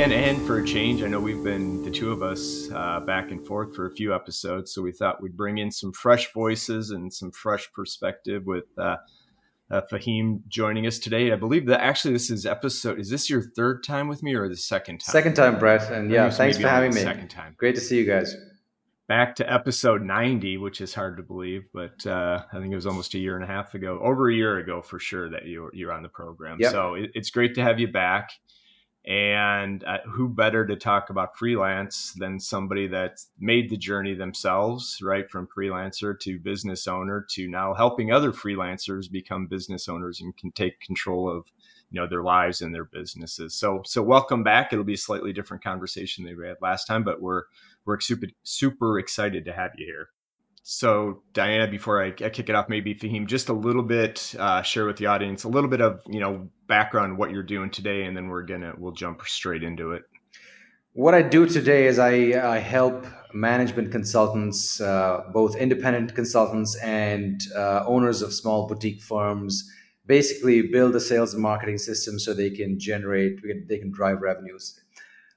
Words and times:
you 0.00 0.06
again. 0.06 0.36
And 0.36 0.46
for 0.46 0.58
a 0.58 0.64
change, 0.64 1.02
I 1.02 1.08
know 1.08 1.20
we've 1.20 1.44
been 1.44 1.82
the 1.82 1.90
two 1.90 2.10
of 2.10 2.22
us 2.22 2.70
uh, 2.72 3.00
back 3.00 3.30
and 3.32 3.46
forth 3.46 3.76
for 3.76 3.86
a 3.86 3.90
few 3.90 4.14
episodes, 4.14 4.72
so 4.72 4.80
we 4.80 4.92
thought 4.92 5.20
we'd 5.20 5.36
bring 5.36 5.58
in 5.58 5.70
some 5.70 5.92
fresh 5.92 6.32
voices 6.32 6.90
and 6.90 7.12
some 7.12 7.30
fresh 7.32 7.70
perspective 7.72 8.46
with 8.46 8.64
uh, 8.78 8.96
uh, 9.70 9.82
Fahim 9.92 10.40
joining 10.48 10.86
us 10.86 10.98
today. 10.98 11.32
I 11.32 11.36
believe 11.36 11.66
that 11.66 11.82
actually 11.82 12.14
this 12.14 12.30
is 12.30 12.46
episode. 12.46 12.98
Is 12.98 13.10
this 13.10 13.28
your 13.28 13.42
third 13.42 13.84
time 13.84 14.08
with 14.08 14.22
me 14.22 14.32
or 14.34 14.48
the 14.48 14.56
second 14.56 15.00
time? 15.00 15.12
Second 15.12 15.34
time, 15.34 15.58
Brett. 15.58 15.90
And 15.92 16.10
yeah, 16.10 16.30
thanks 16.30 16.56
for 16.56 16.68
having 16.68 16.94
me. 16.94 17.02
Second 17.02 17.28
time. 17.28 17.54
Great 17.58 17.74
to 17.74 17.80
see 17.82 17.98
you 17.98 18.06
guys. 18.06 18.34
Back 19.06 19.34
to 19.36 19.52
episode 19.52 20.00
90, 20.00 20.56
which 20.56 20.80
is 20.80 20.94
hard 20.94 21.18
to 21.18 21.22
believe, 21.22 21.64
but 21.74 22.06
uh, 22.06 22.44
I 22.50 22.58
think 22.58 22.72
it 22.72 22.76
was 22.76 22.86
almost 22.86 23.12
a 23.14 23.18
year 23.18 23.34
and 23.34 23.44
a 23.44 23.48
half 23.48 23.74
ago, 23.74 24.00
over 24.02 24.30
a 24.30 24.34
year 24.34 24.58
ago 24.58 24.80
for 24.80 24.98
sure, 24.98 25.28
that 25.30 25.44
you 25.44 25.62
were, 25.62 25.74
you're 25.74 25.92
on 25.92 26.02
the 26.02 26.08
program. 26.08 26.58
Yep. 26.60 26.72
So 26.72 26.94
it, 26.94 27.10
it's 27.14 27.28
great 27.28 27.56
to 27.56 27.62
have 27.62 27.78
you 27.78 27.88
back. 27.88 28.30
And 29.06 29.82
uh, 29.84 29.98
who 30.04 30.28
better 30.28 30.66
to 30.66 30.76
talk 30.76 31.08
about 31.08 31.38
freelance 31.38 32.12
than 32.12 32.38
somebody 32.38 32.86
that's 32.86 33.28
made 33.38 33.70
the 33.70 33.76
journey 33.76 34.14
themselves, 34.14 34.98
right? 35.02 35.30
From 35.30 35.48
freelancer 35.48 36.18
to 36.20 36.38
business 36.38 36.86
owner 36.86 37.26
to 37.30 37.48
now 37.48 37.72
helping 37.72 38.12
other 38.12 38.30
freelancers 38.30 39.10
become 39.10 39.46
business 39.46 39.88
owners 39.88 40.20
and 40.20 40.36
can 40.36 40.52
take 40.52 40.80
control 40.80 41.30
of 41.30 41.50
you 41.90 42.00
know 42.00 42.06
their 42.06 42.22
lives 42.22 42.60
and 42.60 42.74
their 42.74 42.84
businesses. 42.84 43.54
So 43.54 43.82
so 43.84 44.02
welcome 44.02 44.42
back. 44.42 44.72
It'll 44.72 44.84
be 44.84 44.94
a 44.94 44.98
slightly 44.98 45.32
different 45.32 45.64
conversation 45.64 46.24
than 46.24 46.36
we 46.38 46.46
had 46.46 46.56
last 46.60 46.86
time, 46.86 47.02
but 47.02 47.20
we're 47.20 47.44
we're 47.84 48.00
super 48.00 48.26
super 48.42 48.98
excited 48.98 49.44
to 49.46 49.52
have 49.52 49.72
you 49.76 49.86
here. 49.86 50.08
So, 50.62 51.22
Diana, 51.32 51.66
before 51.68 52.02
I, 52.02 52.08
I, 52.08 52.28
kick 52.28 52.48
it 52.48 52.54
off, 52.54 52.68
maybe 52.68 52.94
Fahim, 52.94 53.26
just 53.26 53.48
a 53.48 53.52
little 53.52 53.82
bit, 53.82 54.34
uh, 54.38 54.62
share 54.62 54.84
with 54.86 54.98
the 54.98 55.06
audience 55.06 55.44
a 55.44 55.48
little 55.48 55.70
bit 55.70 55.80
of 55.80 56.02
you 56.08 56.20
know 56.20 56.48
background 56.66 57.16
what 57.16 57.30
you're 57.30 57.42
doing 57.42 57.70
today, 57.70 58.04
and 58.04 58.16
then 58.16 58.28
we're 58.28 58.42
gonna 58.42 58.74
we'll 58.76 58.92
jump 58.92 59.22
straight 59.26 59.62
into 59.62 59.92
it. 59.92 60.02
What 60.92 61.14
I 61.14 61.22
do 61.22 61.46
today 61.46 61.86
is 61.86 61.98
I, 61.98 62.32
I 62.54 62.58
help 62.58 63.06
management 63.32 63.92
consultants, 63.92 64.80
uh, 64.80 65.22
both 65.32 65.56
independent 65.56 66.14
consultants 66.14 66.76
and 66.82 67.40
uh, 67.56 67.84
owners 67.86 68.22
of 68.22 68.34
small 68.34 68.66
boutique 68.66 69.00
firms, 69.00 69.70
basically 70.06 70.62
build 70.62 70.96
a 70.96 71.00
sales 71.00 71.32
and 71.32 71.42
marketing 71.42 71.78
system 71.78 72.18
so 72.18 72.34
they 72.34 72.50
can 72.50 72.78
generate, 72.78 73.38
they 73.68 73.78
can 73.78 73.92
drive 73.92 74.20
revenues. 74.20 74.80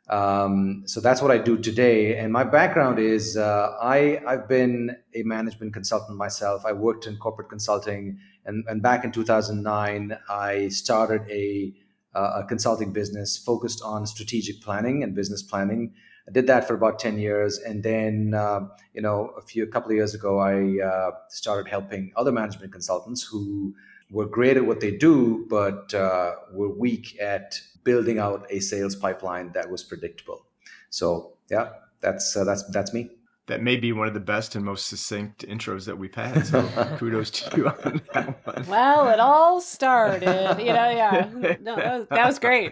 Um, 0.09 0.83
so 0.85 0.99
that's 0.99 1.21
what 1.21 1.31
I 1.31 1.37
do 1.37 1.57
today. 1.57 2.17
And 2.17 2.31
my 2.33 2.43
background 2.43 2.99
is 2.99 3.37
uh, 3.37 3.77
I, 3.81 4.21
I've 4.27 4.47
been 4.47 4.97
a 5.15 5.23
management 5.23 5.73
consultant 5.73 6.17
myself. 6.17 6.65
I 6.65 6.73
worked 6.73 7.07
in 7.07 7.17
corporate 7.17 7.49
consulting. 7.49 8.19
And, 8.45 8.65
and 8.67 8.81
back 8.81 9.05
in 9.05 9.11
2009, 9.11 10.17
I 10.29 10.67
started 10.67 11.21
a, 11.29 11.73
uh, 12.13 12.41
a 12.41 12.45
consulting 12.45 12.91
business 12.91 13.37
focused 13.37 13.81
on 13.81 14.05
strategic 14.05 14.61
planning 14.61 15.03
and 15.03 15.15
business 15.15 15.41
planning. 15.41 15.93
I 16.27 16.31
did 16.31 16.47
that 16.47 16.67
for 16.67 16.73
about 16.73 16.99
10 16.99 17.17
years. 17.17 17.57
And 17.57 17.81
then, 17.81 18.33
uh, 18.33 18.67
you 18.93 19.01
know, 19.01 19.31
a 19.37 19.41
few, 19.41 19.63
a 19.63 19.67
couple 19.67 19.91
of 19.91 19.95
years 19.95 20.13
ago, 20.13 20.39
I 20.39 20.85
uh, 20.85 21.11
started 21.29 21.69
helping 21.69 22.11
other 22.17 22.31
management 22.31 22.73
consultants 22.73 23.23
who 23.23 23.73
were 24.11 24.25
great 24.25 24.57
at 24.57 24.65
what 24.65 24.79
they 24.81 24.91
do, 24.91 25.45
but 25.49 25.93
uh, 25.93 26.33
were 26.51 26.69
weak 26.69 27.17
at 27.21 27.59
building 27.83 28.19
out 28.19 28.45
a 28.49 28.59
sales 28.59 28.95
pipeline 28.95 29.51
that 29.53 29.69
was 29.69 29.83
predictable. 29.83 30.45
So 30.89 31.33
yeah, 31.49 31.69
that's 32.01 32.35
uh, 32.35 32.43
that's 32.43 32.63
that's 32.71 32.93
me. 32.93 33.09
That 33.47 33.61
may 33.61 33.75
be 33.75 33.91
one 33.91 34.07
of 34.07 34.13
the 34.13 34.21
best 34.21 34.55
and 34.55 34.63
most 34.63 34.87
succinct 34.87 35.45
intros 35.45 35.85
that 35.85 35.97
we've 35.97 36.15
had. 36.15 36.45
So 36.45 36.61
kudos 36.97 37.29
to 37.31 37.57
you 37.57 37.67
on 37.67 38.01
that 38.13 38.45
one. 38.45 38.65
Well, 38.67 39.09
it 39.09 39.19
all 39.19 39.59
started, 39.59 40.59
you 40.59 40.71
know. 40.71 40.89
Yeah, 40.89 41.29
no, 41.61 41.75
that 41.75 41.99
was, 41.99 42.07
that 42.09 42.25
was 42.25 42.39
great. 42.39 42.71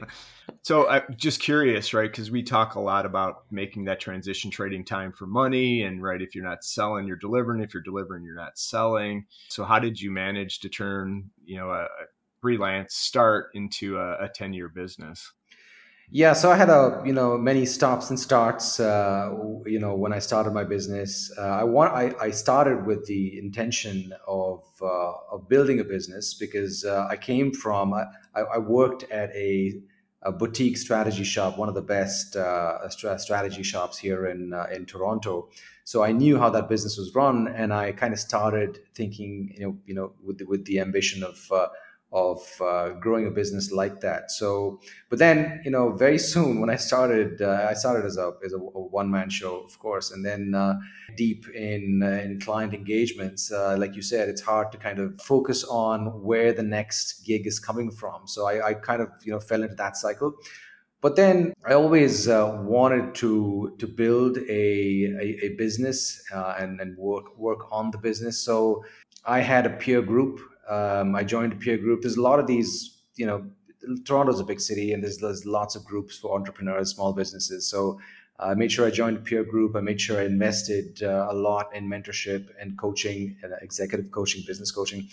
So 0.64 0.88
I'm 0.88 1.04
just 1.18 1.42
curious, 1.42 1.94
right? 1.94 2.10
Because 2.10 2.32
we 2.32 2.44
talk 2.44 2.76
a 2.76 2.80
lot 2.80 3.06
about 3.06 3.44
making 3.52 3.86
that 3.86 4.00
transition, 4.00 4.50
trading 4.50 4.86
time 4.86 5.12
for 5.12 5.26
money, 5.26 5.84
and 5.84 6.02
right, 6.02 6.22
if 6.22 6.36
you're 6.36 6.46
not 6.46 6.64
selling, 6.64 7.06
you're 7.06 7.18
delivering. 7.18 7.62
If 7.62 7.74
you're 7.74 7.84
delivering, 7.84 8.24
you're 8.24 8.36
not 8.36 8.58
selling. 8.58 9.26
So 9.50 9.66
how 9.66 9.80
did 9.80 10.00
you 10.00 10.12
manage 10.12 10.60
to 10.60 10.70
turn, 10.70 11.32
you 11.44 11.58
know, 11.58 11.72
a, 11.72 11.88
freelance 12.42 12.96
start 12.96 13.52
into 13.54 13.98
a, 13.98 14.26
a 14.26 14.30
10 14.30 14.54
year 14.54 14.70
business? 14.70 15.32
Yeah, 16.14 16.34
so 16.34 16.52
I 16.52 16.58
had 16.58 16.70
a 16.70 17.02
you 17.06 17.14
know 17.14 17.38
many 17.38 17.66
stops 17.66 18.10
and 18.10 18.20
starts. 18.20 18.82
Uh, 18.82 19.34
you 19.66 19.80
know 19.80 19.96
when 19.96 20.12
I 20.12 20.20
started 20.20 20.52
my 20.52 20.66
business, 20.66 21.32
uh, 21.38 21.42
I 21.42 21.64
want 21.64 21.94
I, 21.94 22.14
I 22.20 22.32
started 22.32 22.86
with 22.86 23.06
the 23.06 23.40
intention 23.40 24.14
of 24.28 24.62
uh, 24.82 25.14
of 25.32 25.48
building 25.48 25.80
a 25.80 25.86
business 25.86 26.34
because 26.34 26.84
uh, 26.84 27.08
I 27.10 27.16
came 27.16 27.54
from 27.54 27.94
I, 27.94 28.42
I 28.42 28.58
worked 28.58 29.04
at 29.10 29.30
a, 29.34 29.80
a, 30.24 30.34
boutique 30.34 30.78
strategy 30.78 31.24
shop, 31.24 31.58
one 31.58 31.70
of 31.70 31.76
the 31.76 31.82
best 31.82 32.36
uh, 32.36 32.90
strategy 32.90 33.64
shops 33.64 33.98
here 33.98 34.26
in 34.26 34.52
uh, 34.52 34.68
in 34.76 34.86
Toronto. 34.86 35.48
So 35.86 36.04
I 36.04 36.12
knew 36.12 36.38
how 36.38 36.50
that 36.50 36.68
business 36.68 36.98
was 36.98 37.16
run, 37.16 37.48
and 37.48 37.74
I 37.74 37.94
kind 37.94 38.14
of 38.14 38.20
started 38.20 38.80
thinking 38.96 39.54
you 39.58 39.66
know 39.66 39.78
you 39.86 39.94
know 39.94 40.12
with 40.22 40.40
the, 40.40 40.46
with 40.46 40.66
the 40.66 40.82
ambition 40.82 41.24
of 41.24 41.50
of 42.12 42.42
uh, 42.62 42.90
growing 43.00 43.26
a 43.26 43.32
business 43.32 43.72
like 43.72 44.02
that. 44.02 44.32
So, 44.32 44.82
but 45.10 45.20
then 45.20 45.62
you 45.64 45.72
know, 45.72 45.92
very 45.92 46.18
soon 46.34 46.60
when 46.60 46.70
I 46.70 46.76
started, 46.76 47.42
uh, 47.42 47.68
I 47.70 47.74
started 47.74 48.06
as 48.06 48.18
a 48.18 48.34
as 48.46 48.54
a, 48.54 48.58
one 48.58 49.10
man 49.10 49.30
show, 49.30 49.60
of 49.62 49.78
course, 49.80 50.12
and 50.12 50.26
then 50.26 50.54
uh, 50.54 50.80
deep 51.16 51.48
in 51.50 52.02
uh, 52.04 52.22
in 52.24 52.40
client 52.40 52.74
engagements, 52.74 53.52
uh, 53.52 53.76
like 53.78 53.96
you 53.96 54.02
said, 54.02 54.28
it's 54.30 54.42
hard 54.42 54.72
to 54.74 54.78
kind 54.78 55.00
of 55.00 55.20
focus 55.22 55.64
on 55.64 56.24
where 56.24 56.54
the 56.54 56.64
next 56.64 57.26
gig 57.26 57.48
is 57.48 57.60
coming 57.60 57.92
from. 57.92 58.28
So 58.28 58.48
I, 58.48 58.70
I 58.70 58.74
kind 58.74 59.02
of 59.02 59.10
you 59.24 59.32
know 59.32 59.40
fell 59.40 59.64
into 59.64 59.76
that 59.76 59.96
cycle. 59.96 60.34
But 61.00 61.16
then 61.16 61.54
I 61.66 61.74
always 61.74 62.28
uh, 62.28 62.60
wanted 62.62 63.16
to 63.16 63.76
to 63.80 63.88
build 63.88 64.38
a 64.38 64.44
a, 64.50 65.46
a 65.46 65.50
business 65.58 66.22
and 66.32 66.80
and 66.82 66.98
work 66.98 67.38
work 67.38 67.72
on 67.72 67.92
the 67.92 67.98
business. 67.98 68.38
So 68.38 68.84
I 69.26 69.40
had 69.40 69.66
a 69.66 69.70
peer 69.70 70.02
group 70.02 70.40
um, 70.70 71.16
I 71.16 71.24
joined 71.24 71.54
a 71.54 71.56
peer 71.56 71.78
group. 71.78 72.02
There's 72.02 72.18
a 72.18 72.22
lot 72.22 72.40
of 72.40 72.48
these, 72.48 73.02
you 73.16 73.26
know, 73.26 73.46
Toronto's 74.06 74.40
a 74.40 74.44
big 74.44 74.62
city 74.62 74.94
and 74.94 75.04
there's, 75.04 75.18
there's 75.18 75.46
lots 75.46 75.76
of 75.76 75.84
groups 75.84 76.18
for 76.18 76.36
entrepreneurs, 76.36 76.92
small 76.92 77.14
businesses. 77.14 77.68
So 77.68 78.00
I 78.42 78.56
made 78.56 78.72
sure 78.72 78.88
I 78.88 78.92
joined 78.92 79.18
a 79.18 79.20
peer 79.20 79.44
group. 79.44 79.76
I 79.76 79.82
made 79.82 80.02
sure 80.02 80.20
I 80.20 80.26
invested 80.26 81.04
uh, 81.04 81.28
a 81.30 81.34
lot 81.34 81.76
in 81.76 81.88
mentorship 81.88 82.50
and 82.60 82.78
coaching, 82.78 83.38
and 83.44 83.54
executive 83.62 84.12
coaching, 84.12 84.44
business 84.48 84.72
coaching, 84.72 85.08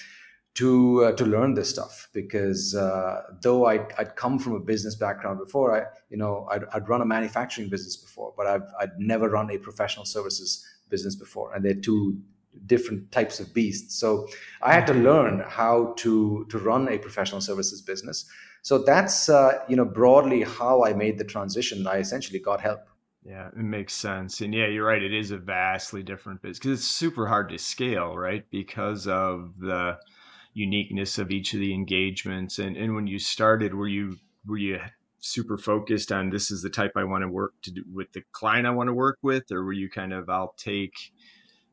to 0.54 1.04
uh, 1.04 1.12
to 1.12 1.26
learn 1.26 1.52
this 1.52 1.68
stuff. 1.68 2.08
Because 2.14 2.74
uh, 2.74 3.22
though 3.42 3.66
I, 3.66 3.86
I'd 3.98 4.16
come 4.16 4.38
from 4.38 4.54
a 4.54 4.60
business 4.60 4.94
background 4.94 5.38
before, 5.38 5.76
I 5.78 5.86
you 6.08 6.16
know 6.16 6.48
I'd, 6.50 6.64
I'd 6.72 6.88
run 6.88 7.02
a 7.02 7.06
manufacturing 7.06 7.68
business 7.68 7.96
before, 7.96 8.32
but 8.34 8.46
I've 8.46 8.68
I'd 8.80 8.98
never 8.98 9.28
run 9.28 9.50
a 9.50 9.58
professional 9.58 10.06
services 10.06 10.66
business 10.88 11.14
before, 11.14 11.52
and 11.52 11.62
they're 11.62 11.74
two 11.74 12.18
different 12.66 13.10
types 13.12 13.40
of 13.40 13.52
beasts. 13.54 13.98
So 13.98 14.26
I 14.62 14.72
had 14.72 14.86
to 14.88 14.94
learn 14.94 15.44
how 15.46 15.94
to 15.98 16.46
to 16.50 16.58
run 16.58 16.88
a 16.88 16.98
professional 16.98 17.40
services 17.40 17.82
business. 17.82 18.28
So 18.62 18.78
that's 18.78 19.28
uh, 19.28 19.60
you 19.68 19.76
know 19.76 19.84
broadly 19.84 20.42
how 20.42 20.84
I 20.84 20.92
made 20.92 21.18
the 21.18 21.24
transition. 21.24 21.86
I 21.86 21.98
essentially 21.98 22.38
got 22.38 22.60
help. 22.60 22.80
Yeah, 23.24 23.48
it 23.48 23.56
makes 23.56 23.94
sense. 23.94 24.40
And 24.40 24.54
yeah, 24.54 24.68
you're 24.68 24.86
right. 24.86 25.02
It 25.02 25.12
is 25.12 25.30
a 25.30 25.38
vastly 25.38 26.02
different 26.02 26.40
business 26.40 26.58
because 26.58 26.78
it's 26.78 26.88
super 26.88 27.26
hard 27.26 27.50
to 27.50 27.58
scale, 27.58 28.16
right? 28.16 28.44
Because 28.50 29.06
of 29.06 29.52
the 29.58 29.98
uniqueness 30.54 31.18
of 31.18 31.30
each 31.30 31.54
of 31.54 31.60
the 31.60 31.74
engagements. 31.74 32.58
And 32.58 32.76
and 32.76 32.94
when 32.94 33.06
you 33.06 33.18
started, 33.18 33.74
were 33.74 33.88
you 33.88 34.16
were 34.46 34.58
you 34.58 34.80
super 35.20 35.58
focused 35.58 36.12
on 36.12 36.30
this 36.30 36.50
is 36.50 36.62
the 36.62 36.70
type 36.70 36.92
I 36.96 37.04
want 37.04 37.22
to 37.22 37.28
work 37.28 37.52
to 37.62 37.70
do 37.70 37.84
with 37.92 38.12
the 38.12 38.22
client 38.32 38.66
I 38.66 38.70
want 38.70 38.88
to 38.88 38.94
work 38.94 39.18
with, 39.22 39.50
or 39.50 39.64
were 39.64 39.72
you 39.72 39.90
kind 39.90 40.12
of 40.12 40.30
I'll 40.30 40.54
take 40.56 40.94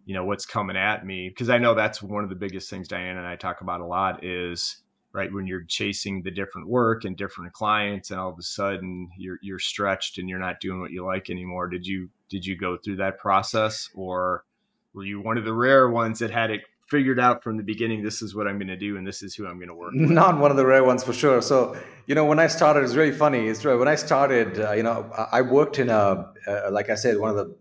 you 0.06 0.14
know 0.14 0.24
what's 0.24 0.46
coming 0.46 0.78
at 0.78 1.06
me 1.06 1.30
because 1.30 1.50
i 1.50 1.58
know 1.58 1.74
that's 1.74 2.02
one 2.02 2.24
of 2.24 2.30
the 2.30 2.36
biggest 2.36 2.70
things 2.70 2.88
diana 2.88 3.20
and 3.20 3.28
i 3.28 3.36
talk 3.36 3.62
about 3.62 3.82
a 3.82 3.86
lot 3.86 4.24
is 4.24 4.78
right 5.14 5.34
when 5.34 5.48
you're 5.48 5.64
chasing 5.64 6.22
the 6.24 6.32
different 6.32 6.68
work 6.68 7.06
and 7.06 7.18
different 7.18 7.52
clients 7.54 8.12
and 8.12 8.20
all 8.20 8.30
of 8.30 8.38
a 8.38 8.44
sudden 8.44 9.10
you're 9.18 9.40
you're 9.42 9.60
stretched 9.60 10.18
and 10.18 10.30
you're 10.30 10.40
not 10.40 10.60
doing 10.60 10.80
what 10.80 10.92
you 10.92 11.06
like 11.06 11.30
anymore 11.30 11.68
did 11.68 11.86
you 11.88 12.10
did 12.30 12.46
you 12.46 12.58
go 12.58 12.78
through 12.78 12.98
that 12.98 13.18
process? 13.18 13.90
Or 13.94 14.44
were 14.94 15.06
you 15.06 15.22
one 15.22 15.38
of 15.38 15.46
the 15.46 15.54
rare 15.54 15.90
ones 15.90 16.20
that 16.20 16.32
had 16.32 16.52
it 16.52 16.62
figured 16.88 17.20
out 17.20 17.44
from 17.44 17.58
the 17.58 17.64
beginning 17.64 18.04
this 18.04 18.22
is 18.22 18.36
what 18.36 18.46
i'm 18.46 18.60
going 18.60 18.68
to 18.68 18.78
do 18.78 18.96
and 18.96 19.08
this 19.08 19.24
is 19.24 19.34
who 19.34 19.48
i'm 19.48 19.58
going 19.58 19.68
to 19.68 19.74
work 19.74 19.92
with 19.92 20.08
not 20.08 20.38
one 20.38 20.52
of 20.52 20.58
the 20.58 20.66
rare 20.66 20.84
ones 20.84 21.04
for 21.04 21.14
sure. 21.14 21.42
So 21.42 21.76
you 22.06 22.14
know 22.14 22.26
when 22.26 22.38
i 22.38 22.46
started 22.46 22.84
it's 22.84 22.94
really 22.94 23.12
funny 23.12 23.48
it's 23.48 23.66
right 23.66 23.74
when 23.74 23.88
i 23.88 23.96
started 23.96 24.60
uh, 24.60 24.72
you 24.74 24.84
know 24.84 25.12
i 25.32 25.42
worked 25.42 25.80
in 25.80 25.90
a 25.90 26.32
uh, 26.48 26.70
like 26.70 26.92
i 26.92 26.96
said 26.96 27.18
one 27.18 27.32
of 27.32 27.38
the 27.38 27.56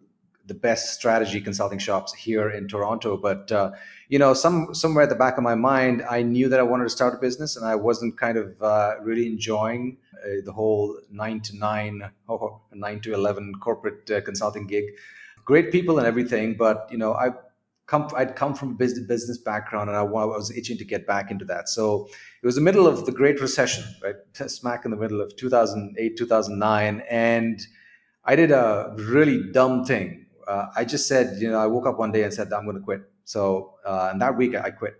the 0.46 0.54
best 0.54 0.94
strategy 0.94 1.40
consulting 1.40 1.78
shops 1.78 2.12
here 2.12 2.50
in 2.50 2.68
Toronto. 2.68 3.16
But 3.16 3.50
uh, 3.50 3.72
you 4.08 4.18
know, 4.18 4.34
some 4.34 4.74
somewhere 4.74 5.04
at 5.04 5.08
the 5.08 5.14
back 5.14 5.38
of 5.38 5.44
my 5.44 5.54
mind, 5.54 6.04
I 6.08 6.22
knew 6.22 6.48
that 6.48 6.60
I 6.60 6.62
wanted 6.62 6.84
to 6.84 6.90
start 6.90 7.14
a 7.14 7.18
business, 7.18 7.56
and 7.56 7.66
I 7.66 7.74
wasn't 7.74 8.18
kind 8.18 8.36
of 8.36 8.60
uh, 8.62 8.94
really 9.02 9.26
enjoying 9.26 9.96
uh, 10.24 10.42
the 10.44 10.52
whole 10.52 10.98
nine 11.10 11.40
to 11.40 11.56
nine 11.56 12.10
or 12.28 12.60
nine 12.72 13.00
to 13.02 13.14
eleven 13.14 13.54
corporate 13.60 14.10
uh, 14.10 14.20
consulting 14.20 14.66
gig. 14.66 14.84
Great 15.44 15.72
people 15.72 15.98
and 15.98 16.06
everything, 16.06 16.56
but 16.56 16.88
you 16.90 16.98
know, 16.98 17.12
I 17.14 17.30
come 17.86 18.08
I'd 18.16 18.36
come 18.36 18.54
from 18.54 18.70
a 18.70 18.74
business 18.74 19.06
business 19.06 19.38
background 19.38 19.88
and 19.88 19.96
I 19.96 20.02
was 20.02 20.50
itching 20.50 20.78
to 20.78 20.84
get 20.84 21.06
back 21.06 21.30
into 21.30 21.44
that. 21.46 21.68
So 21.68 22.08
it 22.42 22.46
was 22.46 22.54
the 22.54 22.60
middle 22.60 22.86
of 22.86 23.06
the 23.06 23.12
Great 23.12 23.40
Recession, 23.40 23.84
right? 24.02 24.16
Smack 24.50 24.84
in 24.84 24.90
the 24.90 24.96
middle 24.96 25.20
of 25.20 25.34
2008, 25.36 26.16
2009, 26.16 27.02
and 27.10 27.66
I 28.24 28.36
did 28.36 28.50
a 28.50 28.94
really 28.96 29.52
dumb 29.52 29.84
thing. 29.84 30.23
Uh, 30.46 30.66
I 30.76 30.84
just 30.84 31.06
said, 31.08 31.40
you 31.40 31.50
know, 31.50 31.58
I 31.58 31.66
woke 31.66 31.86
up 31.86 31.98
one 31.98 32.12
day 32.12 32.22
and 32.22 32.32
said 32.32 32.52
I'm 32.52 32.64
going 32.64 32.76
to 32.76 32.82
quit. 32.82 33.02
So 33.24 33.74
uh, 33.84 34.08
and 34.12 34.20
that 34.20 34.36
week 34.36 34.54
I 34.54 34.70
quit. 34.70 34.94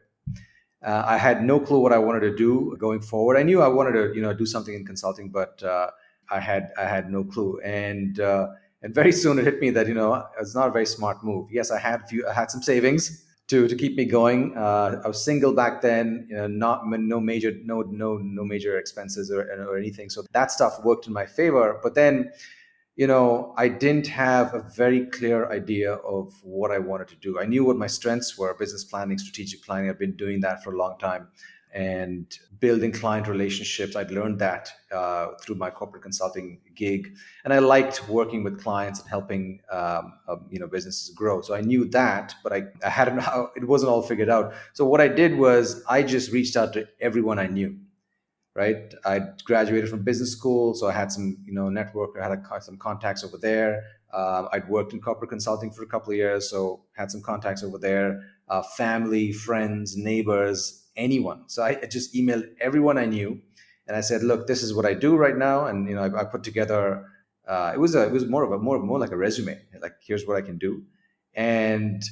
Uh, 0.84 1.02
I 1.06 1.16
had 1.16 1.42
no 1.42 1.58
clue 1.58 1.80
what 1.80 1.92
I 1.92 1.98
wanted 1.98 2.20
to 2.20 2.36
do 2.36 2.76
going 2.78 3.00
forward. 3.00 3.38
I 3.38 3.42
knew 3.42 3.62
I 3.62 3.68
wanted 3.68 3.92
to, 3.92 4.14
you 4.14 4.20
know, 4.20 4.34
do 4.34 4.44
something 4.44 4.74
in 4.74 4.84
consulting, 4.84 5.30
but 5.30 5.62
uh, 5.62 5.90
I 6.30 6.40
had 6.40 6.72
I 6.78 6.84
had 6.84 7.10
no 7.10 7.24
clue. 7.24 7.58
And 7.64 8.20
uh, 8.20 8.48
and 8.82 8.94
very 8.94 9.12
soon 9.12 9.38
it 9.38 9.44
hit 9.44 9.60
me 9.60 9.70
that 9.70 9.88
you 9.88 9.94
know 9.94 10.26
it's 10.38 10.54
not 10.54 10.68
a 10.68 10.72
very 10.72 10.86
smart 10.86 11.24
move. 11.24 11.48
Yes, 11.50 11.70
I 11.70 11.78
had 11.78 12.02
a 12.02 12.06
few, 12.06 12.28
I 12.28 12.34
had 12.34 12.50
some 12.50 12.62
savings 12.62 13.24
to 13.48 13.66
to 13.66 13.74
keep 13.74 13.96
me 13.96 14.04
going. 14.04 14.56
Uh, 14.56 15.00
I 15.04 15.08
was 15.08 15.24
single 15.24 15.54
back 15.54 15.80
then, 15.80 16.26
you 16.28 16.36
know, 16.36 16.46
not 16.46 16.86
no 16.86 17.18
major 17.18 17.52
no 17.64 17.80
no 17.82 18.18
no 18.18 18.44
major 18.44 18.78
expenses 18.78 19.30
or 19.30 19.40
or 19.68 19.78
anything. 19.78 20.10
So 20.10 20.24
that 20.32 20.50
stuff 20.50 20.84
worked 20.84 21.06
in 21.06 21.14
my 21.14 21.26
favor. 21.26 21.80
But 21.82 21.94
then, 21.94 22.30
you 22.96 23.06
know, 23.06 23.54
I 23.56 23.68
didn't 23.68 24.06
have 24.06 24.54
a 24.54 24.60
very 24.60 25.06
clear 25.06 25.50
idea 25.50 25.94
of 25.94 26.32
what 26.42 26.70
I 26.70 26.78
wanted 26.78 27.08
to 27.08 27.16
do. 27.16 27.40
I 27.40 27.44
knew 27.44 27.64
what 27.64 27.76
my 27.76 27.88
strengths 27.88 28.38
were: 28.38 28.54
business 28.54 28.84
planning, 28.84 29.18
strategic 29.18 29.62
planning. 29.62 29.90
I've 29.90 29.98
been 29.98 30.16
doing 30.16 30.40
that 30.40 30.62
for 30.62 30.72
a 30.72 30.76
long 30.76 30.98
time 30.98 31.28
and 31.74 32.38
building 32.60 32.92
client 32.92 33.26
relationships. 33.26 33.96
I'd 33.96 34.12
learned 34.12 34.38
that 34.38 34.70
uh, 34.92 35.32
through 35.42 35.56
my 35.56 35.70
corporate 35.70 36.04
consulting 36.04 36.60
gig, 36.76 37.12
and 37.44 37.52
I 37.52 37.58
liked 37.58 38.08
working 38.08 38.44
with 38.44 38.62
clients 38.62 39.00
and 39.00 39.08
helping 39.08 39.60
um, 39.70 40.14
uh, 40.28 40.36
you 40.48 40.60
know 40.60 40.68
businesses 40.68 41.10
grow. 41.10 41.40
So 41.40 41.54
I 41.54 41.60
knew 41.60 41.84
that, 41.86 42.34
but 42.44 42.52
I, 42.52 42.62
I 42.84 42.88
hadn't. 42.88 43.22
It 43.56 43.66
wasn't 43.66 43.90
all 43.90 44.02
figured 44.02 44.30
out. 44.30 44.54
So 44.72 44.84
what 44.84 45.00
I 45.00 45.08
did 45.08 45.36
was 45.36 45.82
I 45.88 46.02
just 46.02 46.30
reached 46.32 46.56
out 46.56 46.72
to 46.74 46.86
everyone 47.00 47.38
I 47.38 47.46
knew. 47.46 47.76
Right, 48.56 48.94
I 49.04 49.20
graduated 49.44 49.90
from 49.90 50.04
business 50.04 50.30
school, 50.30 50.74
so 50.74 50.86
I 50.86 50.92
had 50.92 51.10
some 51.10 51.38
you 51.44 51.52
know 51.52 51.68
network. 51.70 52.10
I 52.16 52.28
had 52.28 52.38
a, 52.38 52.60
some 52.60 52.76
contacts 52.76 53.24
over 53.24 53.36
there. 53.36 53.82
Uh, 54.12 54.46
I'd 54.52 54.68
worked 54.68 54.92
in 54.92 55.00
corporate 55.00 55.30
consulting 55.30 55.72
for 55.72 55.82
a 55.82 55.88
couple 55.88 56.12
of 56.12 56.16
years, 56.16 56.50
so 56.50 56.84
had 56.96 57.10
some 57.10 57.20
contacts 57.20 57.64
over 57.64 57.78
there. 57.78 58.22
Uh, 58.48 58.62
family, 58.76 59.32
friends, 59.32 59.96
neighbors, 59.96 60.84
anyone. 60.96 61.48
So 61.48 61.64
I 61.64 61.74
just 61.90 62.14
emailed 62.14 62.46
everyone 62.60 62.96
I 62.96 63.06
knew, 63.06 63.40
and 63.88 63.96
I 63.96 64.00
said, 64.02 64.22
"Look, 64.22 64.46
this 64.46 64.62
is 64.62 64.72
what 64.72 64.86
I 64.86 64.94
do 64.94 65.16
right 65.16 65.36
now." 65.36 65.66
And 65.66 65.88
you 65.88 65.96
know, 65.96 66.02
I, 66.02 66.20
I 66.20 66.24
put 66.24 66.44
together. 66.44 67.04
Uh, 67.48 67.72
it 67.74 67.80
was 67.80 67.96
a, 67.96 68.06
it 68.06 68.12
was 68.12 68.26
more 68.26 68.44
of 68.44 68.52
a 68.52 68.58
more 68.60 68.78
more 68.78 69.00
like 69.00 69.10
a 69.10 69.16
resume. 69.16 69.60
Like, 69.82 69.96
here's 70.00 70.26
what 70.28 70.36
I 70.36 70.42
can 70.42 70.58
do. 70.58 70.84
And 71.34 72.04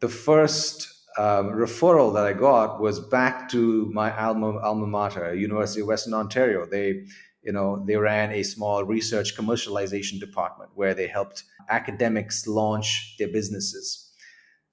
the 0.00 0.08
first 0.08 0.97
um, 1.16 1.50
referral 1.50 2.12
that 2.14 2.26
I 2.26 2.32
got 2.32 2.80
was 2.80 3.00
back 3.00 3.48
to 3.50 3.90
my 3.92 4.16
alma 4.16 4.58
alma 4.58 4.86
mater, 4.86 5.34
University 5.34 5.80
of 5.80 5.88
Western 5.88 6.14
Ontario. 6.14 6.66
They, 6.66 7.04
you 7.42 7.52
know, 7.52 7.84
they 7.86 7.96
ran 7.96 8.30
a 8.32 8.42
small 8.42 8.84
research 8.84 9.36
commercialization 9.36 10.20
department 10.20 10.70
where 10.74 10.94
they 10.94 11.06
helped 11.06 11.44
academics 11.68 12.46
launch 12.46 13.16
their 13.18 13.28
businesses. 13.28 14.12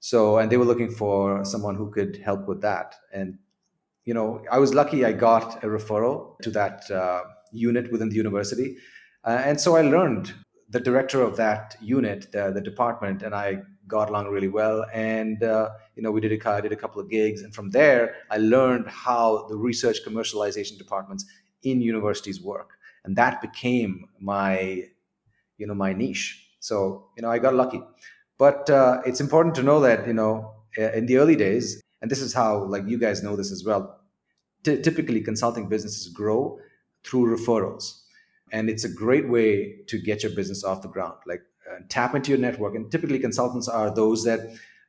So, 0.00 0.38
and 0.38 0.52
they 0.52 0.56
were 0.56 0.64
looking 0.64 0.90
for 0.90 1.44
someone 1.44 1.74
who 1.74 1.90
could 1.90 2.18
help 2.18 2.46
with 2.46 2.60
that. 2.62 2.94
And, 3.12 3.38
you 4.04 4.14
know, 4.14 4.42
I 4.50 4.58
was 4.58 4.74
lucky 4.74 5.04
I 5.04 5.12
got 5.12 5.64
a 5.64 5.66
referral 5.66 6.38
to 6.42 6.50
that 6.50 6.88
uh, 6.90 7.24
unit 7.52 7.90
within 7.90 8.10
the 8.10 8.16
university. 8.16 8.76
Uh, 9.24 9.42
and 9.44 9.60
so 9.60 9.74
I 9.74 9.82
learned 9.82 10.32
the 10.68 10.80
director 10.80 11.22
of 11.22 11.36
that 11.36 11.76
unit, 11.80 12.30
the, 12.32 12.52
the 12.52 12.60
department, 12.60 13.22
and 13.22 13.34
I 13.34 13.62
got 13.86 14.08
along 14.08 14.28
really 14.28 14.48
well. 14.48 14.84
And, 14.92 15.42
uh, 15.42 15.70
you 15.94 16.02
know, 16.02 16.10
we 16.10 16.20
did 16.20 16.32
a, 16.32 16.50
I 16.50 16.60
did 16.60 16.72
a 16.72 16.76
couple 16.76 17.00
of 17.00 17.08
gigs. 17.08 17.42
And 17.42 17.54
from 17.54 17.70
there, 17.70 18.16
I 18.30 18.38
learned 18.38 18.88
how 18.88 19.46
the 19.48 19.56
research 19.56 19.98
commercialization 20.06 20.78
departments 20.78 21.24
in 21.62 21.80
universities 21.80 22.40
work. 22.40 22.70
And 23.04 23.16
that 23.16 23.40
became 23.40 24.08
my, 24.20 24.84
you 25.58 25.66
know, 25.66 25.74
my 25.74 25.92
niche. 25.92 26.48
So, 26.60 27.08
you 27.16 27.22
know, 27.22 27.30
I 27.30 27.38
got 27.38 27.54
lucky. 27.54 27.80
But 28.38 28.68
uh, 28.68 29.00
it's 29.06 29.20
important 29.20 29.54
to 29.56 29.62
know 29.62 29.80
that 29.80 30.06
you 30.06 30.12
know 30.12 30.52
in 30.76 31.06
the 31.06 31.16
early 31.18 31.36
days, 31.36 31.82
and 32.02 32.10
this 32.10 32.20
is 32.20 32.34
how 32.34 32.64
like 32.64 32.86
you 32.86 32.98
guys 32.98 33.22
know 33.22 33.36
this 33.36 33.50
as 33.50 33.64
well. 33.64 34.00
T- 34.62 34.80
typically, 34.82 35.20
consulting 35.20 35.68
businesses 35.68 36.08
grow 36.08 36.58
through 37.04 37.36
referrals, 37.36 38.02
and 38.52 38.68
it's 38.68 38.84
a 38.84 38.88
great 38.88 39.28
way 39.28 39.78
to 39.86 39.98
get 39.98 40.22
your 40.22 40.32
business 40.32 40.64
off 40.64 40.82
the 40.82 40.88
ground. 40.88 41.14
Like 41.26 41.42
uh, 41.70 41.80
tap 41.88 42.14
into 42.14 42.30
your 42.30 42.38
network, 42.38 42.74
and 42.74 42.90
typically 42.90 43.18
consultants 43.18 43.68
are 43.68 43.94
those 43.94 44.24
that 44.24 44.40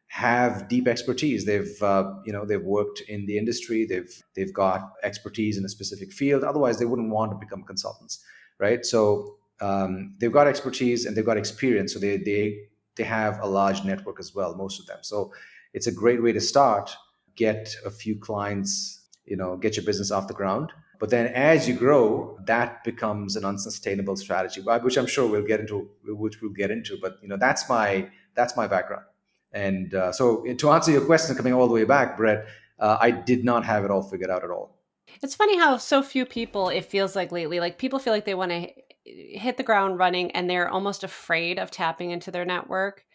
have 0.08 0.68
deep 0.68 0.88
expertise. 0.88 1.46
They've 1.46 1.82
uh, 1.82 2.14
you 2.26 2.34
know 2.34 2.46
they've 2.46 2.64
worked 2.64 3.02
in 3.02 3.26
the 3.26 3.38
industry. 3.38 3.86
They've 3.86 4.24
they've 4.36 4.54
got 4.54 4.94
expertise 5.04 5.58
in 5.58 5.66
a 5.66 5.70
specific 5.70 6.12
field. 6.12 6.44
Otherwise, 6.44 6.80
they 6.80 6.86
wouldn't 6.86 7.10
want 7.10 7.32
to 7.32 7.38
become 7.38 7.64
consultants, 7.64 8.24
right? 8.60 8.86
So 8.86 9.38
um, 9.60 10.16
they've 10.20 10.32
got 10.32 10.48
expertise 10.48 11.06
and 11.06 11.16
they've 11.16 11.26
got 11.26 11.38
experience. 11.38 11.94
So 11.94 12.00
they 12.00 12.18
they 12.18 12.68
they 12.96 13.04
have 13.04 13.40
a 13.42 13.48
large 13.48 13.84
network 13.84 14.20
as 14.20 14.34
well, 14.34 14.56
most 14.56 14.80
of 14.80 14.88
them. 14.88 15.00
So 15.02 15.32
it's 15.74 15.88
a 15.88 15.92
great 15.92 16.22
way 16.24 16.32
to 16.32 16.42
start, 16.42 16.96
get 17.36 17.76
a 17.86 17.92
few 17.92 18.16
clients, 18.18 19.02
you 19.26 19.38
know, 19.38 19.58
get 19.58 19.78
your 19.78 19.86
business 19.86 20.12
off 20.12 20.28
the 20.28 20.34
ground. 20.34 20.72
But 21.00 21.10
then 21.10 21.28
as 21.28 21.68
you 21.68 21.76
grow, 21.76 22.40
that 22.46 22.84
becomes 22.84 23.36
an 23.36 23.46
unsustainable 23.46 24.16
strategy, 24.16 24.62
which 24.62 24.98
I'm 24.98 25.06
sure 25.08 25.30
we'll 25.30 25.46
get 25.46 25.60
into, 25.60 25.90
which 26.06 26.42
we'll 26.42 26.52
get 26.52 26.72
into. 26.72 26.98
But 27.02 27.18
you 27.22 27.28
know, 27.28 27.38
that's 27.38 27.70
my 27.70 28.10
that's 28.34 28.56
my 28.56 28.68
background. 28.68 29.06
And 29.52 29.94
uh, 29.94 30.12
so 30.12 30.44
to 30.44 30.70
answer 30.72 30.92
your 30.92 31.06
question, 31.06 31.36
coming 31.36 31.54
all 31.54 31.68
the 31.68 31.74
way 31.74 31.84
back, 31.84 32.18
Brett, 32.18 32.48
uh, 32.80 32.98
I 33.00 33.12
did 33.12 33.44
not 33.44 33.66
have 33.66 33.86
it 33.86 33.92
all 33.92 34.04
figured 34.04 34.30
out 34.30 34.44
at 34.44 34.50
all. 34.50 34.78
It's 35.22 35.36
funny 35.36 35.58
how 35.58 35.78
so 35.78 36.04
few 36.04 36.26
people 36.26 36.70
it 36.70 36.86
feels 36.86 37.16
like 37.16 37.32
lately, 37.32 37.60
like 37.60 37.78
people 37.78 38.00
feel 38.00 38.14
like 38.14 38.26
they 38.26 38.36
want 38.36 38.52
to 38.52 38.70
hit 39.06 39.58
the 39.58 39.64
ground 39.64 39.98
running 39.98 40.32
and 40.32 40.50
they're 40.50 40.70
almost 40.70 41.04
afraid 41.04 41.60
of 41.60 41.72
tapping 41.72 42.12
into 42.12 42.30
their 42.30 42.46
network. 42.46 43.06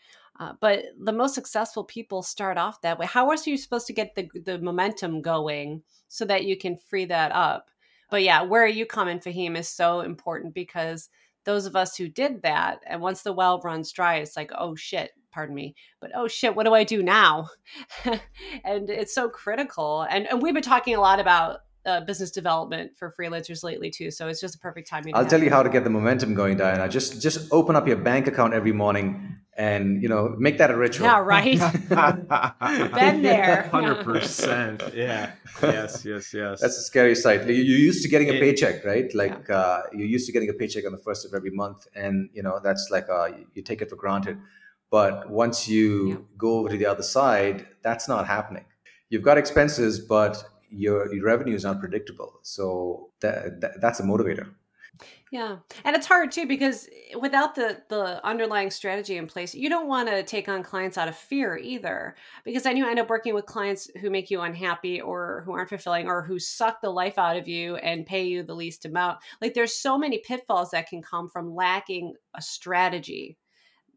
Uh, 0.41 0.53
but 0.61 0.85
the 0.99 1.13
most 1.13 1.35
successful 1.35 1.85
people 1.85 2.23
start 2.23 2.57
off 2.57 2.81
that 2.81 2.99
way. 2.99 3.07
How 3.07 3.31
else 3.31 3.47
are 3.47 3.51
you 3.51 3.59
supposed 3.59 3.87
to 3.87 3.93
get 3.93 4.15
the, 4.15 4.29
the 4.45 4.59
momentum 4.59 5.21
going 5.21 5.83
so 6.09 6.25
that 6.25 6.45
you 6.45 6.57
can 6.57 6.77
free 6.77 7.05
that 7.07 7.33
up? 7.33 7.71
But 8.11 8.23
yeah, 8.23 8.43
where 8.43 8.67
you 8.67 8.87
come 8.87 9.09
in, 9.09 9.21
Fahim, 9.21 9.57
is 9.57 9.69
so 9.69 10.01
important 10.01 10.55
because 10.55 11.09
those 11.45 11.67
of 11.67 11.77
us 11.77 11.97
who 11.97 12.09
did 12.09 12.43
that, 12.43 12.81
and 12.87 13.01
once 13.01 13.23
the 13.23 13.33
well 13.33 13.61
runs 13.63 13.93
dry, 13.93 14.17
it's 14.17 14.37
like, 14.37 14.51
oh 14.57 14.75
shit, 14.75 15.11
pardon 15.33 15.55
me, 15.55 15.75
but 16.01 16.11
oh 16.15 16.29
shit, 16.29 16.55
what 16.55 16.67
do 16.67 16.75
I 16.75 16.85
do 16.85 17.03
now? 17.03 17.49
and 18.65 18.91
it's 18.91 19.15
so 19.15 19.29
critical. 19.29 20.07
And, 20.11 20.27
and 20.29 20.43
we've 20.43 20.55
been 20.55 20.63
talking 20.63 20.95
a 20.95 21.01
lot 21.01 21.21
about 21.21 21.61
uh, 21.85 22.01
business 22.01 22.31
development 22.31 22.93
for 22.97 23.13
freelancers 23.19 23.65
lately 23.65 23.91
too. 23.91 24.11
So 24.11 24.29
it's 24.29 24.41
just 24.41 24.55
a 24.55 24.59
perfect 24.59 24.89
timing. 24.89 25.15
I'll 25.15 25.27
tell 25.27 25.43
you 25.43 25.51
how 25.51 25.63
to 25.63 25.69
get 25.69 25.85
the 25.85 25.91
momentum 25.91 26.35
going, 26.35 26.57
Diana. 26.57 26.89
Just 26.89 27.21
just 27.21 27.53
open 27.53 27.77
up 27.77 27.87
your 27.87 27.97
bank 27.97 28.27
account 28.27 28.55
every 28.55 28.73
morning 28.73 29.39
and 29.57 30.03
you 30.03 30.09
know 30.09 30.35
make 30.39 30.59
that 30.59 30.71
a 30.71 30.77
ritual. 30.77 31.07
Yeah, 31.07 31.19
right. 31.19 31.59
Been 32.95 33.23
there. 33.23 33.63
Hundred 33.73 34.05
percent. 34.05 34.83
Yeah. 34.95 35.33
Yes. 35.63 36.05
Yes. 36.05 36.33
Yes. 36.33 36.61
That's 36.61 36.79
a 36.79 36.83
scary 36.83 37.15
sight. 37.15 37.47
You're 37.47 37.57
used 37.57 38.03
to 38.03 38.09
getting 38.09 38.29
a 38.29 38.39
paycheck, 38.39 38.85
right? 38.85 39.13
Like 39.15 39.49
yeah. 39.49 39.57
uh, 39.57 39.83
you're 39.93 40.07
used 40.07 40.27
to 40.27 40.33
getting 40.33 40.49
a 40.49 40.55
paycheck 40.55 40.87
on 40.87 40.93
the 40.93 40.99
first 40.99 41.27
of 41.27 41.35
every 41.35 41.51
month, 41.51 41.87
and 41.95 42.31
you 42.33 42.43
know 42.43 42.61
that's 42.63 42.89
like 42.91 43.09
uh, 43.11 43.29
you 43.55 43.63
take 43.63 43.83
it 43.83 43.91
for 43.91 43.97
granted. 43.97 44.39
But 44.91 45.31
once 45.31 45.69
you 45.69 46.09
yeah. 46.09 46.17
go 46.37 46.59
over 46.59 46.69
to 46.69 46.77
the 46.77 46.87
other 46.87 47.03
side, 47.03 47.67
that's 47.83 48.09
not 48.09 48.27
happening. 48.27 48.67
You've 49.09 49.23
got 49.23 49.39
expenses, 49.39 49.99
but 49.99 50.45
your, 50.73 51.13
your 51.15 51.25
revenue 51.25 51.55
is 51.55 51.65
unpredictable. 51.65 52.41
So 52.43 53.11
that, 53.21 53.61
that 53.61 53.81
that's 53.81 54.01
a 54.01 54.03
motivator. 54.03 54.49
Yeah. 55.31 55.57
And 55.85 55.97
it's 55.97 56.07
hard 56.07 56.31
too 56.31 56.47
because 56.47 56.89
without 57.19 57.55
the 57.55 57.83
the 57.89 58.25
underlying 58.25 58.71
strategy 58.71 59.17
in 59.17 59.27
place, 59.27 59.55
you 59.55 59.71
don't 59.71 59.89
want 59.89 60.11
to 60.11 60.23
take 60.23 60.47
on 60.47 60.63
clients 60.63 60.99
out 60.99 61.09
of 61.09 61.17
fear 61.17 61.57
either. 61.57 62.15
Because 62.45 62.65
then 62.65 62.77
you 62.77 62.87
end 62.87 62.99
up 62.99 63.09
working 63.09 63.33
with 63.33 63.47
clients 63.47 63.91
who 64.01 64.11
make 64.11 64.31
you 64.31 64.43
unhappy 64.43 65.01
or 65.01 65.43
who 65.47 65.53
aren't 65.53 65.71
fulfilling 65.71 66.07
or 66.07 66.23
who 66.23 66.39
suck 66.39 66.83
the 66.83 66.91
life 66.91 67.17
out 67.17 67.39
of 67.39 67.49
you 67.49 67.77
and 67.77 68.05
pay 68.05 68.25
you 68.25 68.43
the 68.43 68.55
least 68.55 68.85
amount. 68.85 69.21
Like 69.41 69.55
there's 69.55 69.75
so 69.75 69.97
many 69.97 70.19
pitfalls 70.19 70.73
that 70.73 70.89
can 70.89 71.01
come 71.01 71.31
from 71.31 71.55
lacking 71.55 72.15
a 72.35 72.43
strategy 72.43 73.39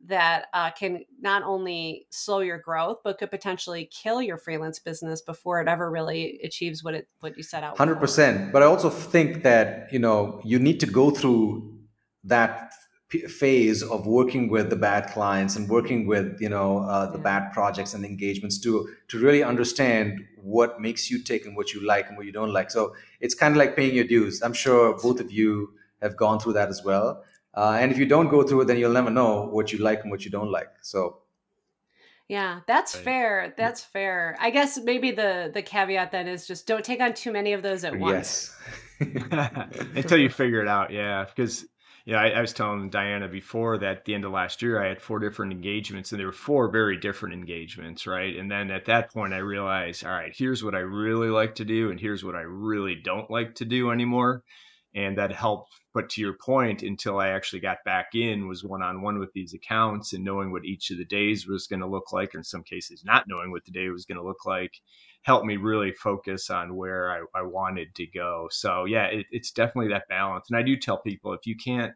that 0.07 0.45
uh, 0.53 0.71
can 0.71 1.03
not 1.19 1.43
only 1.43 2.05
slow 2.09 2.39
your 2.39 2.57
growth 2.57 2.99
but 3.03 3.17
could 3.17 3.31
potentially 3.31 3.89
kill 3.91 4.21
your 4.21 4.37
freelance 4.37 4.79
business 4.79 5.21
before 5.21 5.61
it 5.61 5.67
ever 5.67 5.89
really 5.89 6.39
achieves 6.43 6.83
what 6.83 6.93
it 6.93 7.07
what 7.19 7.37
you 7.37 7.43
set 7.43 7.63
out 7.63 7.77
100% 7.77 7.99
for. 8.45 8.51
but 8.51 8.63
i 8.63 8.65
also 8.65 8.89
think 8.89 9.43
that 9.43 9.91
you 9.91 9.99
know 9.99 10.39
you 10.43 10.59
need 10.59 10.79
to 10.79 10.85
go 10.85 11.09
through 11.09 11.75
that 12.23 12.73
p- 13.09 13.27
phase 13.27 13.83
of 13.83 14.05
working 14.05 14.49
with 14.49 14.69
the 14.69 14.75
bad 14.75 15.07
clients 15.09 15.55
and 15.55 15.69
working 15.69 16.05
with 16.05 16.39
you 16.39 16.49
know 16.49 16.79
uh, 16.79 17.09
the 17.11 17.17
yeah. 17.17 17.23
bad 17.23 17.53
projects 17.53 17.93
and 17.93 18.05
engagements 18.05 18.59
to 18.59 18.87
to 19.07 19.19
really 19.19 19.43
understand 19.43 20.23
what 20.41 20.79
makes 20.79 21.09
you 21.09 21.23
tick 21.23 21.45
and 21.45 21.55
what 21.55 21.73
you 21.73 21.85
like 21.85 22.07
and 22.07 22.17
what 22.17 22.25
you 22.25 22.31
don't 22.31 22.53
like 22.53 22.69
so 22.69 22.93
it's 23.19 23.33
kind 23.33 23.51
of 23.53 23.57
like 23.57 23.75
paying 23.75 23.95
your 23.95 24.05
dues 24.05 24.41
i'm 24.41 24.53
sure 24.53 24.97
both 24.97 25.19
of 25.19 25.31
you 25.31 25.73
have 26.01 26.15
gone 26.15 26.39
through 26.39 26.53
that 26.53 26.69
as 26.69 26.83
well 26.83 27.23
uh, 27.55 27.77
and 27.79 27.91
if 27.91 27.97
you 27.97 28.05
don't 28.05 28.27
go 28.27 28.43
through 28.43 28.61
it, 28.61 28.65
then 28.65 28.77
you'll 28.77 28.91
never 28.91 29.09
know 29.09 29.47
what 29.47 29.71
you 29.71 29.79
like 29.79 30.01
and 30.01 30.11
what 30.11 30.25
you 30.25 30.31
don't 30.31 30.51
like. 30.51 30.69
So, 30.81 31.21
Yeah, 32.27 32.61
that's 32.67 32.95
right. 32.95 33.03
fair. 33.03 33.53
That's 33.57 33.81
yeah. 33.81 33.93
fair. 33.93 34.37
I 34.39 34.49
guess 34.49 34.77
maybe 34.77 35.11
the 35.11 35.51
the 35.53 35.61
caveat 35.61 36.11
then 36.11 36.27
is 36.27 36.47
just 36.47 36.67
don't 36.67 36.83
take 36.83 36.99
on 36.99 37.13
too 37.13 37.31
many 37.31 37.53
of 37.53 37.61
those 37.61 37.83
at 37.83 37.97
once. 37.97 38.53
Yes. 38.99 39.11
Until 39.95 40.17
you 40.17 40.29
figure 40.29 40.61
it 40.61 40.67
out, 40.67 40.91
yeah. 40.91 41.25
Because 41.25 41.65
yeah, 42.05 42.17
I, 42.17 42.29
I, 42.29 42.41
was 42.41 42.53
telling 42.53 42.89
Diana 42.89 43.27
before 43.27 43.77
that 43.79 43.97
at 43.97 44.05
the 44.05 44.13
end 44.13 44.25
of 44.25 44.31
last 44.31 44.61
year 44.61 44.81
I 44.81 44.87
had 44.87 45.01
four 45.01 45.19
different 45.19 45.51
engagements, 45.51 46.11
and 46.11 46.19
there 46.19 46.27
were 46.27 46.33
four 46.33 46.69
very 46.69 46.97
different 46.97 47.33
engagements, 47.33 48.05
right? 48.05 48.37
And 48.37 48.49
then 48.49 48.69
at 48.69 48.85
that 48.85 49.11
point 49.11 49.33
I 49.33 49.39
realized, 49.39 50.05
all 50.05 50.11
right, 50.11 50.33
here's 50.35 50.63
what 50.63 50.75
I 50.75 50.79
really 50.79 51.29
like 51.29 51.55
to 51.55 51.65
do, 51.65 51.89
and 51.89 51.99
here's 51.99 52.23
what 52.23 52.35
I 52.35 52.41
really 52.41 52.95
don't 52.95 53.29
like 53.29 53.55
to 53.55 53.65
do 53.65 53.91
anymore 53.91 54.43
and 54.95 55.17
that 55.17 55.31
helped. 55.31 55.71
But 55.93 56.09
to 56.11 56.21
your 56.21 56.33
point 56.33 56.83
until 56.83 57.19
i 57.19 57.29
actually 57.29 57.59
got 57.59 57.77
back 57.85 58.07
in 58.15 58.47
was 58.47 58.63
one-on-one 58.63 59.19
with 59.19 59.31
these 59.33 59.53
accounts 59.53 60.13
and 60.13 60.23
knowing 60.23 60.51
what 60.51 60.65
each 60.65 60.89
of 60.91 60.97
the 60.97 61.05
days 61.05 61.47
was 61.47 61.67
going 61.67 61.79
to 61.81 61.87
look 61.87 62.11
like 62.11 62.33
or 62.33 62.39
in 62.39 62.43
some 62.43 62.63
cases 62.63 63.03
not 63.05 63.25
knowing 63.27 63.51
what 63.51 63.63
the 63.65 63.71
day 63.71 63.89
was 63.89 64.05
going 64.05 64.17
to 64.17 64.25
look 64.25 64.45
like 64.45 64.73
helped 65.23 65.45
me 65.45 65.57
really 65.57 65.91
focus 65.93 66.49
on 66.49 66.75
where 66.75 67.11
i, 67.11 67.39
I 67.39 67.43
wanted 67.43 67.93
to 67.95 68.07
go. 68.07 68.47
So 68.51 68.85
yeah 68.85 69.05
it, 69.05 69.25
it's 69.31 69.51
definitely 69.51 69.89
that 69.89 70.09
balance. 70.09 70.47
And 70.49 70.57
i 70.57 70.63
do 70.63 70.75
tell 70.75 70.97
people 71.01 71.33
if 71.33 71.45
you 71.45 71.55
can't 71.55 71.93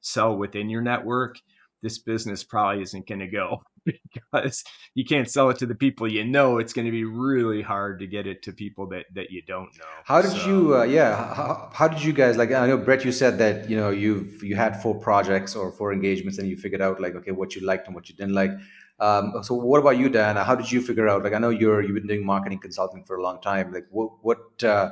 sell 0.00 0.36
within 0.36 0.70
your 0.70 0.82
network 0.82 1.36
this 1.82 1.98
business 1.98 2.42
probably 2.42 2.82
isn't 2.82 3.06
going 3.06 3.20
to 3.20 3.28
go 3.28 3.62
because 4.14 4.64
you 4.94 5.04
can't 5.04 5.30
sell 5.30 5.50
it 5.50 5.58
to 5.58 5.66
the 5.66 5.74
people 5.74 6.10
you 6.10 6.24
know. 6.24 6.58
It's 6.58 6.72
going 6.72 6.86
to 6.86 6.90
be 6.90 7.04
really 7.04 7.62
hard 7.62 7.98
to 8.00 8.06
get 8.06 8.26
it 8.26 8.42
to 8.44 8.52
people 8.52 8.86
that 8.88 9.06
that 9.14 9.30
you 9.30 9.42
don't 9.42 9.70
know. 9.78 9.84
How 10.04 10.22
did 10.22 10.32
so, 10.32 10.46
you? 10.46 10.76
Uh, 10.76 10.82
yeah, 10.84 11.34
how, 11.34 11.70
how, 11.72 11.88
did 11.88 12.02
you 12.02 12.12
guys 12.12 12.36
like? 12.36 12.52
I 12.52 12.66
know 12.66 12.78
Brett, 12.78 13.04
you 13.04 13.12
said 13.12 13.38
that 13.38 13.70
you 13.70 13.76
know 13.76 13.90
you've 13.90 14.42
you 14.42 14.56
had 14.56 14.82
four 14.82 14.94
projects 14.94 15.54
or 15.54 15.70
four 15.70 15.92
engagements, 15.92 16.38
and 16.38 16.48
you 16.48 16.56
figured 16.56 16.82
out 16.82 17.00
like 17.00 17.14
okay 17.14 17.32
what 17.32 17.54
you 17.54 17.64
liked 17.64 17.86
and 17.86 17.94
what 17.94 18.08
you 18.08 18.14
didn't 18.14 18.34
like. 18.34 18.52
Um, 18.98 19.34
so 19.42 19.54
what 19.54 19.78
about 19.78 19.98
you, 19.98 20.08
Diana? 20.08 20.42
How 20.42 20.54
did 20.54 20.70
you 20.72 20.80
figure 20.80 21.08
out? 21.08 21.22
Like 21.22 21.34
I 21.34 21.38
know 21.38 21.50
you're 21.50 21.82
you've 21.82 21.94
been 21.94 22.06
doing 22.06 22.24
marketing 22.24 22.58
consulting 22.58 23.04
for 23.04 23.16
a 23.16 23.22
long 23.22 23.40
time. 23.40 23.72
Like 23.72 23.86
what 23.90 24.10
what? 24.22 24.62
Uh, 24.62 24.90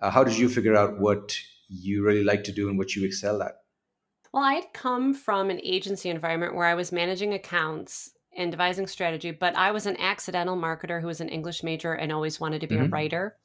uh, 0.00 0.10
how 0.10 0.24
did 0.24 0.36
you 0.36 0.48
figure 0.48 0.76
out 0.76 0.98
what 0.98 1.36
you 1.68 2.04
really 2.04 2.24
like 2.24 2.44
to 2.44 2.52
do 2.52 2.68
and 2.68 2.78
what 2.78 2.94
you 2.94 3.04
excel 3.04 3.42
at? 3.42 3.52
Well, 4.32 4.42
I'd 4.42 4.72
come 4.74 5.14
from 5.14 5.50
an 5.50 5.60
agency 5.62 6.10
environment 6.10 6.54
where 6.54 6.66
I 6.66 6.74
was 6.74 6.92
managing 6.92 7.32
accounts 7.32 8.10
and 8.38 8.52
devising 8.52 8.86
strategy, 8.86 9.32
but 9.32 9.56
I 9.56 9.72
was 9.72 9.84
an 9.84 9.96
accidental 9.98 10.56
marketer 10.56 11.00
who 11.00 11.08
was 11.08 11.20
an 11.20 11.28
English 11.28 11.62
major 11.62 11.92
and 11.92 12.12
always 12.12 12.40
wanted 12.40 12.60
to 12.60 12.66
be 12.66 12.76
mm-hmm. 12.76 12.84
a 12.84 12.88
writer. 12.88 13.36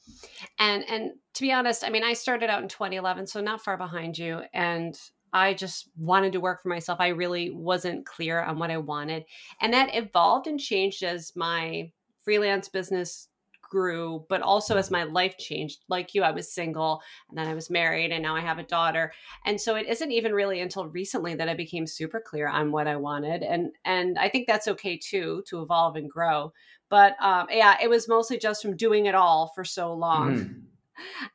And 0.59 0.87
and 0.87 1.11
to 1.33 1.41
be 1.41 1.51
honest, 1.51 1.83
I 1.83 1.89
mean, 1.89 2.03
I 2.03 2.13
started 2.13 2.49
out 2.49 2.61
in 2.61 2.69
2011, 2.69 3.27
so 3.27 3.41
not 3.41 3.63
far 3.63 3.75
behind 3.75 4.17
you, 4.17 4.41
and 4.53 4.97
I 5.33 5.55
just 5.55 5.89
wanted 5.97 6.33
to 6.33 6.39
work 6.39 6.61
for 6.61 6.69
myself. 6.69 6.99
I 7.01 7.07
really 7.07 7.49
wasn't 7.49 8.05
clear 8.05 8.41
on 8.41 8.59
what 8.59 8.71
I 8.71 8.77
wanted, 8.77 9.25
and 9.59 9.73
that 9.73 9.95
evolved 9.95 10.47
and 10.47 10.59
changed 10.59 11.03
as 11.03 11.33
my 11.35 11.91
freelance 12.23 12.69
business 12.69 13.27
grew, 13.73 14.23
but 14.29 14.43
also 14.43 14.77
as 14.77 14.91
my 14.91 15.03
life 15.03 15.35
changed. 15.39 15.83
Like 15.89 16.13
you, 16.13 16.21
I 16.21 16.29
was 16.29 16.53
single 16.53 17.01
and 17.27 17.37
then 17.37 17.47
I 17.47 17.55
was 17.55 17.71
married 17.71 18.11
and 18.11 18.21
now 18.21 18.35
I 18.35 18.41
have 18.41 18.59
a 18.59 18.63
daughter. 18.63 19.11
And 19.45 19.59
so 19.59 19.75
it 19.75 19.87
isn't 19.87 20.11
even 20.11 20.31
really 20.31 20.61
until 20.61 20.87
recently 20.87 21.33
that 21.33 21.49
I 21.49 21.55
became 21.55 21.87
super 21.87 22.21
clear 22.23 22.47
on 22.47 22.71
what 22.71 22.87
I 22.87 22.95
wanted. 22.97 23.41
And 23.41 23.71
and 23.83 24.19
I 24.19 24.29
think 24.29 24.45
that's 24.45 24.67
okay 24.67 24.97
too 24.97 25.43
to 25.47 25.63
evolve 25.63 25.95
and 25.95 26.09
grow. 26.09 26.53
But 26.89 27.15
um, 27.19 27.47
yeah, 27.49 27.75
it 27.81 27.89
was 27.89 28.07
mostly 28.07 28.37
just 28.37 28.61
from 28.61 28.77
doing 28.77 29.07
it 29.07 29.15
all 29.15 29.51
for 29.55 29.65
so 29.65 29.93
long. 29.93 30.37
Mm. 30.37 30.59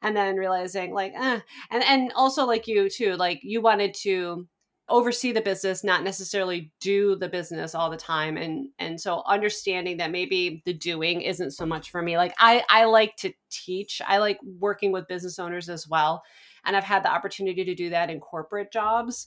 And 0.03 0.17
then 0.17 0.37
realizing 0.37 0.95
like, 0.95 1.15
eh. 1.17 1.41
and 1.71 1.83
and 1.83 2.13
also 2.15 2.47
like 2.47 2.69
you 2.69 2.89
too, 2.89 3.17
like 3.17 3.41
you 3.43 3.61
wanted 3.61 3.93
to 4.03 4.47
oversee 4.89 5.33
the 5.33 5.41
business 5.41 5.85
not 5.85 6.03
necessarily 6.03 6.73
do 6.81 7.17
the 7.17 7.29
business 7.29 7.75
all 7.75 7.91
the 7.91 7.97
time. 7.97 8.37
And 8.37 8.69
and 8.79 9.01
so 9.01 9.23
understanding 9.27 9.99
that 9.99 10.11
maybe 10.11 10.63
the 10.65 10.73
doing 10.73 11.23
isn't 11.23 11.53
so 11.53 11.67
much 11.67 11.91
for 11.91 12.03
me. 12.03 12.17
Like 12.17 12.35
i 12.39 12.63
i 12.69 12.85
like 12.85 13.17
to 13.17 13.33
teach. 13.51 14.01
I 14.07 14.19
like 14.19 14.39
working 14.59 14.93
with 14.93 15.09
business 15.09 15.39
owners 15.39 15.69
as 15.69 15.89
well. 15.89 16.23
And 16.65 16.77
i've 16.77 16.85
had 16.85 17.05
the 17.05 17.13
opportunity 17.13 17.65
to 17.65 17.75
do 17.75 17.91
that 17.91 18.11
in 18.11 18.21
corporate 18.21 18.73
jobs 18.73 19.27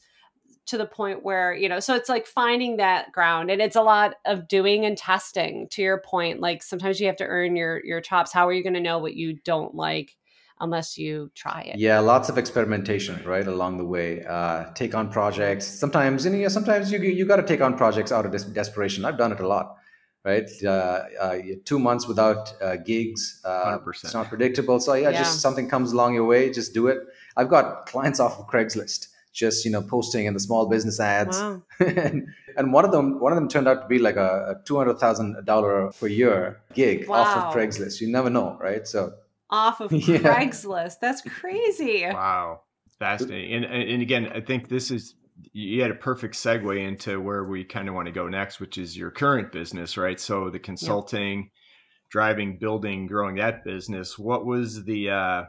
to 0.67 0.77
the 0.77 0.85
point 0.85 1.23
where 1.23 1.53
you 1.53 1.67
know 1.67 1.79
so 1.79 1.95
it's 1.95 2.09
like 2.09 2.25
finding 2.27 2.77
that 2.77 3.11
ground. 3.11 3.51
And 3.51 3.61
it's 3.61 3.75
a 3.75 3.81
lot 3.81 4.15
of 4.25 4.47
doing 4.47 4.85
and 4.85 4.97
testing 4.97 5.67
to 5.69 5.81
your 5.81 6.01
point. 6.01 6.39
Like 6.39 6.63
sometimes 6.63 6.99
you 6.99 7.07
have 7.07 7.17
to 7.17 7.25
earn 7.25 7.55
your 7.55 7.83
your 7.85 8.01
chops. 8.01 8.33
How 8.33 8.47
are 8.47 8.53
you 8.53 8.63
going 8.63 8.73
to 8.73 8.79
know 8.79 8.99
what 8.99 9.15
you 9.15 9.33
don't 9.43 9.75
like 9.75 10.15
unless 10.61 10.97
you 10.97 11.29
try 11.35 11.61
it. 11.61 11.77
Yeah, 11.77 11.99
lots 11.99 12.29
of 12.29 12.37
experimentation, 12.37 13.21
right, 13.25 13.45
along 13.45 13.77
the 13.77 13.85
way. 13.85 14.23
Uh, 14.23 14.71
take 14.73 14.95
on 14.95 15.11
projects. 15.11 15.65
Sometimes, 15.65 16.25
you 16.25 16.31
know, 16.31 16.47
sometimes 16.47 16.91
you 16.91 16.99
you 16.99 17.25
got 17.25 17.37
to 17.37 17.43
take 17.43 17.61
on 17.61 17.75
projects 17.77 18.11
out 18.11 18.25
of 18.25 18.31
des- 18.31 18.53
desperation. 18.53 19.03
I've 19.03 19.17
done 19.17 19.31
it 19.31 19.39
a 19.39 19.47
lot, 19.47 19.75
right? 20.23 20.49
Uh, 20.63 20.67
uh, 21.19 21.37
two 21.65 21.79
months 21.79 22.07
without 22.07 22.53
uh, 22.61 22.77
gigs. 22.77 23.41
Uh, 23.43 23.79
it's 23.87 24.13
not 24.13 24.29
predictable. 24.29 24.79
So 24.79 24.93
yeah, 24.93 25.09
yeah, 25.09 25.17
just 25.17 25.41
something 25.41 25.67
comes 25.67 25.91
along 25.91 26.13
your 26.13 26.25
way, 26.25 26.51
just 26.51 26.73
do 26.73 26.87
it. 26.87 26.99
I've 27.35 27.49
got 27.49 27.87
clients 27.87 28.19
off 28.19 28.39
of 28.39 28.47
Craigslist 28.47 29.07
just 29.33 29.63
you 29.63 29.71
know 29.71 29.81
posting 29.81 30.25
in 30.25 30.33
the 30.33 30.39
small 30.39 30.67
business 30.67 30.99
ads 30.99 31.39
wow. 31.39 31.61
and, 31.79 32.27
and 32.57 32.73
one 32.73 32.83
of 32.83 32.91
them 32.91 33.19
one 33.19 33.31
of 33.31 33.37
them 33.37 33.47
turned 33.47 33.67
out 33.67 33.81
to 33.81 33.87
be 33.87 33.97
like 33.97 34.17
a, 34.17 34.57
a 34.57 34.69
$200000 34.69 35.99
per 35.99 36.07
year 36.07 36.61
gig 36.73 37.07
wow. 37.07 37.21
off 37.21 37.37
of 37.37 37.55
craigslist 37.55 38.01
you 38.01 38.11
never 38.11 38.29
know 38.29 38.57
right 38.59 38.87
so 38.87 39.13
off 39.51 39.81
of 39.81 39.91
yeah. 39.91 40.17
Craigslist. 40.17 40.99
That's 41.01 41.21
crazy. 41.21 42.05
Wow. 42.05 42.61
Fascinating. 42.99 43.63
And, 43.63 43.65
and 43.65 44.01
again, 44.01 44.27
I 44.33 44.41
think 44.41 44.69
this 44.69 44.91
is, 44.91 45.15
you 45.53 45.81
had 45.81 45.91
a 45.91 45.95
perfect 45.95 46.35
segue 46.35 46.87
into 46.87 47.19
where 47.19 47.43
we 47.43 47.63
kind 47.63 47.89
of 47.89 47.95
want 47.95 48.05
to 48.07 48.11
go 48.11 48.27
next, 48.27 48.59
which 48.59 48.77
is 48.77 48.95
your 48.95 49.11
current 49.11 49.51
business, 49.51 49.97
right? 49.97 50.19
So 50.19 50.49
the 50.49 50.59
consulting, 50.59 51.39
yep. 51.39 51.49
driving, 52.11 52.57
building, 52.59 53.07
growing 53.07 53.35
that 53.35 53.63
business. 53.63 54.19
What 54.19 54.45
was 54.45 54.83
the, 54.83 55.09
uh, 55.09 55.43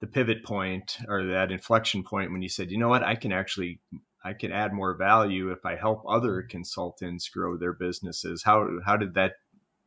the 0.00 0.06
pivot 0.06 0.44
point 0.44 0.98
or 1.08 1.24
that 1.24 1.52
inflection 1.52 2.02
point 2.02 2.32
when 2.32 2.42
you 2.42 2.48
said, 2.48 2.70
you 2.70 2.78
know 2.78 2.88
what, 2.88 3.02
I 3.02 3.14
can 3.14 3.32
actually 3.32 3.80
I 4.22 4.34
can 4.34 4.52
add 4.52 4.72
more 4.72 4.94
value 4.94 5.50
if 5.50 5.64
I 5.64 5.76
help 5.76 6.02
other 6.06 6.42
consultants 6.42 7.28
grow 7.28 7.56
their 7.56 7.72
businesses. 7.72 8.42
How 8.42 8.68
how 8.84 8.96
did 8.96 9.14
that 9.14 9.34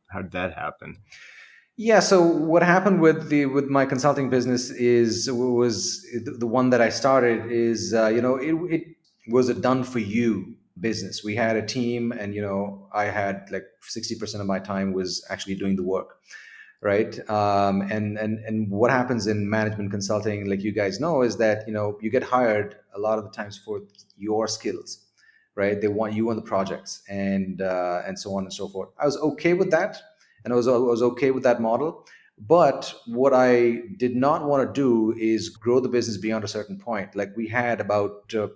how 0.08 0.22
did 0.22 0.32
that 0.32 0.54
happen? 0.54 0.98
Yeah. 1.76 2.00
So 2.00 2.22
what 2.22 2.62
happened 2.62 3.00
with 3.00 3.28
the 3.28 3.46
with 3.46 3.66
my 3.68 3.84
consulting 3.84 4.30
business 4.30 4.70
is 4.70 5.30
was 5.30 6.06
the 6.24 6.46
one 6.46 6.70
that 6.70 6.80
I 6.80 6.88
started 6.88 7.50
is 7.50 7.92
uh, 7.92 8.06
you 8.08 8.22
know 8.22 8.36
it, 8.36 8.54
it 8.72 8.82
was 9.28 9.48
a 9.48 9.54
done 9.54 9.82
for 9.82 9.98
you 9.98 10.54
business. 10.78 11.24
We 11.24 11.34
had 11.34 11.56
a 11.56 11.66
team, 11.66 12.12
and 12.12 12.32
you 12.34 12.42
know 12.42 12.88
I 12.92 13.04
had 13.06 13.48
like 13.50 13.64
sixty 13.82 14.14
percent 14.16 14.40
of 14.40 14.46
my 14.46 14.60
time 14.60 14.92
was 14.92 15.26
actually 15.30 15.56
doing 15.56 15.74
the 15.74 15.82
work, 15.82 16.18
right? 16.80 17.18
Um, 17.28 17.82
and 17.82 18.18
and 18.18 18.38
and 18.44 18.70
what 18.70 18.92
happens 18.92 19.26
in 19.26 19.50
management 19.50 19.90
consulting, 19.90 20.48
like 20.48 20.62
you 20.62 20.72
guys 20.72 21.00
know, 21.00 21.22
is 21.22 21.38
that 21.38 21.66
you 21.66 21.72
know 21.74 21.98
you 22.00 22.08
get 22.10 22.22
hired 22.22 22.76
a 22.94 23.00
lot 23.00 23.18
of 23.18 23.24
the 23.24 23.30
times 23.30 23.58
for 23.58 23.80
your 24.16 24.46
skills, 24.46 25.00
right? 25.56 25.80
They 25.80 25.88
want 25.88 26.14
you 26.14 26.30
on 26.30 26.36
the 26.36 26.42
projects 26.42 27.02
and 27.08 27.60
uh, 27.60 28.02
and 28.06 28.16
so 28.16 28.36
on 28.36 28.44
and 28.44 28.52
so 28.52 28.68
forth. 28.68 28.90
I 28.96 29.06
was 29.06 29.16
okay 29.16 29.54
with 29.54 29.72
that 29.72 30.00
and 30.44 30.52
I 30.52 30.56
was, 30.56 30.68
I 30.68 30.76
was 30.76 31.02
okay 31.02 31.30
with 31.30 31.42
that 31.42 31.60
model. 31.60 32.06
But 32.36 32.92
what 33.06 33.32
I 33.32 33.82
did 33.96 34.16
not 34.16 34.46
want 34.46 34.66
to 34.66 34.72
do 34.72 35.16
is 35.18 35.48
grow 35.50 35.78
the 35.78 35.88
business 35.88 36.16
beyond 36.16 36.44
a 36.44 36.48
certain 36.48 36.78
point. 36.78 37.14
Like 37.14 37.36
we 37.36 37.46
had 37.46 37.80
about 37.80 38.34
uh, 38.34 38.48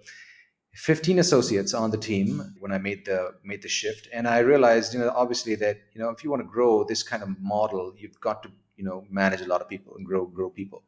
15 0.75 1.21
associates 1.21 1.75
on 1.75 1.93
the 1.93 1.97
team 1.97 2.55
when 2.59 2.73
I 2.73 2.79
made 2.79 3.05
the 3.07 3.35
made 3.45 3.63
the 3.63 3.69
shift, 3.69 4.09
and 4.13 4.27
I 4.27 4.41
realized, 4.41 4.95
you 4.95 5.01
know, 5.01 5.13
obviously 5.15 5.55
that 5.57 5.79
you 5.93 6.01
know 6.01 6.11
if 6.11 6.25
you 6.25 6.31
want 6.31 6.43
to 6.43 6.49
grow 6.49 6.83
this 6.83 7.05
kind 7.05 7.23
of 7.23 7.41
model, 7.41 7.95
you've 7.97 8.21
got 8.21 8.43
to 8.43 8.51
you 8.79 8.85
know 8.85 9.05
manage 9.11 9.43
a 9.43 9.47
lot 9.47 9.61
of 9.61 9.69
people 9.69 9.95
and 9.97 10.07
grow 10.07 10.25
grow 10.25 10.49
people 10.49 10.85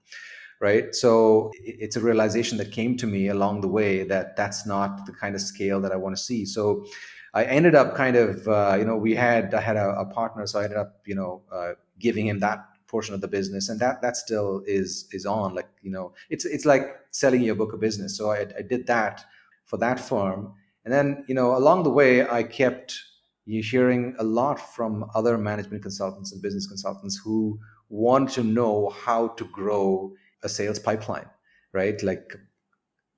right 0.60 0.94
so 0.94 1.50
it's 1.60 1.96
a 1.96 2.00
realization 2.00 2.56
that 2.56 2.70
came 2.72 2.96
to 2.96 3.06
me 3.06 3.28
along 3.28 3.60
the 3.60 3.68
way 3.68 4.04
that 4.04 4.36
that's 4.36 4.64
not 4.66 5.04
the 5.06 5.12
kind 5.12 5.34
of 5.34 5.40
scale 5.40 5.80
that 5.80 5.92
i 5.92 5.96
want 5.96 6.16
to 6.16 6.22
see 6.22 6.46
so 6.46 6.86
I 7.32 7.44
ended 7.44 7.74
up 7.74 7.94
kind 7.94 8.16
of, 8.16 8.48
uh, 8.48 8.76
you 8.78 8.84
know, 8.84 8.96
we 8.96 9.14
had 9.14 9.54
I 9.54 9.60
had 9.60 9.76
a, 9.76 10.00
a, 10.00 10.06
partner, 10.06 10.46
so 10.46 10.60
I 10.60 10.64
ended 10.64 10.78
up, 10.78 11.00
you 11.06 11.14
know, 11.14 11.42
uh, 11.52 11.72
giving 11.98 12.26
him 12.26 12.40
that 12.40 12.66
portion 12.88 13.14
of 13.14 13.20
the 13.20 13.28
business, 13.28 13.68
and 13.68 13.78
that 13.80 14.02
that 14.02 14.16
still 14.16 14.62
is 14.66 15.08
is 15.12 15.26
on. 15.26 15.54
Like, 15.54 15.68
you 15.82 15.90
know, 15.90 16.12
it's 16.28 16.44
it's 16.44 16.64
like 16.64 16.96
selling 17.10 17.42
your 17.42 17.54
book 17.54 17.72
of 17.72 17.80
business. 17.80 18.16
So 18.16 18.30
I, 18.30 18.40
I 18.58 18.62
did 18.62 18.86
that 18.88 19.24
for 19.64 19.76
that 19.78 20.00
firm, 20.00 20.54
and 20.84 20.92
then 20.92 21.24
you 21.28 21.34
know, 21.34 21.56
along 21.56 21.84
the 21.84 21.90
way, 21.90 22.28
I 22.28 22.42
kept 22.42 23.00
you 23.46 23.62
hearing 23.62 24.14
a 24.18 24.24
lot 24.24 24.60
from 24.74 25.10
other 25.14 25.38
management 25.38 25.82
consultants 25.82 26.32
and 26.32 26.42
business 26.42 26.66
consultants 26.66 27.20
who 27.24 27.58
want 27.88 28.30
to 28.30 28.44
know 28.44 28.90
how 28.90 29.28
to 29.28 29.44
grow 29.46 30.12
a 30.42 30.48
sales 30.48 30.78
pipeline 30.78 31.28
right 31.72 32.02
like 32.02 32.36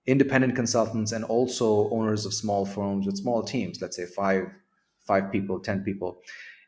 independent 0.06 0.54
consultants 0.56 1.12
and 1.12 1.24
also 1.24 1.88
owners 1.90 2.26
of 2.26 2.34
small 2.34 2.64
firms 2.66 3.06
with 3.06 3.16
small 3.16 3.42
teams 3.42 3.80
let's 3.80 3.96
say 3.96 4.06
five 4.06 4.44
five 5.00 5.30
people 5.30 5.60
ten 5.60 5.82
people 5.82 6.20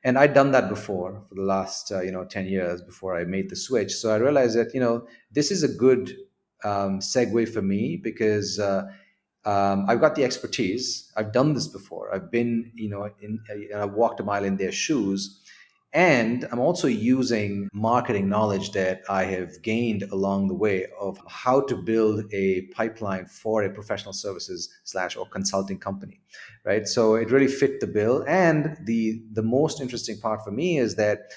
and 0.04 0.18
i'd 0.18 0.34
done 0.34 0.52
that 0.52 0.68
before 0.68 1.22
for 1.28 1.34
the 1.34 1.42
last 1.42 1.90
uh, 1.92 2.00
you 2.00 2.12
know 2.12 2.24
10 2.24 2.46
years 2.46 2.82
before 2.82 3.16
i 3.16 3.24
made 3.24 3.50
the 3.50 3.56
switch 3.56 3.92
so 3.92 4.12
i 4.12 4.16
realized 4.16 4.56
that 4.56 4.72
you 4.74 4.80
know 4.80 5.06
this 5.32 5.50
is 5.50 5.62
a 5.62 5.68
good 5.68 6.16
um, 6.64 6.98
segue 7.00 7.48
for 7.48 7.60
me 7.60 8.00
because 8.02 8.58
uh, 8.58 8.84
um, 9.44 9.84
I've 9.88 10.00
got 10.00 10.14
the 10.14 10.24
expertise. 10.24 11.12
I've 11.16 11.32
done 11.32 11.52
this 11.52 11.68
before. 11.68 12.14
I've 12.14 12.30
been, 12.30 12.72
you 12.74 12.88
know, 12.88 13.10
in, 13.20 13.40
I've 13.76 13.92
walked 13.92 14.20
a 14.20 14.24
mile 14.24 14.44
in 14.44 14.56
their 14.56 14.72
shoes. 14.72 15.40
And 15.94 16.48
I'm 16.50 16.58
also 16.58 16.88
using 16.88 17.68
marketing 17.72 18.28
knowledge 18.28 18.72
that 18.72 19.02
I 19.08 19.24
have 19.26 19.62
gained 19.62 20.02
along 20.10 20.48
the 20.48 20.54
way 20.54 20.86
of 21.00 21.20
how 21.28 21.60
to 21.62 21.76
build 21.76 22.24
a 22.32 22.62
pipeline 22.74 23.26
for 23.26 23.62
a 23.62 23.70
professional 23.70 24.12
services 24.12 24.68
slash 24.82 25.14
or 25.16 25.24
consulting 25.28 25.78
company, 25.78 26.20
right? 26.64 26.88
So 26.88 27.14
it 27.14 27.30
really 27.30 27.46
fit 27.46 27.78
the 27.78 27.86
bill. 27.86 28.24
And 28.26 28.76
the 28.86 29.22
the 29.32 29.42
most 29.42 29.80
interesting 29.80 30.18
part 30.18 30.42
for 30.42 30.50
me 30.50 30.78
is 30.78 30.96
that 30.96 31.30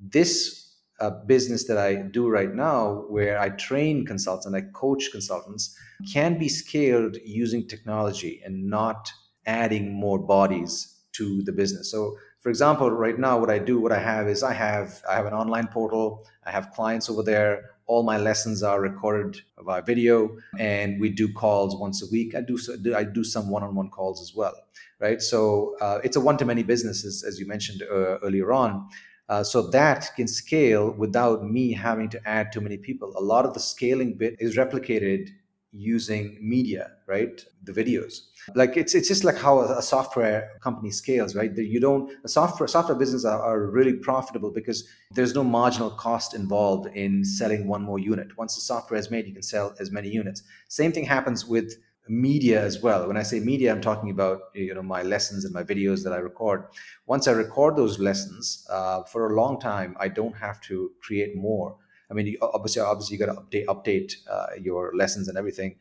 this 0.00 0.74
uh, 1.00 1.10
business 1.26 1.66
that 1.66 1.76
I 1.76 1.96
do 1.96 2.28
right 2.28 2.54
now, 2.54 3.04
where 3.08 3.38
I 3.38 3.50
train 3.50 4.06
consultants 4.06 4.56
I 4.56 4.62
coach 4.72 5.10
consultants, 5.12 5.76
can 6.12 6.38
be 6.38 6.48
scaled 6.48 7.18
using 7.24 7.68
technology 7.68 8.40
and 8.42 8.70
not 8.70 9.12
adding 9.44 9.92
more 9.92 10.18
bodies 10.18 10.94
to 11.12 11.42
the 11.42 11.52
business. 11.52 11.90
So 11.90 12.16
for 12.40 12.50
example, 12.50 12.90
right 12.90 13.18
now, 13.18 13.38
what 13.38 13.50
I 13.50 13.58
do, 13.58 13.80
what 13.80 13.92
I 13.92 13.98
have 13.98 14.28
is 14.28 14.42
I 14.42 14.52
have 14.52 15.02
I 15.08 15.16
have 15.16 15.26
an 15.26 15.34
online 15.34 15.66
portal. 15.68 16.26
I 16.46 16.50
have 16.50 16.70
clients 16.70 17.10
over 17.10 17.22
there. 17.22 17.70
All 17.86 18.02
my 18.02 18.18
lessons 18.18 18.62
are 18.62 18.80
recorded 18.80 19.40
via 19.64 19.82
video, 19.82 20.36
and 20.58 21.00
we 21.00 21.08
do 21.08 21.32
calls 21.32 21.74
once 21.74 22.02
a 22.02 22.06
week. 22.12 22.34
I 22.34 22.42
do 22.42 22.58
I 22.94 23.04
do 23.04 23.24
some 23.24 23.48
one-on-one 23.48 23.90
calls 23.90 24.20
as 24.20 24.34
well, 24.36 24.54
right? 25.00 25.20
So 25.20 25.74
uh, 25.80 25.98
it's 26.04 26.16
a 26.16 26.20
one-to-many 26.20 26.62
business, 26.62 27.04
as, 27.04 27.24
as 27.26 27.40
you 27.40 27.46
mentioned 27.46 27.82
uh, 27.82 28.18
earlier 28.18 28.52
on. 28.52 28.88
Uh, 29.28 29.42
so 29.42 29.60
that 29.70 30.10
can 30.16 30.26
scale 30.26 30.92
without 30.92 31.44
me 31.44 31.72
having 31.72 32.08
to 32.08 32.28
add 32.28 32.50
too 32.52 32.60
many 32.60 32.78
people. 32.78 33.12
A 33.16 33.20
lot 33.20 33.44
of 33.44 33.52
the 33.52 33.60
scaling 33.60 34.14
bit 34.14 34.36
is 34.38 34.56
replicated 34.56 35.30
using 35.72 36.38
media, 36.40 36.92
right? 37.06 37.44
The 37.64 37.72
videos. 37.72 38.20
Like 38.54 38.76
it's 38.76 38.94
it's 38.94 39.08
just 39.08 39.24
like 39.24 39.36
how 39.36 39.60
a, 39.60 39.82
software 39.82 40.52
company 40.60 40.90
scales, 40.90 41.34
right? 41.34 41.54
You 41.54 41.80
don't 41.80 42.10
a 42.24 42.28
software 42.28 42.66
software 42.68 42.96
business 42.96 43.24
are, 43.24 43.40
are 43.40 43.66
really 43.66 43.94
profitable 43.94 44.50
because 44.50 44.88
there's 45.12 45.34
no 45.34 45.44
marginal 45.44 45.90
cost 45.90 46.34
involved 46.34 46.88
in 46.96 47.24
selling 47.24 47.68
one 47.68 47.82
more 47.82 47.98
unit. 47.98 48.36
Once 48.38 48.54
the 48.54 48.62
software 48.62 48.98
is 48.98 49.10
made, 49.10 49.26
you 49.26 49.34
can 49.34 49.42
sell 49.42 49.74
as 49.78 49.90
many 49.90 50.08
units. 50.08 50.42
Same 50.68 50.92
thing 50.92 51.04
happens 51.04 51.44
with 51.44 51.74
media 52.08 52.62
as 52.62 52.80
well. 52.80 53.06
When 53.06 53.18
I 53.18 53.22
say 53.22 53.38
media, 53.38 53.70
I'm 53.70 53.82
talking 53.82 54.10
about 54.10 54.40
you 54.54 54.74
know 54.74 54.82
my 54.82 55.02
lessons 55.02 55.44
and 55.44 55.52
my 55.52 55.62
videos 55.62 56.02
that 56.04 56.14
I 56.14 56.18
record. 56.18 56.64
Once 57.06 57.28
I 57.28 57.32
record 57.32 57.76
those 57.76 57.98
lessons 57.98 58.66
uh, 58.70 59.02
for 59.02 59.30
a 59.30 59.34
long 59.34 59.60
time, 59.60 59.96
I 60.00 60.08
don't 60.08 60.36
have 60.36 60.62
to 60.62 60.92
create 61.02 61.36
more 61.36 61.76
I 62.10 62.14
mean, 62.14 62.26
you, 62.26 62.38
obviously, 62.40 62.82
obviously, 62.82 63.16
you 63.16 63.26
got 63.26 63.32
to 63.32 63.40
update 63.40 63.66
update 63.66 64.14
uh, 64.30 64.54
your 64.60 64.92
lessons 64.94 65.28
and 65.28 65.36
everything, 65.36 65.76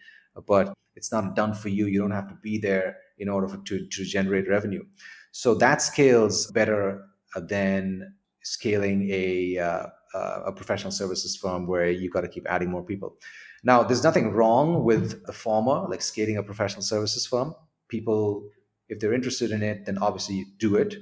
but 0.46 0.74
it's 0.96 1.12
not 1.12 1.36
done 1.36 1.54
for 1.54 1.70
you. 1.70 1.88
You 1.88 2.00
don't 2.00 2.12
have 2.12 2.28
to 2.30 2.36
be 2.36 2.58
there 2.58 2.98
in 3.18 3.30
order 3.30 3.48
for, 3.48 3.58
to 3.58 3.88
to 3.88 4.06
generate 4.06 4.50
revenue. 4.50 4.84
So 5.32 5.56
that 5.56 5.82
scales 5.82 6.48
better 6.52 7.06
uh, 7.36 7.42
than 7.42 8.14
scaling 8.44 9.10
a 9.12 9.58
uh, 9.58 9.88
uh, 10.14 10.44
a 10.48 10.52
professional 10.52 10.92
services 10.92 11.36
firm 11.36 11.68
where 11.68 11.90
you 11.90 12.10
got 12.10 12.22
to 12.22 12.28
keep 12.28 12.46
adding 12.50 12.72
more 12.72 12.84
people. 12.84 13.18
Now, 13.64 13.84
there's 13.84 14.04
nothing 14.04 14.32
wrong 14.34 14.84
with 14.84 15.26
the 15.26 15.34
former, 15.34 15.88
like 15.90 16.02
scaling 16.02 16.38
a 16.38 16.44
professional 16.44 16.84
services 16.84 17.26
firm. 17.26 17.56
People, 17.90 18.48
if 18.88 19.00
they're 19.00 19.14
interested 19.14 19.52
in 19.52 19.64
it, 19.64 19.86
then 19.86 19.98
obviously 19.98 20.46
do 20.60 20.76
it 20.76 20.96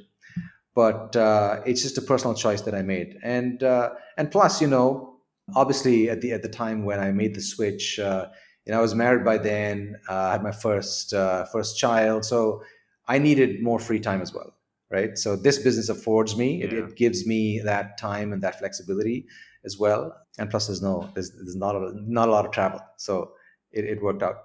but 0.75 1.15
uh, 1.15 1.62
it's 1.65 1.82
just 1.82 1.98
a 1.98 2.01
personal 2.01 2.36
choice 2.36 2.62
that 2.62 2.75
I 2.75 2.82
made. 2.82 3.17
And 3.24 3.64
uh, 3.64 3.92
and 4.18 4.29
plus, 4.29 4.61
you 4.61 4.68
know, 4.68 5.15
obviously 5.53 6.10
at 6.10 6.22
the 6.22 6.34
at 6.34 6.42
the 6.42 6.50
time 6.50 6.86
when 6.86 7.00
I 7.00 7.12
made 7.12 7.36
the 7.36 7.42
switch, 7.42 8.00
uh, 8.00 8.27
you 8.66 8.72
know, 8.72 8.79
I 8.79 8.81
was 8.81 8.96
married 8.96 9.24
by 9.24 9.38
then. 9.38 9.96
Uh, 10.10 10.14
I 10.14 10.31
had 10.34 10.44
my 10.44 10.51
first 10.51 11.14
uh, 11.14 11.46
first 11.46 11.77
child, 11.77 12.25
so 12.25 12.64
I 13.08 13.20
needed 13.20 13.62
more 13.62 13.79
free 13.79 14.00
time 14.00 14.22
as 14.22 14.34
well, 14.34 14.55
right? 14.90 15.18
So 15.18 15.36
this 15.36 15.60
business 15.60 15.90
affords 15.90 16.36
me; 16.36 16.60
yeah. 16.60 16.66
it, 16.66 16.74
it, 16.74 16.96
gives 16.96 17.27
me 17.27 17.60
that 17.60 17.98
time 17.98 18.34
and 18.34 18.42
that 18.42 18.60
flexibility 18.60 19.27
as 19.64 19.77
well. 19.77 20.16
And 20.40 20.50
plus, 20.50 20.68
there's 20.68 20.81
no 20.81 21.10
there's, 21.14 21.31
there's 21.31 21.55
not 21.55 21.75
a, 21.75 21.92
not 21.96 22.27
a 22.27 22.31
lot 22.31 22.46
of 22.46 22.51
travel, 22.51 22.79
so 22.98 23.31
it, 23.72 23.86
it 23.86 24.01
worked 24.01 24.24
out. 24.24 24.38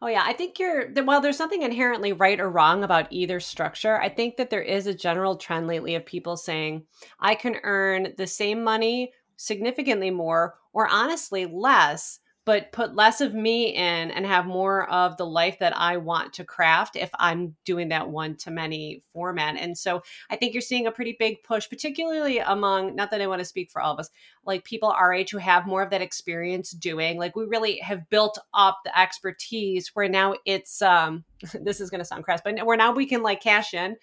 Oh 0.00 0.08
yeah, 0.08 0.24
I 0.26 0.32
think 0.32 0.58
you're 0.58 0.88
while 1.04 1.20
there's 1.20 1.38
nothing 1.38 1.62
inherently 1.62 2.12
right 2.12 2.40
or 2.40 2.50
wrong 2.50 2.82
about 2.82 3.06
either 3.12 3.38
structure, 3.38 4.00
I 4.00 4.08
think 4.08 4.36
that 4.36 4.50
there 4.50 4.62
is 4.62 4.88
a 4.88 4.94
general 4.94 5.36
trend 5.36 5.68
lately 5.68 5.94
of 5.94 6.04
people 6.04 6.36
saying 6.36 6.86
I 7.20 7.36
can 7.36 7.58
earn 7.62 8.14
the 8.16 8.26
same 8.26 8.64
money 8.64 9.12
significantly 9.42 10.10
more 10.10 10.54
or 10.72 10.88
honestly 10.88 11.46
less 11.46 12.20
but 12.44 12.72
put 12.72 12.96
less 12.96 13.20
of 13.20 13.34
me 13.34 13.68
in 13.68 14.10
and 14.10 14.26
have 14.26 14.46
more 14.46 14.90
of 14.90 15.16
the 15.16 15.26
life 15.26 15.58
that 15.60 15.76
I 15.76 15.96
want 15.98 16.32
to 16.34 16.44
craft 16.44 16.96
if 16.96 17.10
I'm 17.14 17.54
doing 17.64 17.90
that 17.90 18.08
one 18.08 18.36
to 18.38 18.50
many 18.50 19.02
format. 19.12 19.56
And 19.56 19.78
so 19.78 20.02
I 20.28 20.36
think 20.36 20.52
you're 20.52 20.60
seeing 20.60 20.86
a 20.86 20.92
pretty 20.92 21.14
big 21.18 21.42
push, 21.44 21.68
particularly 21.68 22.38
among, 22.38 22.96
not 22.96 23.12
that 23.12 23.20
I 23.20 23.28
want 23.28 23.38
to 23.38 23.44
speak 23.44 23.70
for 23.70 23.80
all 23.80 23.94
of 23.94 24.00
us, 24.00 24.10
like 24.44 24.64
people 24.64 24.90
our 24.90 25.14
age 25.14 25.30
who 25.30 25.38
have 25.38 25.66
more 25.66 25.82
of 25.82 25.90
that 25.90 26.02
experience 26.02 26.72
doing, 26.72 27.16
like 27.16 27.36
we 27.36 27.44
really 27.44 27.78
have 27.78 28.08
built 28.10 28.38
up 28.54 28.80
the 28.84 28.98
expertise 28.98 29.90
where 29.94 30.08
now 30.08 30.34
it's, 30.44 30.82
um, 30.82 31.24
this 31.54 31.80
is 31.80 31.90
going 31.90 32.00
to 32.00 32.04
sound 32.04 32.24
crass, 32.24 32.40
but 32.44 32.66
where 32.66 32.76
now 32.76 32.92
we 32.92 33.06
can 33.06 33.22
like 33.22 33.40
cash 33.40 33.72
in 33.72 33.96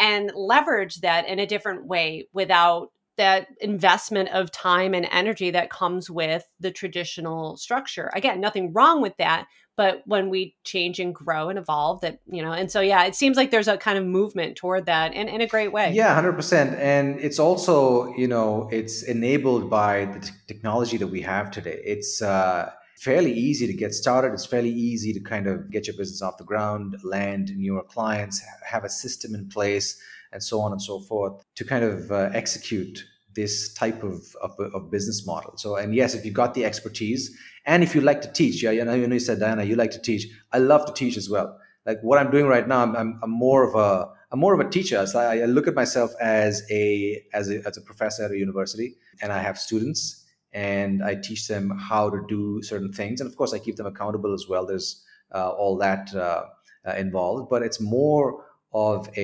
and 0.00 0.32
leverage 0.34 1.00
that 1.02 1.28
in 1.28 1.38
a 1.38 1.46
different 1.46 1.86
way 1.86 2.26
without 2.32 2.90
that 3.16 3.48
investment 3.60 4.28
of 4.30 4.50
time 4.50 4.94
and 4.94 5.06
energy 5.10 5.50
that 5.50 5.70
comes 5.70 6.10
with 6.10 6.44
the 6.60 6.70
traditional 6.70 7.56
structure. 7.56 8.10
Again, 8.14 8.40
nothing 8.40 8.72
wrong 8.72 9.00
with 9.00 9.16
that, 9.18 9.46
but 9.76 10.02
when 10.06 10.30
we 10.30 10.56
change 10.64 10.98
and 11.00 11.14
grow 11.14 11.48
and 11.48 11.58
evolve 11.58 12.00
that, 12.00 12.20
you 12.26 12.42
know, 12.42 12.52
and 12.52 12.70
so 12.70 12.80
yeah, 12.80 13.04
it 13.04 13.14
seems 13.14 13.36
like 13.36 13.50
there's 13.50 13.68
a 13.68 13.76
kind 13.76 13.98
of 13.98 14.04
movement 14.04 14.56
toward 14.56 14.86
that 14.86 15.14
in, 15.14 15.28
in 15.28 15.40
a 15.40 15.46
great 15.46 15.72
way. 15.72 15.92
Yeah, 15.92 16.20
100%. 16.20 16.76
And 16.78 17.18
it's 17.20 17.38
also, 17.38 18.12
you 18.14 18.28
know, 18.28 18.68
it's 18.72 19.02
enabled 19.02 19.70
by 19.70 20.06
the 20.06 20.20
t- 20.20 20.32
technology 20.46 20.96
that 20.96 21.08
we 21.08 21.22
have 21.22 21.50
today. 21.50 21.80
It's, 21.84 22.22
uh, 22.22 22.70
fairly 22.96 23.32
easy 23.32 23.66
to 23.66 23.72
get 23.74 23.92
started. 23.92 24.32
It's 24.32 24.46
fairly 24.46 24.70
easy 24.70 25.12
to 25.12 25.20
kind 25.20 25.46
of 25.46 25.70
get 25.70 25.86
your 25.86 25.96
business 25.96 26.22
off 26.22 26.38
the 26.38 26.44
ground, 26.44 26.96
land 27.02 27.52
newer 27.54 27.82
clients, 27.82 28.40
have 28.64 28.84
a 28.84 28.88
system 28.88 29.34
in 29.34 29.48
place 29.48 30.00
and 30.34 30.42
so 30.42 30.60
on 30.60 30.72
and 30.72 30.82
so 30.82 31.00
forth 31.00 31.42
to 31.54 31.64
kind 31.64 31.84
of 31.84 32.10
uh, 32.12 32.28
execute 32.34 33.04
this 33.34 33.72
type 33.72 34.02
of, 34.02 34.36
of, 34.42 34.52
of, 34.74 34.90
business 34.90 35.26
model. 35.26 35.56
So, 35.56 35.76
and 35.76 35.94
yes, 35.94 36.14
if 36.14 36.24
you 36.24 36.30
got 36.30 36.54
the 36.54 36.64
expertise 36.64 37.36
and 37.66 37.82
if 37.82 37.94
you 37.94 38.00
like 38.00 38.20
to 38.22 38.32
teach, 38.32 38.62
yeah, 38.62 38.70
you 38.70 38.84
know, 38.84 38.94
you 38.94 39.06
know, 39.06 39.14
you 39.14 39.20
said, 39.20 39.40
Diana, 39.40 39.64
you 39.64 39.76
like 39.76 39.90
to 39.92 40.00
teach. 40.00 40.26
I 40.52 40.58
love 40.58 40.86
to 40.86 40.92
teach 40.92 41.16
as 41.16 41.28
well. 41.28 41.58
Like 41.86 42.00
what 42.02 42.18
I'm 42.18 42.30
doing 42.30 42.46
right 42.46 42.66
now, 42.66 42.80
I'm, 42.82 42.94
I'm, 42.94 43.20
I'm 43.22 43.30
more 43.30 43.64
of 43.64 43.74
a, 43.74 44.10
I'm 44.30 44.38
more 44.38 44.54
of 44.54 44.60
a 44.60 44.70
teacher. 44.70 45.04
So 45.06 45.18
I, 45.18 45.38
I 45.38 45.44
look 45.46 45.66
at 45.66 45.74
myself 45.74 46.12
as 46.20 46.62
a, 46.70 47.22
as 47.32 47.50
a, 47.50 47.66
as 47.66 47.76
a 47.76 47.80
professor 47.80 48.24
at 48.24 48.30
a 48.30 48.38
university 48.38 48.96
and 49.20 49.32
I 49.32 49.40
have 49.40 49.58
students 49.58 50.24
and 50.52 51.02
I 51.02 51.16
teach 51.16 51.48
them 51.48 51.76
how 51.78 52.10
to 52.10 52.24
do 52.28 52.62
certain 52.62 52.92
things. 52.92 53.20
And 53.20 53.28
of 53.28 53.36
course 53.36 53.52
I 53.52 53.58
keep 53.58 53.76
them 53.76 53.86
accountable 53.86 54.32
as 54.32 54.46
well. 54.48 54.64
There's 54.64 55.04
uh, 55.34 55.50
all 55.50 55.76
that 55.78 56.14
uh, 56.14 56.44
uh, 56.86 56.92
involved, 56.92 57.50
but 57.50 57.62
it's 57.62 57.80
more 57.80 58.44
of 58.74 59.08
a, 59.16 59.20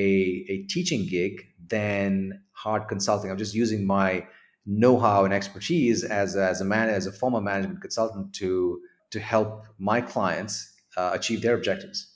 a 0.48 0.62
teaching 0.68 1.06
gig 1.06 1.42
than 1.68 2.40
hard 2.52 2.88
consulting. 2.88 3.30
I'm 3.30 3.38
just 3.38 3.54
using 3.54 3.86
my 3.86 4.26
know-how 4.66 5.24
and 5.24 5.34
expertise 5.34 6.04
as 6.04 6.36
a, 6.36 6.44
as 6.44 6.60
a 6.60 6.64
man 6.64 6.88
as 6.88 7.06
a 7.06 7.12
former 7.12 7.40
management 7.40 7.80
consultant 7.80 8.32
to 8.34 8.80
to 9.10 9.18
help 9.18 9.66
my 9.78 10.00
clients 10.00 10.72
uh, 10.96 11.10
achieve 11.12 11.42
their 11.42 11.56
objectives. 11.56 12.06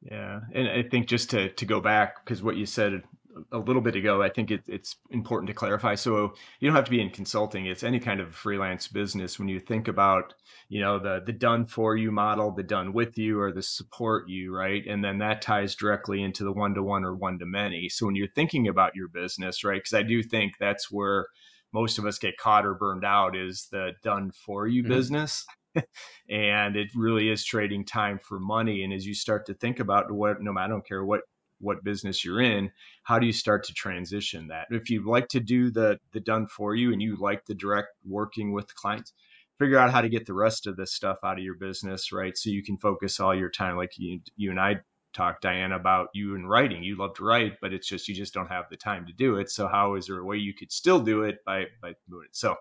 Yeah, 0.00 0.40
and 0.54 0.68
I 0.68 0.82
think 0.82 1.06
just 1.06 1.30
to 1.30 1.50
to 1.50 1.66
go 1.66 1.80
back 1.80 2.24
because 2.24 2.42
what 2.42 2.56
you 2.56 2.66
said 2.66 3.02
a 3.50 3.58
little 3.58 3.82
bit 3.82 3.96
ago, 3.96 4.22
I 4.22 4.28
think 4.28 4.50
it, 4.50 4.62
it's 4.66 4.96
important 5.10 5.48
to 5.48 5.54
clarify. 5.54 5.94
So 5.94 6.34
you 6.60 6.68
don't 6.68 6.76
have 6.76 6.84
to 6.84 6.90
be 6.90 7.00
in 7.00 7.10
consulting; 7.10 7.66
it's 7.66 7.82
any 7.82 7.98
kind 7.98 8.20
of 8.20 8.34
freelance 8.34 8.88
business. 8.88 9.38
When 9.38 9.48
you 9.48 9.60
think 9.60 9.88
about, 9.88 10.34
you 10.68 10.80
know, 10.80 10.98
the 10.98 11.22
the 11.24 11.32
done 11.32 11.66
for 11.66 11.96
you 11.96 12.10
model, 12.10 12.50
the 12.50 12.62
done 12.62 12.92
with 12.92 13.18
you, 13.18 13.40
or 13.40 13.52
the 13.52 13.62
support 13.62 14.28
you, 14.28 14.54
right? 14.54 14.86
And 14.86 15.04
then 15.04 15.18
that 15.18 15.42
ties 15.42 15.74
directly 15.74 16.22
into 16.22 16.44
the 16.44 16.52
one 16.52 16.74
to 16.74 16.82
one 16.82 17.04
or 17.04 17.14
one 17.14 17.38
to 17.38 17.46
many. 17.46 17.88
So 17.88 18.06
when 18.06 18.16
you're 18.16 18.28
thinking 18.34 18.68
about 18.68 18.94
your 18.94 19.08
business, 19.08 19.64
right? 19.64 19.80
Because 19.82 19.94
I 19.94 20.02
do 20.02 20.22
think 20.22 20.54
that's 20.58 20.90
where 20.90 21.26
most 21.72 21.98
of 21.98 22.06
us 22.06 22.18
get 22.18 22.36
caught 22.36 22.66
or 22.66 22.74
burned 22.74 23.04
out 23.04 23.36
is 23.36 23.68
the 23.72 23.92
done 24.02 24.30
for 24.30 24.66
you 24.66 24.82
mm-hmm. 24.82 24.92
business. 24.92 25.46
and 26.28 26.76
it 26.76 26.88
really 26.94 27.30
is 27.30 27.44
trading 27.44 27.84
time 27.84 28.18
for 28.18 28.38
money. 28.38 28.84
And 28.84 28.92
as 28.92 29.06
you 29.06 29.14
start 29.14 29.46
to 29.46 29.54
think 29.54 29.80
about 29.80 30.12
what, 30.12 30.42
no 30.42 30.54
I 30.58 30.68
don't 30.68 30.86
care 30.86 31.04
what 31.04 31.22
what 31.62 31.84
business 31.84 32.24
you're 32.24 32.40
in 32.40 32.70
how 33.04 33.18
do 33.18 33.26
you 33.26 33.32
start 33.32 33.64
to 33.64 33.74
transition 33.74 34.48
that? 34.48 34.66
If 34.70 34.90
you 34.90 35.08
like 35.08 35.28
to 35.28 35.40
do 35.40 35.70
the 35.70 35.98
the 36.12 36.20
done 36.20 36.46
for 36.46 36.74
you 36.74 36.92
and 36.92 37.02
you 37.02 37.16
like 37.16 37.46
the 37.46 37.54
direct 37.54 37.88
working 38.06 38.52
with 38.52 38.74
clients 38.74 39.12
figure 39.58 39.78
out 39.78 39.92
how 39.92 40.00
to 40.00 40.08
get 40.08 40.26
the 40.26 40.34
rest 40.34 40.66
of 40.66 40.76
this 40.76 40.92
stuff 40.92 41.18
out 41.24 41.38
of 41.38 41.44
your 41.44 41.54
business 41.54 42.12
right? 42.12 42.36
So 42.36 42.50
you 42.50 42.62
can 42.62 42.76
focus 42.76 43.20
all 43.20 43.34
your 43.34 43.50
time 43.50 43.76
like 43.76 43.98
you, 43.98 44.20
you 44.36 44.50
and 44.50 44.60
i 44.60 44.80
talked 45.12 45.42
diana 45.42 45.76
about 45.76 46.08
you 46.14 46.34
and 46.34 46.48
writing. 46.48 46.82
You 46.82 46.96
love 46.96 47.14
to 47.16 47.24
write 47.24 47.54
but 47.60 47.72
it's 47.72 47.86
just 47.86 48.08
you 48.08 48.14
just 48.14 48.34
don't 48.34 48.48
have 48.48 48.64
the 48.70 48.76
time 48.76 49.06
to 49.06 49.12
do 49.12 49.36
it. 49.36 49.50
So 49.50 49.68
how 49.68 49.94
is 49.94 50.06
there 50.06 50.18
a 50.18 50.24
way 50.24 50.36
you 50.36 50.54
could 50.54 50.72
still 50.72 51.00
do 51.00 51.22
it 51.22 51.44
by 51.44 51.66
by 51.80 51.94
doing 52.08 52.26
it? 52.28 52.36
So 52.36 52.56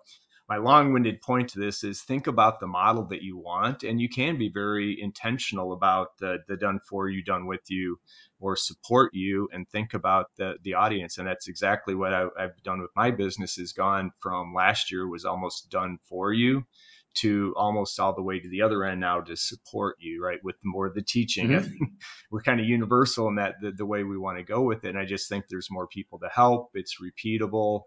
my 0.52 0.58
long-winded 0.58 1.22
point 1.22 1.48
to 1.48 1.60
this 1.60 1.82
is 1.82 2.02
think 2.02 2.28
about 2.28 2.60
the 2.60 2.68
model 2.68 3.06
that 3.06 3.22
you 3.22 3.38
want 3.38 3.84
and 3.84 4.02
you 4.02 4.10
can 4.10 4.38
be 4.38 4.50
very 4.50 5.02
intentional 5.02 5.72
about 5.72 6.18
the 6.18 6.40
the 6.50 6.58
done 6.58 6.78
for 6.90 7.08
you 7.08 7.24
done 7.24 7.48
with 7.48 7.62
you 7.70 7.98
or 8.42 8.58
support 8.58 9.14
you 9.14 9.48
and 9.54 9.66
think 9.70 9.94
about 9.94 10.26
the 10.36 10.56
the 10.64 10.74
audience. 10.74 11.18
And 11.18 11.26
that's 11.26 11.48
exactly 11.48 11.96
what 11.96 12.14
I, 12.14 12.26
have 12.38 12.62
done 12.64 12.82
with 12.82 12.92
my 12.98 13.12
business 13.12 13.58
is 13.58 13.72
gone 13.72 14.12
from 14.20 14.54
last 14.54 14.92
year 14.92 15.08
was 15.08 15.24
almost 15.24 15.70
done 15.70 16.00
for 16.04 16.34
you 16.34 16.66
to 17.14 17.54
almost 17.56 17.98
all 17.98 18.14
the 18.14 18.22
way 18.22 18.42
to 18.42 18.50
the 18.50 18.62
other 18.62 18.84
end 18.84 19.00
now 19.00 19.22
to 19.22 19.38
support 19.38 19.96
you 20.02 20.22
right 20.22 20.44
with 20.44 20.58
more 20.66 20.88
of 20.88 20.96
the 20.96 21.02
teaching. 21.02 21.52
Mm-hmm. 21.52 21.86
we're 22.30 22.42
kind 22.42 22.60
of 22.60 22.66
universal 22.66 23.30
in 23.30 23.36
that 23.36 23.56
the, 23.62 23.72
the 23.72 23.86
way 23.86 24.04
we 24.04 24.18
want 24.18 24.38
to 24.38 24.44
go 24.44 24.62
with 24.62 24.84
it 24.84 24.90
and 24.90 25.00
i 25.00 25.06
just 25.06 25.30
think 25.30 25.46
there's 25.48 25.72
more 25.72 25.88
people 25.88 26.20
to 26.20 26.28
help. 26.28 26.72
It's 26.74 26.98
repeatable 27.02 27.84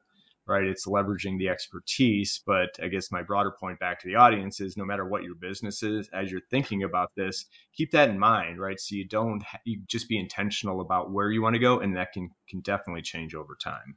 right? 0.46 0.64
It's 0.64 0.86
leveraging 0.86 1.38
the 1.38 1.48
expertise. 1.48 2.40
But 2.46 2.70
I 2.82 2.88
guess 2.88 3.12
my 3.12 3.22
broader 3.22 3.50
point 3.50 3.78
back 3.78 4.00
to 4.00 4.08
the 4.08 4.16
audience 4.16 4.60
is 4.60 4.76
no 4.76 4.84
matter 4.84 5.06
what 5.06 5.22
your 5.22 5.34
business 5.34 5.82
is, 5.82 6.08
as 6.12 6.30
you're 6.30 6.40
thinking 6.50 6.82
about 6.82 7.10
this, 7.16 7.46
keep 7.74 7.90
that 7.92 8.10
in 8.10 8.18
mind, 8.18 8.60
right? 8.60 8.78
So 8.78 8.94
you 8.94 9.06
don't, 9.06 9.42
you 9.64 9.80
just 9.86 10.08
be 10.08 10.18
intentional 10.18 10.80
about 10.80 11.12
where 11.12 11.30
you 11.30 11.42
want 11.42 11.54
to 11.54 11.60
go, 11.60 11.80
and 11.80 11.96
that 11.96 12.12
can 12.12 12.30
can 12.48 12.60
definitely 12.60 13.02
change 13.02 13.34
over 13.34 13.56
time. 13.62 13.96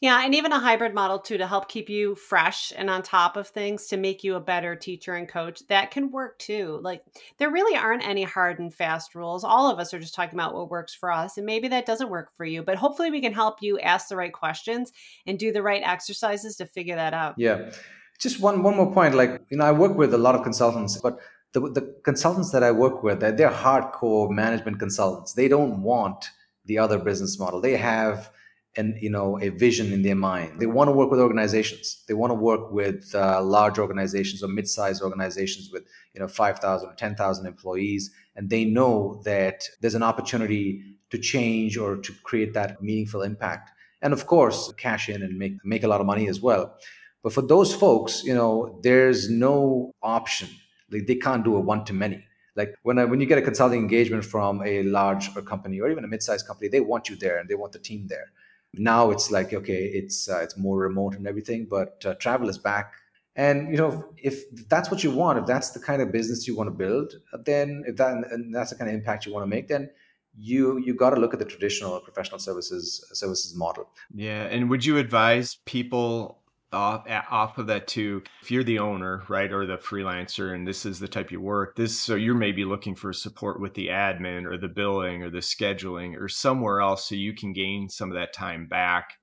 Yeah, 0.00 0.24
and 0.24 0.34
even 0.34 0.52
a 0.52 0.58
hybrid 0.58 0.94
model 0.94 1.18
too 1.18 1.38
to 1.38 1.46
help 1.46 1.68
keep 1.68 1.88
you 1.88 2.14
fresh 2.14 2.72
and 2.76 2.90
on 2.90 3.02
top 3.02 3.36
of 3.36 3.48
things 3.48 3.86
to 3.88 3.96
make 3.96 4.22
you 4.22 4.34
a 4.34 4.40
better 4.40 4.76
teacher 4.76 5.14
and 5.14 5.28
coach. 5.28 5.66
That 5.68 5.90
can 5.90 6.10
work 6.10 6.38
too. 6.38 6.78
Like 6.82 7.02
there 7.38 7.50
really 7.50 7.76
aren't 7.76 8.06
any 8.06 8.22
hard 8.22 8.58
and 8.58 8.72
fast 8.72 9.14
rules. 9.14 9.44
All 9.44 9.70
of 9.70 9.78
us 9.78 9.94
are 9.94 10.00
just 10.00 10.14
talking 10.14 10.38
about 10.38 10.54
what 10.54 10.70
works 10.70 10.94
for 10.94 11.10
us 11.10 11.36
and 11.36 11.46
maybe 11.46 11.68
that 11.68 11.86
doesn't 11.86 12.10
work 12.10 12.30
for 12.36 12.44
you, 12.44 12.62
but 12.62 12.76
hopefully 12.76 13.10
we 13.10 13.20
can 13.20 13.32
help 13.32 13.62
you 13.62 13.78
ask 13.80 14.08
the 14.08 14.16
right 14.16 14.32
questions 14.32 14.92
and 15.26 15.38
do 15.38 15.52
the 15.52 15.62
right 15.62 15.82
exercises 15.84 16.56
to 16.56 16.66
figure 16.66 16.96
that 16.96 17.14
out. 17.14 17.34
Yeah. 17.36 17.70
Just 18.18 18.40
one 18.40 18.62
one 18.62 18.76
more 18.76 18.92
point 18.92 19.14
like, 19.14 19.40
you 19.50 19.56
know, 19.56 19.64
I 19.64 19.72
work 19.72 19.96
with 19.96 20.14
a 20.14 20.18
lot 20.18 20.34
of 20.34 20.42
consultants, 20.42 20.96
but 20.98 21.18
the, 21.52 21.60
the 21.60 21.94
consultants 22.04 22.50
that 22.50 22.62
I 22.62 22.72
work 22.72 23.02
with, 23.02 23.20
they're, 23.20 23.32
they're 23.32 23.50
hardcore 23.50 24.30
management 24.30 24.78
consultants. 24.78 25.32
They 25.32 25.48
don't 25.48 25.82
want 25.82 26.26
the 26.64 26.78
other 26.78 26.98
business 26.98 27.38
model. 27.38 27.60
They 27.60 27.76
have 27.76 28.30
and 28.76 28.96
you 29.00 29.10
know 29.10 29.38
a 29.40 29.48
vision 29.50 29.92
in 29.92 30.02
their 30.02 30.14
mind. 30.14 30.60
They 30.60 30.66
want 30.66 30.88
to 30.88 30.92
work 30.92 31.10
with 31.10 31.20
organizations. 31.20 32.02
They 32.08 32.14
want 32.14 32.30
to 32.30 32.34
work 32.34 32.72
with 32.72 33.14
uh, 33.14 33.42
large 33.42 33.78
organizations 33.78 34.42
or 34.42 34.48
mid-sized 34.48 35.02
organizations 35.02 35.70
with 35.72 35.84
you 36.14 36.20
know 36.20 36.28
5000 36.28 36.88
or 36.88 36.94
10000 36.94 37.46
employees 37.46 38.10
and 38.36 38.50
they 38.50 38.64
know 38.64 39.22
that 39.24 39.64
there's 39.80 39.94
an 39.94 40.02
opportunity 40.02 40.82
to 41.10 41.18
change 41.18 41.76
or 41.76 41.96
to 41.96 42.12
create 42.24 42.54
that 42.54 42.82
meaningful 42.82 43.22
impact. 43.22 43.70
And 44.02 44.12
of 44.12 44.26
course 44.26 44.72
cash 44.76 45.08
in 45.08 45.22
and 45.22 45.38
make 45.38 45.64
make 45.64 45.84
a 45.84 45.88
lot 45.88 46.00
of 46.00 46.06
money 46.06 46.28
as 46.28 46.40
well. 46.40 46.74
But 47.22 47.32
for 47.32 47.42
those 47.42 47.74
folks 47.74 48.24
you 48.24 48.34
know 48.34 48.80
there's 48.82 49.30
no 49.30 49.94
option. 50.02 50.48
Like 50.90 51.06
they 51.06 51.16
can't 51.16 51.44
do 51.44 51.56
a 51.56 51.60
one 51.60 51.84
to 51.86 51.92
many 51.92 52.24
like 52.56 52.74
when 52.82 52.98
I, 52.98 53.04
when 53.04 53.20
you 53.20 53.26
get 53.26 53.38
a 53.38 53.42
consulting 53.42 53.80
engagement 53.80 54.24
from 54.24 54.62
a 54.64 54.82
large 54.84 55.34
company 55.44 55.80
or 55.80 55.90
even 55.90 56.04
a 56.04 56.08
mid-sized 56.08 56.46
company 56.46 56.68
they 56.68 56.80
want 56.80 57.08
you 57.08 57.16
there 57.16 57.38
and 57.38 57.48
they 57.48 57.54
want 57.54 57.72
the 57.72 57.78
team 57.78 58.06
there 58.06 58.30
now 58.78 59.10
it's 59.10 59.30
like 59.30 59.52
okay 59.52 59.84
it's 59.84 60.28
uh, 60.28 60.40
it's 60.40 60.56
more 60.56 60.78
remote 60.78 61.14
and 61.14 61.26
everything 61.26 61.66
but 61.68 62.04
uh, 62.06 62.14
travel 62.14 62.48
is 62.48 62.58
back. 62.58 62.94
And 63.36 63.70
you 63.72 63.76
know 63.76 64.12
if 64.16 64.44
that's 64.68 64.90
what 64.90 65.02
you 65.02 65.10
want 65.10 65.38
if 65.40 65.46
that's 65.46 65.70
the 65.70 65.80
kind 65.80 66.00
of 66.00 66.12
business 66.12 66.46
you 66.46 66.56
want 66.56 66.68
to 66.68 66.76
build 66.84 67.14
then 67.44 67.82
if 67.86 67.96
that 67.96 68.12
and 68.30 68.54
that's 68.54 68.70
the 68.70 68.76
kind 68.76 68.88
of 68.88 68.94
impact 68.94 69.26
you 69.26 69.32
want 69.32 69.42
to 69.42 69.48
make 69.48 69.66
then 69.66 69.90
you 70.36 70.78
you 70.78 70.94
got 70.94 71.10
to 71.10 71.20
look 71.20 71.32
at 71.32 71.40
the 71.40 71.44
traditional 71.44 71.98
professional 72.00 72.38
services 72.38 73.04
services 73.12 73.54
model. 73.56 73.88
Yeah 74.14 74.44
and 74.44 74.70
would 74.70 74.84
you 74.84 74.98
advise 74.98 75.56
people 75.64 76.38
off 76.74 77.06
off 77.30 77.58
of 77.58 77.66
that 77.68 77.86
too. 77.86 78.22
If 78.42 78.50
you're 78.50 78.64
the 78.64 78.78
owner 78.78 79.22
right 79.28 79.52
or 79.52 79.66
the 79.66 79.78
freelancer 79.78 80.54
and 80.54 80.66
this 80.66 80.84
is 80.84 80.98
the 80.98 81.08
type 81.08 81.30
you 81.30 81.40
work 81.40 81.76
this 81.76 81.98
so 81.98 82.14
you're 82.14 82.34
maybe 82.34 82.64
looking 82.64 82.94
for 82.94 83.12
support 83.12 83.60
with 83.60 83.74
the 83.74 83.88
admin 83.88 84.44
or 84.44 84.56
the 84.56 84.68
billing 84.68 85.22
or 85.22 85.30
the 85.30 85.38
scheduling 85.38 86.20
or 86.20 86.28
somewhere 86.28 86.80
else 86.80 87.08
so 87.08 87.14
you 87.14 87.34
can 87.34 87.52
gain 87.52 87.88
some 87.88 88.10
of 88.10 88.16
that 88.16 88.32
time 88.32 88.66
back 88.66 89.14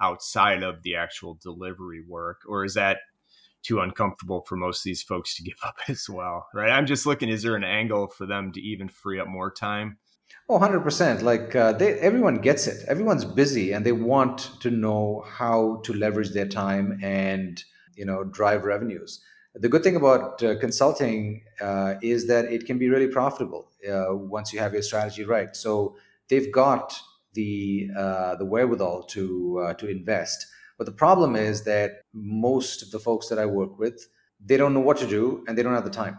outside 0.00 0.62
of 0.62 0.82
the 0.82 0.94
actual 0.94 1.38
delivery 1.42 2.02
work 2.06 2.42
or 2.48 2.64
is 2.64 2.74
that 2.74 2.98
too 3.62 3.80
uncomfortable 3.80 4.44
for 4.46 4.56
most 4.56 4.80
of 4.80 4.84
these 4.84 5.02
folks 5.02 5.34
to 5.34 5.42
give 5.42 5.56
up 5.64 5.76
as 5.88 6.08
well 6.08 6.46
right? 6.54 6.70
I'm 6.70 6.86
just 6.86 7.06
looking 7.06 7.28
is 7.28 7.42
there 7.42 7.56
an 7.56 7.64
angle 7.64 8.08
for 8.08 8.26
them 8.26 8.52
to 8.52 8.60
even 8.60 8.88
free 8.88 9.20
up 9.20 9.28
more 9.28 9.50
time 9.50 9.98
Oh, 10.48 10.56
100%. 10.58 11.22
Like 11.22 11.54
uh, 11.54 11.72
they, 11.72 11.98
everyone 12.00 12.36
gets 12.38 12.66
it. 12.66 12.84
Everyone's 12.88 13.24
busy 13.24 13.72
and 13.72 13.84
they 13.84 13.92
want 13.92 14.50
to 14.60 14.70
know 14.70 15.24
how 15.28 15.80
to 15.84 15.92
leverage 15.92 16.30
their 16.30 16.48
time 16.48 16.98
and, 17.02 17.62
you 17.94 18.04
know, 18.04 18.24
drive 18.24 18.64
revenues. 18.64 19.20
The 19.54 19.68
good 19.68 19.82
thing 19.82 19.96
about 19.96 20.42
uh, 20.42 20.58
consulting 20.58 21.42
uh, 21.60 21.94
is 22.02 22.26
that 22.28 22.46
it 22.46 22.64
can 22.66 22.78
be 22.78 22.88
really 22.88 23.08
profitable 23.08 23.70
uh, 23.88 24.14
once 24.14 24.52
you 24.52 24.60
have 24.60 24.72
your 24.72 24.82
strategy 24.82 25.24
right. 25.24 25.54
So 25.56 25.96
they've 26.28 26.50
got 26.52 26.98
the 27.34 27.90
uh, 27.96 28.36
the 28.36 28.44
wherewithal 28.44 29.02
to 29.04 29.60
uh, 29.64 29.74
to 29.74 29.88
invest. 29.88 30.46
But 30.76 30.86
the 30.86 30.92
problem 30.92 31.34
is 31.34 31.64
that 31.64 32.02
most 32.12 32.82
of 32.82 32.90
the 32.90 33.00
folks 33.00 33.28
that 33.28 33.38
I 33.38 33.46
work 33.46 33.78
with, 33.78 34.08
they 34.44 34.56
don't 34.56 34.74
know 34.74 34.80
what 34.80 34.96
to 34.98 35.06
do 35.06 35.44
and 35.48 35.58
they 35.58 35.62
don't 35.62 35.74
have 35.74 35.84
the 35.84 35.90
time 35.90 36.18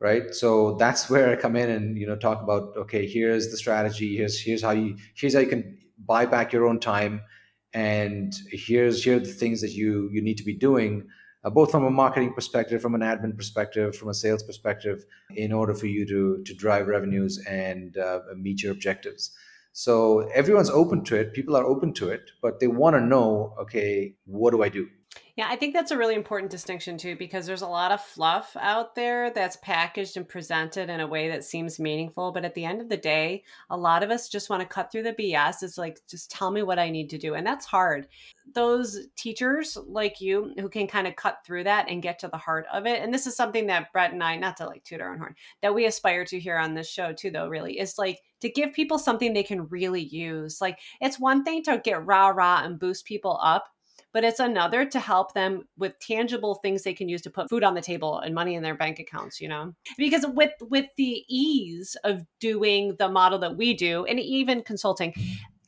right? 0.00 0.34
So 0.34 0.74
that's 0.76 1.08
where 1.10 1.30
i 1.30 1.36
come 1.36 1.56
in 1.56 1.70
and 1.70 1.98
you 1.98 2.06
know 2.06 2.16
talk 2.16 2.42
about 2.42 2.76
okay 2.76 3.06
here's 3.06 3.50
the 3.50 3.56
strategy 3.56 4.16
here's 4.16 4.40
here's 4.40 4.62
how 4.62 4.72
you 4.72 4.96
here's 5.14 5.34
how 5.34 5.40
you 5.40 5.48
can 5.48 5.78
buy 5.98 6.26
back 6.26 6.52
your 6.52 6.66
own 6.66 6.78
time 6.78 7.22
and 7.72 8.34
here's 8.50 9.04
here 9.04 9.16
are 9.16 9.20
the 9.20 9.26
things 9.26 9.60
that 9.60 9.72
you 9.72 10.08
you 10.12 10.22
need 10.22 10.38
to 10.38 10.44
be 10.44 10.54
doing 10.54 11.06
uh, 11.44 11.50
both 11.50 11.70
from 11.70 11.84
a 11.84 11.90
marketing 11.90 12.32
perspective 12.32 12.80
from 12.80 12.94
an 12.94 13.00
admin 13.00 13.36
perspective 13.36 13.96
from 13.96 14.08
a 14.08 14.14
sales 14.14 14.42
perspective 14.42 15.04
in 15.34 15.52
order 15.52 15.74
for 15.74 15.86
you 15.86 16.06
to 16.06 16.42
to 16.44 16.54
drive 16.54 16.86
revenues 16.86 17.38
and 17.46 17.96
uh, 17.98 18.20
meet 18.36 18.62
your 18.62 18.72
objectives. 18.72 19.30
So 19.72 20.20
everyone's 20.34 20.70
open 20.70 21.04
to 21.04 21.16
it 21.16 21.34
people 21.34 21.54
are 21.54 21.64
open 21.64 21.92
to 21.94 22.08
it 22.08 22.30
but 22.40 22.60
they 22.60 22.66
want 22.66 22.96
to 22.96 23.00
know 23.00 23.54
okay 23.60 24.14
what 24.24 24.52
do 24.52 24.62
i 24.62 24.70
do 24.70 24.88
yeah, 25.36 25.48
I 25.50 25.56
think 25.56 25.74
that's 25.74 25.90
a 25.90 25.98
really 25.98 26.14
important 26.14 26.50
distinction 26.50 26.96
too, 26.96 27.14
because 27.14 27.44
there's 27.44 27.60
a 27.60 27.68
lot 27.68 27.92
of 27.92 28.00
fluff 28.00 28.56
out 28.58 28.94
there 28.94 29.30
that's 29.30 29.58
packaged 29.58 30.16
and 30.16 30.26
presented 30.26 30.88
in 30.88 31.00
a 31.00 31.06
way 31.06 31.28
that 31.28 31.44
seems 31.44 31.78
meaningful. 31.78 32.32
But 32.32 32.46
at 32.46 32.54
the 32.54 32.64
end 32.64 32.80
of 32.80 32.88
the 32.88 32.96
day, 32.96 33.44
a 33.68 33.76
lot 33.76 34.02
of 34.02 34.10
us 34.10 34.30
just 34.30 34.48
want 34.48 34.62
to 34.62 34.66
cut 34.68 34.90
through 34.90 35.02
the 35.02 35.12
BS. 35.12 35.62
It's 35.62 35.76
like, 35.76 36.00
just 36.08 36.30
tell 36.30 36.50
me 36.50 36.62
what 36.62 36.78
I 36.78 36.88
need 36.88 37.10
to 37.10 37.18
do. 37.18 37.34
And 37.34 37.46
that's 37.46 37.66
hard. 37.66 38.08
Those 38.54 39.08
teachers 39.14 39.76
like 39.86 40.22
you 40.22 40.54
who 40.58 40.70
can 40.70 40.86
kind 40.86 41.06
of 41.06 41.16
cut 41.16 41.40
through 41.44 41.64
that 41.64 41.90
and 41.90 42.02
get 42.02 42.18
to 42.20 42.28
the 42.28 42.38
heart 42.38 42.64
of 42.72 42.86
it. 42.86 43.02
And 43.02 43.12
this 43.12 43.26
is 43.26 43.36
something 43.36 43.66
that 43.66 43.92
Brett 43.92 44.14
and 44.14 44.24
I, 44.24 44.36
not 44.36 44.56
to 44.56 44.66
like 44.66 44.84
toot 44.84 45.02
our 45.02 45.12
own 45.12 45.18
horn, 45.18 45.34
that 45.60 45.74
we 45.74 45.84
aspire 45.84 46.24
to 46.24 46.40
here 46.40 46.56
on 46.56 46.72
this 46.72 46.88
show 46.88 47.12
too, 47.12 47.30
though, 47.30 47.48
really, 47.48 47.78
is 47.78 47.98
like 47.98 48.22
to 48.40 48.48
give 48.48 48.72
people 48.72 48.98
something 48.98 49.34
they 49.34 49.42
can 49.42 49.68
really 49.68 50.02
use. 50.02 50.62
Like 50.62 50.78
it's 51.02 51.20
one 51.20 51.44
thing 51.44 51.62
to 51.64 51.78
get 51.84 52.06
rah 52.06 52.28
rah 52.28 52.62
and 52.64 52.78
boost 52.78 53.04
people 53.04 53.38
up 53.42 53.68
but 54.16 54.24
it's 54.24 54.40
another 54.40 54.86
to 54.86 54.98
help 54.98 55.34
them 55.34 55.68
with 55.76 55.98
tangible 55.98 56.54
things 56.54 56.82
they 56.82 56.94
can 56.94 57.06
use 57.06 57.20
to 57.20 57.28
put 57.28 57.50
food 57.50 57.62
on 57.62 57.74
the 57.74 57.82
table 57.82 58.18
and 58.20 58.34
money 58.34 58.54
in 58.54 58.62
their 58.62 58.74
bank 58.74 58.98
accounts 58.98 59.42
you 59.42 59.46
know? 59.46 59.74
Because 59.98 60.24
with 60.26 60.54
with 60.62 60.86
the 60.96 61.22
ease 61.28 61.98
of 62.02 62.22
doing 62.40 62.96
the 62.98 63.10
model 63.10 63.38
that 63.40 63.58
we 63.58 63.74
do 63.74 64.06
and 64.06 64.18
even 64.18 64.62
consulting 64.62 65.12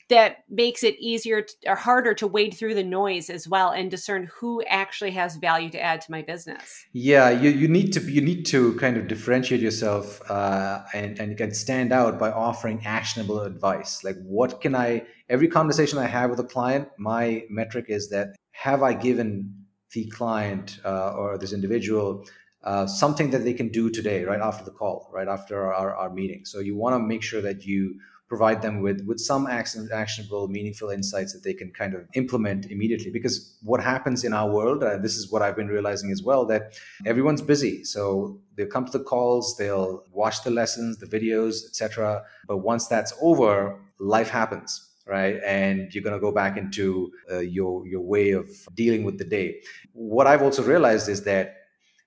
that 0.09 0.44
makes 0.49 0.83
it 0.83 0.97
easier 0.99 1.42
to, 1.42 1.55
or 1.66 1.77
harder 1.77 2.14
to 2.14 2.27
wade 2.27 2.55
through 2.55 2.75
the 2.75 2.85
noise 2.85 3.29
as 3.31 3.47
well 3.47 3.71
and 3.71 3.90
discern 3.90 4.29
who 4.38 4.62
actually 4.64 5.11
has 5.12 5.37
value 5.37 5.71
to 5.71 5.81
add 5.81 6.01
to 6.01 6.11
my 6.11 6.23
business. 6.23 6.87
Yeah 6.92 7.31
you, 7.31 7.51
you 7.51 7.68
need 7.68 7.92
to 7.92 8.01
you 8.01 8.21
need 8.21 8.44
to 8.47 8.75
kind 8.75 8.97
of 8.97 9.09
differentiate 9.09 9.61
yourself 9.61 10.21
uh, 10.31 10.83
and 10.94 11.18
and 11.18 11.37
can 11.37 11.53
stand 11.53 11.92
out 11.92 12.18
by 12.18 12.31
offering 12.31 12.85
actionable 12.85 13.40
advice. 13.40 14.03
Like 14.05 14.16
what 14.23 14.61
can 14.61 14.75
i 14.75 15.03
every 15.29 15.49
conversation 15.49 15.99
i 15.99 16.07
have 16.07 16.31
with 16.31 16.40
a 16.40 16.44
client 16.44 16.88
my 16.99 17.44
metric 17.51 17.87
is 17.88 18.09
that 18.11 18.35
have 18.53 18.83
i 18.83 18.92
given 18.92 19.55
the 19.92 20.07
client 20.07 20.81
uh, 20.85 21.12
or 21.12 21.38
this 21.38 21.53
individual 21.53 22.25
uh, 22.64 22.87
something 22.87 23.31
that 23.31 23.44
they 23.44 23.55
can 23.55 23.68
do 23.68 23.88
today 23.88 24.25
right 24.25 24.40
after 24.40 24.64
the 24.64 24.71
call 24.71 25.09
right 25.12 25.29
after 25.29 25.73
our, 25.73 25.94
our 25.94 26.11
meeting? 26.11 26.44
So 26.44 26.59
you 26.59 26.77
want 26.77 26.94
to 26.94 26.99
make 26.99 27.23
sure 27.23 27.40
that 27.40 27.64
you 27.64 28.01
provide 28.29 28.62
them 28.62 28.81
with 28.81 29.05
with 29.07 29.19
some 29.19 29.47
action, 29.47 29.88
actionable 29.93 30.49
meaningful 30.49 30.91
insights 30.91 31.33
that 31.33 31.43
they 31.43 31.55
can 31.55 31.71
kind 31.73 31.95
of 31.95 32.03
implement 32.14 32.67
immediately. 32.67 33.11
Because 33.11 33.57
what 33.62 33.83
happens 33.83 34.25
in 34.25 34.33
our 34.33 34.51
world 34.51 34.83
uh, 34.83 34.99
this 34.99 35.17
is 35.17 35.31
what 35.31 35.43
i've 35.43 35.57
been 35.57 35.69
realizing 35.69 36.11
as 36.11 36.23
well 36.23 36.45
that 36.47 36.79
everyone's 37.07 37.43
busy. 37.43 37.85
So 37.85 38.41
they'll 38.57 38.67
come 38.67 38.85
to 38.87 38.93
the 38.99 39.05
calls 39.05 39.57
they'll 39.57 40.05
watch 40.12 40.43
the 40.43 40.51
lessons 40.51 40.99
the 40.99 41.07
videos 41.07 41.64
etc 41.69 42.23
but 42.47 42.59
once 42.59 42.87
that's 42.87 43.12
over 43.21 43.81
life 43.99 44.31
happens 44.31 44.85
right? 45.07 45.41
And 45.47 45.93
you're 45.95 46.05
going 46.05 46.14
to 46.14 46.21
go 46.21 46.31
back 46.31 46.59
into 46.59 47.11
uh, 47.33 47.38
your 47.38 47.87
your 47.87 48.03
way 48.03 48.33
of 48.33 48.47
dealing 48.75 49.05
with 49.05 49.17
the 49.17 49.25
day. 49.25 49.61
What 49.95 50.27
i've 50.27 50.43
also 50.43 50.62
realized 50.62 51.09
is 51.09 51.25
that 51.25 51.59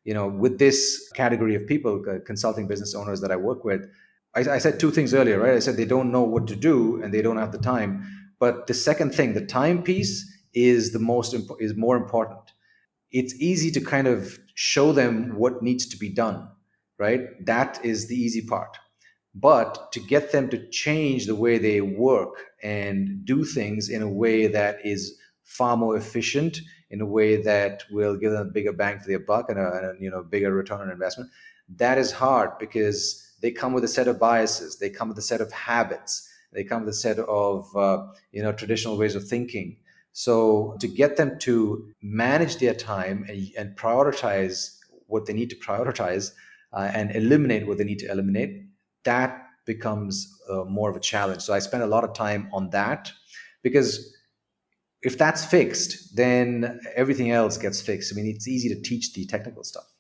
you 0.04 0.14
know 0.14 0.28
with 0.28 0.58
this 0.60 1.12
category 1.16 1.56
of 1.56 1.68
people 1.68 2.04
uh, 2.10 2.20
consulting 2.26 2.68
business 2.68 2.96
owners 2.96 3.22
that 3.22 3.32
i 3.32 3.36
work 3.36 3.64
with 3.64 3.88
I, 4.36 4.42
I 4.42 4.58
said 4.60 4.80
two 4.80 4.92
things 4.92 5.14
earlier, 5.14 5.40
right? 5.40 5.56
I 5.56 5.60
said 5.60 5.78
they 5.78 5.86
don't 5.86 6.12
know 6.12 6.24
what 6.24 6.48
to 6.48 6.56
do 6.56 7.02
and 7.02 7.14
they 7.14 7.22
don't 7.22 7.38
have 7.38 7.52
the 7.52 7.58
time. 7.60 8.08
But 8.40 8.68
the 8.68 8.74
second 8.74 9.14
thing, 9.14 9.34
the 9.34 9.46
time 9.46 9.84
piece, 9.84 10.28
is 10.54 10.92
the 10.92 11.00
most 11.00 11.36
is 11.60 11.76
more 11.76 11.96
important. 11.98 12.40
it's 13.12 13.36
easy 13.36 13.72
to 13.72 13.82
kind 13.82 14.08
of 14.08 14.40
show 14.56 14.94
them 14.94 15.36
what 15.36 15.62
needs 15.62 15.86
to 15.88 15.98
be 15.98 16.10
done, 16.10 16.48
right? 16.98 17.22
That 17.46 17.80
is 17.84 18.08
the 18.08 18.16
easy 18.16 18.42
part. 18.48 18.78
But 19.34 19.92
to 19.94 20.00
get 20.00 20.32
them 20.32 20.50
to 20.50 20.70
change 20.70 21.26
the 21.26 21.36
way 21.36 21.58
they 21.58 21.82
work 21.82 22.36
and 22.64 23.26
do 23.26 23.46
things 23.46 23.90
in 23.90 24.02
a 24.02 24.10
way 24.10 24.48
that 24.48 24.80
is 24.84 25.18
far 25.44 25.78
more 25.78 25.96
efficient, 25.98 26.60
in 26.90 27.02
a 27.02 27.06
way 27.06 27.42
that 27.42 27.84
will 27.92 28.18
give 28.18 28.32
them 28.32 28.48
a 28.48 28.52
bigger 28.52 28.74
bang 28.74 29.00
for 29.00 29.08
their 29.08 29.20
buck 29.20 29.50
and 29.50 29.60
a, 29.60 29.72
and 29.74 29.86
a 29.86 29.94
you 30.04 30.10
know 30.10 30.24
bigger 30.24 30.54
return 30.54 30.82
on 30.82 30.92
investment, 30.92 31.30
that 31.70 31.98
is 31.98 32.12
hard 32.12 32.58
because 32.60 33.26
they 33.42 33.52
come 33.52 33.74
with 33.74 33.84
a 33.84 33.88
set 33.88 34.08
of 34.08 34.20
biases, 34.20 34.78
they 34.78 34.90
come 34.90 35.10
with 35.10 35.18
a 35.18 35.22
set 35.24 35.42
of 35.42 35.52
habits, 35.52 36.30
they 36.54 36.64
come 36.64 36.82
with 36.86 36.90
a 36.90 36.98
set 36.98 37.20
of 37.20 37.76
uh, 37.76 38.06
you 38.32 38.42
know 38.42 38.52
traditional 38.52 38.98
ways 38.98 39.16
of 39.16 39.28
thinking. 39.28 39.78
So 40.14 40.76
to 40.80 40.88
get 40.88 41.18
them 41.18 41.40
to 41.40 41.88
manage 42.02 42.58
their 42.58 42.74
time 42.74 43.26
and, 43.30 43.48
and 43.58 43.78
prioritize 43.78 44.78
what 45.08 45.26
they 45.26 45.34
need 45.34 45.50
to 45.52 45.56
prioritize 45.56 46.32
uh, 46.74 46.92
and 46.94 47.16
eliminate 47.16 47.68
what 47.68 47.78
they 47.78 47.84
need 47.84 48.00
to 48.00 48.12
eliminate, 48.12 48.66
that 49.04 49.42
becomes 49.66 50.38
uh, 50.50 50.64
more 50.66 50.90
of 50.90 50.96
a 50.96 51.00
challenge. 51.00 51.42
So 51.42 51.54
I 51.54 51.60
spend 51.60 51.84
a 51.84 51.88
lot 51.88 52.04
of 52.04 52.14
time 52.14 52.50
on 52.52 52.70
that 52.72 53.12
because 53.64 54.16
if 55.02 55.18
that's 55.18 55.46
fixed, 55.46 56.16
then 56.16 56.80
everything 56.96 57.32
else 57.32 57.58
gets 57.58 57.82
fixed. 57.82 58.14
I 58.14 58.16
mean, 58.16 58.28
it's 58.28 58.48
easy 58.48 58.70
to 58.70 58.82
teach 58.82 59.14
the 59.14 59.26
technical 59.26 59.64
stuff. 59.64 59.91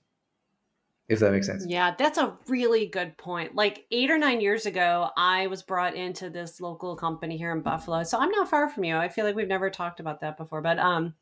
If 1.11 1.19
that 1.19 1.33
makes 1.33 1.45
sense. 1.45 1.65
Yeah, 1.67 1.93
that's 1.97 2.17
a 2.17 2.37
really 2.47 2.85
good 2.85 3.17
point. 3.17 3.53
Like 3.53 3.85
eight 3.91 4.09
or 4.09 4.17
nine 4.17 4.39
years 4.39 4.65
ago, 4.65 5.09
I 5.17 5.47
was 5.47 5.61
brought 5.61 5.93
into 5.93 6.29
this 6.29 6.61
local 6.61 6.95
company 6.95 7.35
here 7.35 7.51
in 7.51 7.59
Buffalo. 7.59 8.03
So 8.03 8.17
I'm 8.17 8.31
not 8.31 8.49
far 8.49 8.69
from 8.69 8.85
you. 8.85 8.95
I 8.95 9.09
feel 9.09 9.25
like 9.25 9.35
we've 9.35 9.45
never 9.45 9.69
talked 9.69 9.99
about 9.99 10.21
that 10.21 10.37
before, 10.37 10.61
but 10.61 10.79
um, 10.79 11.13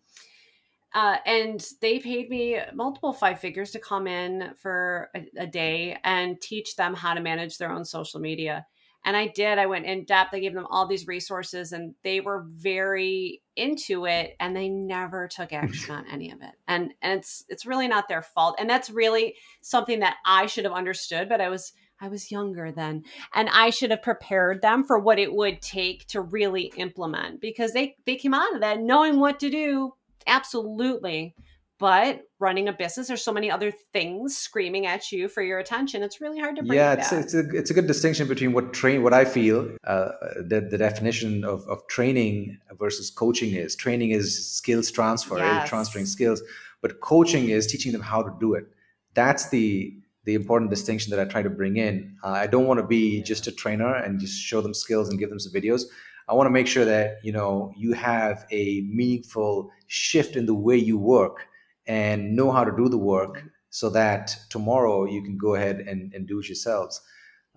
uh, 0.94 1.18
and 1.26 1.66
they 1.82 1.98
paid 1.98 2.30
me 2.30 2.60
multiple 2.76 3.12
five 3.12 3.40
figures 3.40 3.72
to 3.72 3.80
come 3.80 4.06
in 4.06 4.52
for 4.62 5.10
a, 5.16 5.26
a, 5.38 5.48
day 5.48 5.98
and 6.04 6.40
teach 6.40 6.76
them 6.76 6.94
how 6.94 7.16
to 7.16 7.22
manage 7.22 7.58
their 7.58 7.72
own 7.72 7.84
social 7.84 8.20
media. 8.20 8.68
And 9.06 9.16
I 9.16 9.28
did. 9.28 9.58
I 9.58 9.66
went 9.66 9.86
in 9.86 10.04
depth. 10.04 10.34
I 10.34 10.40
gave 10.40 10.54
them 10.54 10.68
all 10.70 10.86
these 10.86 11.08
resources, 11.08 11.72
and 11.72 11.96
they 12.04 12.20
were 12.20 12.46
very 12.48 13.42
into 13.56 14.06
it. 14.06 14.36
And 14.40 14.56
they 14.56 14.70
never 14.70 15.28
took 15.28 15.54
action 15.54 15.96
on 15.96 16.06
any 16.12 16.32
of 16.32 16.42
it. 16.42 16.52
And 16.68 16.94
and 17.02 17.20
it's 17.20 17.46
it's 17.48 17.66
really 17.66 17.88
not 17.88 18.08
their 18.08 18.22
fault. 18.22 18.56
And 18.60 18.70
that's 18.70 18.90
really 18.90 19.36
something 19.62 20.00
that 20.00 20.18
I 20.26 20.46
should 20.46 20.66
have 20.66 20.74
understood. 20.74 21.30
But 21.30 21.42
I 21.42 21.50
was 21.50 21.74
I 22.02 22.08
was 22.08 22.32
younger 22.32 22.72
then, 22.72 23.04
and 23.34 23.50
I 23.50 23.70
should 23.70 23.92
have 23.92 24.02
prepared 24.02 24.62
them 24.62 24.84
for 24.84 25.00
what 25.00 25.20
it 25.20 25.34
would 25.34 25.62
take 25.62 26.08
to 26.08 26.22
really 26.22 26.72
implement 26.78 27.42
because 27.42 27.74
they 27.74 27.96
they 28.06 28.16
came 28.16 28.34
out 28.34 28.54
of 28.54 28.62
that 28.62 28.82
knowing 28.82 29.20
what 29.20 29.40
to 29.40 29.50
do 29.50 29.94
Absolutely. 30.30 31.36
But 31.80 32.24
running 32.40 32.68
a 32.68 32.74
business, 32.74 33.08
there's 33.08 33.24
so 33.24 33.32
many 33.32 33.50
other 33.50 33.72
things 33.94 34.38
screaming 34.38 34.86
at 34.86 35.14
you 35.14 35.30
for 35.30 35.42
your 35.42 35.60
attention. 35.60 36.04
It's 36.04 36.20
really 36.20 36.38
hard 36.38 36.58
to 36.58 36.64
bring. 36.64 36.78
Yeah, 36.78 36.94
it's, 36.94 37.14
it's, 37.14 37.34
a, 37.34 37.50
it's 37.52 37.72
a 37.72 37.74
good 37.74 37.88
distinction 37.88 38.28
between 38.28 38.52
what 38.52 38.74
train, 38.74 39.02
what 39.02 39.14
I 39.14 39.24
feel 39.24 39.78
uh, 39.86 40.10
the, 40.36 40.68
the 40.70 40.78
definition 40.78 41.46
of, 41.46 41.66
of 41.70 41.88
training 41.88 42.60
versus 42.78 43.10
coaching 43.10 43.56
is. 43.56 43.78
Training 43.78 44.12
is 44.12 44.46
skills 44.58 44.92
transfer, 44.92 45.38
yes. 45.38 45.70
transferring 45.70 46.06
skills, 46.06 46.44
but 46.82 47.00
coaching 47.00 47.48
is 47.48 47.66
teaching 47.66 47.94
them 47.94 48.02
how 48.02 48.22
to 48.22 48.36
do 48.42 48.56
it. 48.56 48.66
That's 49.14 49.50
the 49.50 49.94
the 50.26 50.36
important 50.36 50.70
distinction 50.70 51.10
that 51.12 51.20
I 51.20 51.24
try 51.24 51.42
to 51.42 51.50
bring 51.50 51.78
in. 51.78 52.16
Uh, 52.24 52.32
I 52.32 52.46
don't 52.46 52.68
want 52.68 52.80
to 52.80 52.86
be 52.86 53.24
just 53.24 53.48
a 53.48 53.52
trainer 53.54 53.96
and 53.96 54.20
just 54.20 54.40
show 54.40 54.60
them 54.60 54.74
skills 54.74 55.10
and 55.10 55.18
give 55.18 55.30
them 55.30 55.40
some 55.40 55.54
videos. 55.54 55.84
I 56.28 56.34
want 56.34 56.46
to 56.46 56.52
make 56.52 56.68
sure 56.68 56.86
that 56.86 57.20
you 57.24 57.32
know 57.32 57.74
you 57.78 57.94
have 57.94 58.46
a 58.52 58.82
meaningful 58.82 59.72
shift 59.88 60.36
in 60.36 60.46
the 60.46 60.54
way 60.54 60.76
you 60.76 60.98
work 60.98 61.48
and 61.90 62.36
know 62.36 62.52
how 62.52 62.64
to 62.64 62.72
do 62.78 62.88
the 62.88 62.98
work 62.98 63.44
so 63.72 63.90
that 63.90 64.38
tomorrow 64.50 65.06
you 65.06 65.22
can 65.22 65.38
go 65.38 65.56
ahead 65.56 65.80
and, 65.80 66.14
and 66.14 66.28
do 66.28 66.40
it 66.40 66.48
yourselves 66.48 67.02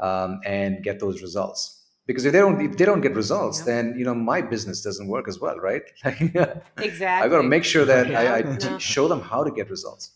um, 0.01 0.41
and 0.45 0.83
get 0.83 0.99
those 0.99 1.23
results 1.23 1.85
because 2.07 2.25
if 2.25 2.33
they 2.33 2.39
don't 2.39 2.61
if 2.61 2.77
they 2.77 2.85
don't 2.85 3.03
get 3.03 3.15
results 3.15 3.61
yeah. 3.61 3.67
then 3.67 3.95
you 3.97 4.05
know 4.05 4.15
my 4.15 4.41
business 4.41 4.83
doesn't 4.83 5.07
work 5.07 5.29
as 5.29 5.39
well 5.39 5.57
right 5.59 5.83
exactly 6.05 7.07
i 7.07 7.29
got 7.29 7.43
to 7.43 7.49
make 7.57 7.63
sure 7.63 7.85
that 7.85 8.09
yeah. 8.09 8.21
I, 8.21 8.75
I 8.75 8.79
show 8.93 9.07
them 9.07 9.21
how 9.21 9.45
to 9.45 9.51
get 9.53 9.71
results 9.71 10.13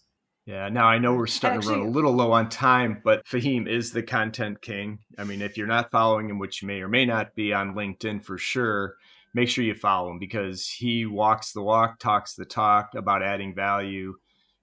yeah. 0.46 0.68
Now 0.68 0.86
I 0.86 0.98
know 0.98 1.14
we're 1.14 1.26
starting 1.26 1.58
Actually, 1.58 1.74
to 1.74 1.80
run 1.80 1.88
a 1.88 1.90
little 1.90 2.12
low 2.12 2.30
on 2.30 2.48
time, 2.48 3.00
but 3.02 3.26
Fahim 3.26 3.68
is 3.68 3.90
the 3.90 4.04
content 4.04 4.62
king. 4.62 5.00
I 5.18 5.24
mean, 5.24 5.42
if 5.42 5.56
you're 5.56 5.66
not 5.66 5.90
following 5.90 6.30
him, 6.30 6.38
which 6.38 6.62
you 6.62 6.68
may 6.68 6.80
or 6.80 6.88
may 6.88 7.04
not 7.04 7.34
be 7.34 7.52
on 7.52 7.74
LinkedIn 7.74 8.24
for 8.24 8.38
sure, 8.38 8.94
make 9.34 9.48
sure 9.48 9.64
you 9.64 9.74
follow 9.74 10.10
him 10.10 10.18
because 10.18 10.68
he 10.68 11.06
walks 11.06 11.52
the 11.52 11.62
walk, 11.62 11.98
talks 11.98 12.34
the 12.34 12.44
talk 12.44 12.90
about 12.94 13.22
adding 13.22 13.54
value. 13.54 14.14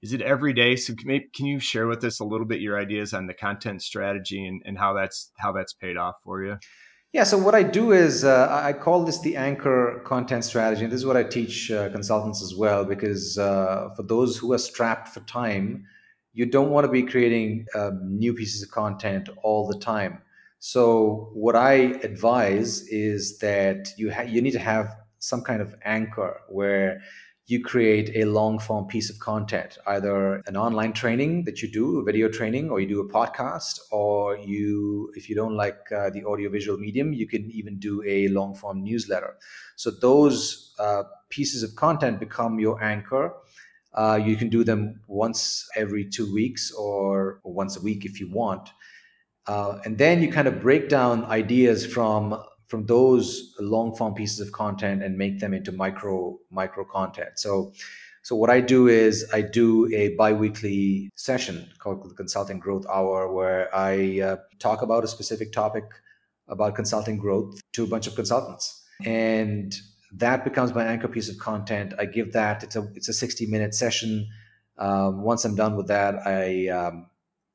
Is 0.01 0.11
it 0.13 0.21
every 0.21 0.53
day? 0.53 0.75
So 0.75 0.93
can 0.95 1.45
you 1.45 1.59
share 1.59 1.87
with 1.87 2.03
us 2.03 2.19
a 2.19 2.25
little 2.25 2.45
bit 2.45 2.59
your 2.59 2.77
ideas 2.77 3.13
on 3.13 3.27
the 3.27 3.33
content 3.33 3.81
strategy 3.81 4.45
and, 4.45 4.61
and 4.65 4.77
how 4.77 4.93
that's 4.93 5.31
how 5.37 5.51
that's 5.53 5.73
paid 5.73 5.95
off 5.95 6.15
for 6.23 6.43
you? 6.43 6.57
Yeah, 7.13 7.23
so 7.25 7.37
what 7.37 7.53
I 7.53 7.61
do 7.61 7.91
is 7.91 8.23
uh, 8.23 8.47
I 8.49 8.73
call 8.73 9.05
this 9.05 9.21
the 9.21 9.37
anchor 9.37 10.01
content 10.03 10.43
strategy. 10.43 10.83
And 10.83 10.91
this 10.91 10.99
is 10.99 11.05
what 11.05 11.15
I 11.15 11.23
teach 11.23 11.69
uh, 11.69 11.89
consultants 11.89 12.41
as 12.41 12.55
well, 12.55 12.83
because 12.83 13.37
uh, 13.37 13.89
for 13.95 14.01
those 14.01 14.35
who 14.35 14.51
are 14.51 14.57
strapped 14.57 15.09
for 15.09 15.19
time, 15.21 15.85
you 16.33 16.47
don't 16.47 16.71
want 16.71 16.85
to 16.85 16.91
be 16.91 17.03
creating 17.03 17.67
um, 17.75 18.17
new 18.17 18.33
pieces 18.33 18.63
of 18.63 18.71
content 18.71 19.29
all 19.43 19.67
the 19.67 19.77
time. 19.77 20.23
So 20.65 21.29
what 21.33 21.57
I 21.57 21.73
advise 22.07 22.87
is 22.87 23.39
that 23.39 23.89
you 23.97 24.13
ha- 24.13 24.21
you 24.21 24.41
need 24.41 24.51
to 24.51 24.59
have 24.59 24.95
some 25.19 25.41
kind 25.41 25.61
of 25.61 25.75
anchor 25.83 26.39
where 26.47 27.01
you 27.47 27.61
create 27.61 28.15
a 28.15 28.23
long 28.23 28.59
form 28.59 28.85
piece 28.87 29.09
of 29.09 29.19
content, 29.19 29.77
either 29.87 30.35
an 30.47 30.55
online 30.55 30.93
training 30.93 31.43
that 31.43 31.61
you 31.61 31.69
do, 31.69 31.99
a 31.99 32.03
video 32.05 32.29
training, 32.29 32.69
or 32.69 32.79
you 32.79 32.87
do 32.87 33.01
a 33.01 33.09
podcast, 33.09 33.77
or 33.91 34.37
you, 34.37 35.11
if 35.17 35.27
you 35.27 35.35
don't 35.35 35.57
like 35.57 35.91
uh, 35.91 36.09
the 36.11 36.23
audiovisual 36.23 36.77
medium, 36.77 37.11
you 37.11 37.27
can 37.27 37.51
even 37.51 37.77
do 37.77 38.01
a 38.07 38.29
long 38.29 38.55
form 38.55 38.85
newsletter. 38.85 39.35
So 39.75 39.91
those 39.91 40.73
uh, 40.79 41.03
pieces 41.27 41.63
of 41.63 41.75
content 41.75 42.21
become 42.21 42.57
your 42.57 42.81
anchor. 42.81 43.33
Uh, 43.93 44.17
you 44.23 44.37
can 44.37 44.47
do 44.47 44.63
them 44.63 45.01
once 45.07 45.67
every 45.75 46.05
two 46.05 46.33
weeks 46.33 46.71
or, 46.71 47.41
or 47.43 47.51
once 47.51 47.75
a 47.75 47.81
week 47.81 48.05
if 48.05 48.21
you 48.21 48.31
want. 48.31 48.69
Uh, 49.47 49.79
and 49.85 49.97
then 49.97 50.21
you 50.21 50.31
kind 50.31 50.47
of 50.47 50.61
break 50.61 50.89
down 50.89 51.25
ideas 51.25 51.85
from 51.85 52.41
from 52.67 52.85
those 52.85 53.53
long 53.59 53.95
form 53.95 54.13
pieces 54.15 54.39
of 54.39 54.51
content 54.51 55.03
and 55.03 55.17
make 55.17 55.39
them 55.39 55.53
into 55.53 55.71
micro 55.71 56.37
micro 56.49 56.85
content. 56.85 57.31
So 57.35 57.73
so 58.23 58.37
what 58.37 58.49
I 58.49 58.61
do 58.61 58.87
is 58.87 59.29
I 59.33 59.41
do 59.41 59.93
a 59.93 60.15
biweekly 60.15 61.11
session 61.15 61.69
called 61.79 62.09
the 62.09 62.15
Consulting 62.15 62.57
Growth 62.57 62.85
Hour 62.87 63.33
where 63.33 63.73
I 63.75 64.21
uh, 64.21 64.37
talk 64.59 64.81
about 64.81 65.03
a 65.03 65.07
specific 65.07 65.51
topic 65.51 65.83
about 66.47 66.75
consulting 66.75 67.17
growth 67.17 67.59
to 67.73 67.83
a 67.83 67.87
bunch 67.87 68.07
of 68.07 68.15
consultants. 68.15 68.81
And 69.05 69.75
that 70.13 70.45
becomes 70.45 70.73
my 70.73 70.85
anchor 70.85 71.09
piece 71.09 71.29
of 71.29 71.37
content. 71.37 71.93
I 71.99 72.05
give 72.05 72.31
that 72.33 72.63
it's 72.63 72.77
a 72.77 72.87
it's 72.95 73.09
a 73.09 73.13
60 73.13 73.45
minute 73.47 73.75
session. 73.75 74.27
Um, 74.77 75.21
once 75.21 75.43
I'm 75.43 75.55
done 75.55 75.75
with 75.75 75.87
that, 75.87 76.25
I 76.25 76.69
um, 76.69 77.07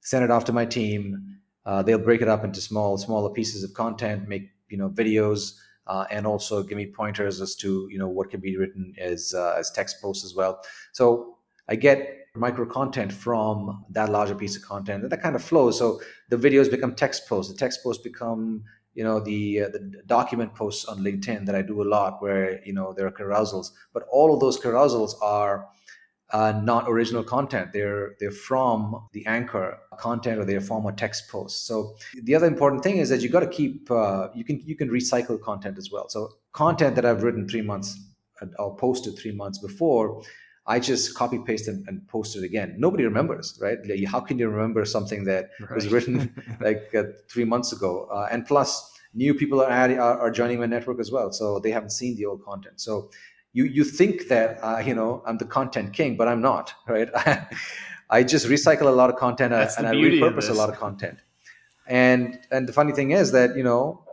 send 0.03 0.22
it 0.24 0.31
off 0.31 0.44
to 0.44 0.53
my 0.53 0.66
team. 0.66 1.38
Uh, 1.68 1.83
they'll 1.83 1.98
break 1.98 2.22
it 2.22 2.28
up 2.28 2.44
into 2.44 2.62
small 2.62 2.96
smaller 2.96 3.28
pieces 3.28 3.62
of 3.62 3.74
content, 3.74 4.26
make 4.26 4.48
you 4.70 4.78
know 4.78 4.88
videos 4.88 5.52
uh, 5.87 6.07
and 6.11 6.26
also 6.26 6.62
give 6.62 6.78
me 6.78 6.87
pointers 6.87 7.42
as 7.42 7.54
to 7.57 7.87
you 7.90 7.98
know 7.98 8.09
what 8.09 8.31
can 8.31 8.40
be 8.40 8.57
written 8.57 8.94
as 8.98 9.35
uh, 9.37 9.54
as 9.59 9.70
text 9.70 10.00
posts 10.00 10.24
as 10.24 10.35
well. 10.35 10.61
So 10.92 11.35
i 11.70 11.76
get 11.76 11.98
micro 12.35 12.64
content 12.64 13.12
from 13.12 13.85
that 13.90 14.09
larger 14.09 14.35
piece 14.35 14.57
of 14.57 14.62
content 14.62 15.02
and 15.02 15.12
that 15.12 15.22
kind 15.22 15.37
of 15.37 15.44
flows. 15.44 15.78
So 15.78 16.00
the 16.31 16.37
videos 16.37 16.70
become 16.70 16.94
text 16.94 17.28
posts. 17.28 17.52
The 17.52 17.59
text 17.59 17.83
posts 17.83 18.02
become 18.02 18.64
you 18.94 19.04
know 19.04 19.20
the 19.20 19.62
uh, 19.64 19.68
the 19.68 20.02
document 20.07 20.54
posts 20.54 20.85
on 20.87 20.98
linkedin 20.98 21.46
that 21.46 21.54
i 21.54 21.62
do 21.62 21.83
a 21.83 21.88
lot 21.96 22.20
where 22.20 22.61
you 22.64 22.72
know 22.72 22.92
there 22.96 23.07
are 23.07 23.12
carousels 23.12 23.68
but 23.94 24.02
all 24.11 24.35
of 24.35 24.40
those 24.40 24.59
carousels 24.59 25.12
are 25.22 25.68
uh, 26.31 26.61
not 26.62 26.88
original 26.88 27.25
content. 27.25 27.73
They're 27.73 28.14
they're 28.21 28.31
from 28.31 29.09
the 29.12 29.25
anchor 29.27 29.79
content 29.99 30.38
or 30.38 30.45
they're 30.45 30.61
from 30.61 30.87
a 30.87 30.93
text 30.93 31.29
post. 31.29 31.67
So 31.67 31.97
the 32.23 32.35
other 32.35 32.47
important 32.47 32.83
thing 32.83 32.99
is 32.99 33.09
that 33.09 33.23
you 33.23 33.29
got 33.29 33.41
to 33.41 33.49
keep 33.49 33.91
uh, 33.91 34.29
you 34.35 34.45
can 34.45 34.61
you 34.64 34.77
can 34.77 34.88
recycle 34.88 35.41
content 35.41 35.79
as 35.79 35.91
well. 35.91 36.09
So 36.09 36.35
content 36.53 36.97
that 36.97 37.07
I've 37.07 37.23
written 37.23 37.49
three 37.49 37.62
months 37.62 37.99
or 38.59 38.77
posted 38.77 39.19
three 39.19 39.33
months 39.33 39.59
before, 39.59 40.23
I 40.67 40.79
just 40.79 41.14
copy 41.14 41.38
paste 41.38 41.67
and, 41.67 41.87
and 41.88 42.07
post 42.09 42.37
it 42.37 42.45
again. 42.45 42.75
Nobody 42.79 43.05
remembers, 43.05 43.59
right? 43.61 43.79
Like, 43.88 44.05
how 44.05 44.21
can 44.21 44.38
you 44.38 44.49
remember 44.49 44.85
something 44.85 45.25
that 45.25 45.51
right. 45.61 45.75
was 45.75 45.88
written 45.88 46.33
like 46.61 46.95
uh, 46.95 47.05
three 47.29 47.45
months 47.45 47.73
ago? 47.73 48.07
Uh, 48.12 48.29
and 48.31 48.47
plus, 48.47 48.93
new 49.14 49.35
people 49.35 49.62
are 49.62 49.71
adding 49.71 49.99
are, 49.99 50.21
are 50.21 50.31
joining 50.31 50.61
my 50.61 50.67
network 50.67 51.01
as 51.01 51.11
well, 51.11 51.33
so 51.33 51.59
they 51.59 51.71
haven't 51.71 51.91
seen 51.91 52.17
the 52.17 52.27
old 52.27 52.45
content. 52.45 52.81
So 52.81 53.11
you 53.53 53.65
you 53.65 53.85
think 53.85 54.29
that 54.29 54.59
uh, 54.63 54.79
you 54.79 54.95
know 54.95 55.23
I'm 55.27 55.39
the 55.39 55.45
content 55.45 55.93
king, 55.93 56.17
but 56.17 56.29
I'm 56.29 56.41
not, 56.41 56.75
right? 56.89 57.09
I 58.11 58.23
just 58.23 58.47
recycle 58.47 58.87
a 58.87 58.97
lot 59.01 59.11
of 59.11 59.17
content 59.17 59.53
uh, 59.53 59.69
and 59.77 59.87
I 59.87 59.93
repurpose 59.93 60.49
a 60.49 60.55
lot 60.55 60.71
of 60.71 60.77
content. 60.77 61.19
And 61.87 62.39
and 62.51 62.69
the 62.69 62.73
funny 62.73 62.93
thing 62.93 63.11
is 63.13 63.33
that 63.33 63.57
you 63.57 63.63
know 63.63 64.05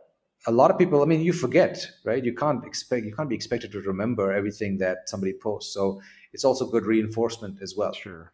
a 0.47 0.51
lot 0.51 0.69
of 0.69 0.77
people 0.77 1.01
i 1.01 1.05
mean 1.05 1.21
you 1.21 1.33
forget 1.33 1.89
right 2.03 2.23
you 2.23 2.33
can't 2.33 2.65
expect 2.65 3.03
you 3.03 3.11
can't 3.11 3.29
be 3.29 3.35
expected 3.35 3.71
to 3.71 3.81
remember 3.81 4.31
everything 4.31 4.77
that 4.77 5.09
somebody 5.09 5.33
posts 5.33 5.73
so 5.73 5.99
it's 6.33 6.45
also 6.45 6.69
good 6.69 6.85
reinforcement 6.85 7.59
as 7.63 7.75
well 7.75 7.91
sure 7.93 8.31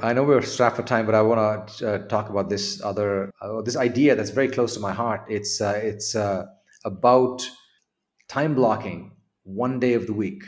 I 0.00 0.12
know 0.12 0.22
we're 0.22 0.42
strapped 0.42 0.76
for 0.76 0.84
time, 0.84 1.06
but 1.06 1.16
I 1.16 1.22
want 1.22 1.68
to 1.78 1.94
uh, 1.94 1.98
talk 2.06 2.30
about 2.30 2.48
this 2.48 2.80
other 2.82 3.32
uh, 3.40 3.62
this 3.62 3.76
idea 3.76 4.14
that's 4.14 4.30
very 4.30 4.46
close 4.46 4.74
to 4.74 4.80
my 4.80 4.92
heart. 4.92 5.24
It's 5.28 5.60
uh, 5.60 5.80
it's 5.82 6.14
uh, 6.14 6.46
about 6.84 7.42
time 8.28 8.54
blocking 8.54 9.10
one 9.48 9.80
day 9.80 9.94
of 9.94 10.06
the 10.06 10.12
week 10.12 10.44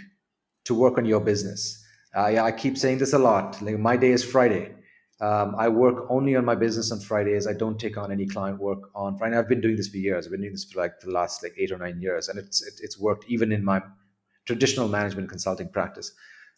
to 0.64 0.74
work 0.74 0.98
on 0.98 1.04
your 1.04 1.20
business. 1.20 1.82
I 2.14 2.52
keep 2.52 2.76
saying 2.76 2.98
this 2.98 3.12
a 3.12 3.18
lot. 3.18 3.60
Like 3.62 3.78
my 3.78 3.96
day 3.96 4.10
is 4.10 4.24
Friday. 4.24 4.74
Um, 5.20 5.54
I 5.58 5.68
work 5.68 6.06
only 6.08 6.34
on 6.34 6.44
my 6.46 6.54
business 6.54 6.90
on 6.90 7.00
Fridays. 7.00 7.46
I 7.46 7.52
don't 7.52 7.78
take 7.78 7.98
on 7.98 8.10
any 8.10 8.26
client 8.26 8.58
work 8.58 8.90
on 8.94 9.18
Friday. 9.18 9.36
I've 9.36 9.48
been 9.48 9.60
doing 9.60 9.76
this 9.76 9.88
for 9.88 9.98
years. 9.98 10.26
I've 10.26 10.32
been 10.32 10.40
doing 10.40 10.52
this 10.52 10.64
for 10.64 10.80
like 10.80 10.98
the 11.00 11.10
last 11.10 11.42
like 11.42 11.52
eight 11.58 11.70
or 11.70 11.78
nine 11.78 12.00
years, 12.00 12.28
and 12.28 12.38
it's 12.38 12.66
it, 12.66 12.74
it's 12.82 12.98
worked 12.98 13.26
even 13.28 13.52
in 13.52 13.62
my 13.62 13.82
traditional 14.46 14.88
management 14.88 15.28
consulting 15.28 15.68
practice. 15.68 16.12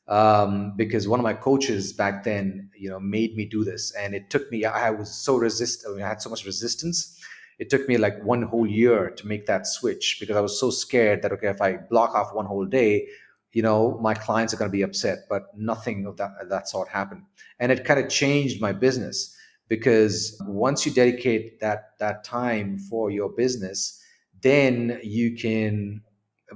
Um, 0.06 0.74
because 0.76 1.08
one 1.08 1.18
of 1.18 1.24
my 1.24 1.34
coaches 1.34 1.92
back 1.92 2.24
then, 2.24 2.70
you 2.76 2.88
know, 2.88 3.00
made 3.00 3.34
me 3.36 3.46
do 3.46 3.64
this, 3.64 3.92
and 3.96 4.14
it 4.14 4.30
took 4.30 4.50
me. 4.52 4.64
I 4.64 4.90
was 4.90 5.12
so 5.12 5.36
resist. 5.36 5.84
I, 5.86 5.92
mean, 5.92 6.02
I 6.02 6.08
had 6.08 6.22
so 6.22 6.30
much 6.30 6.44
resistance. 6.44 7.20
It 7.58 7.70
took 7.70 7.88
me 7.88 7.96
like 7.96 8.22
one 8.24 8.42
whole 8.42 8.66
year 8.66 9.10
to 9.10 9.26
make 9.26 9.46
that 9.46 9.66
switch 9.66 10.16
because 10.20 10.36
I 10.36 10.40
was 10.40 10.58
so 10.58 10.70
scared 10.70 11.22
that 11.22 11.32
okay, 11.32 11.48
if 11.48 11.60
I 11.60 11.76
block 11.76 12.14
off 12.14 12.34
one 12.34 12.46
whole 12.46 12.66
day, 12.66 13.06
you 13.52 13.62
know 13.62 13.98
my 14.00 14.14
clients 14.14 14.52
are 14.52 14.56
going 14.56 14.70
to 14.70 14.72
be 14.72 14.82
upset 14.82 15.20
but 15.28 15.42
nothing 15.56 16.06
of 16.06 16.16
that 16.16 16.30
that 16.48 16.68
sort 16.68 16.88
happened. 16.88 17.22
And 17.58 17.70
it 17.70 17.84
kind 17.84 18.00
of 18.00 18.08
changed 18.08 18.60
my 18.60 18.72
business 18.72 19.36
because 19.68 20.36
once 20.46 20.84
you 20.84 20.92
dedicate 20.92 21.60
that 21.60 21.98
that 21.98 22.24
time 22.24 22.78
for 22.78 23.10
your 23.10 23.28
business 23.28 24.02
then 24.42 24.98
you 25.02 25.36
can 25.36 26.02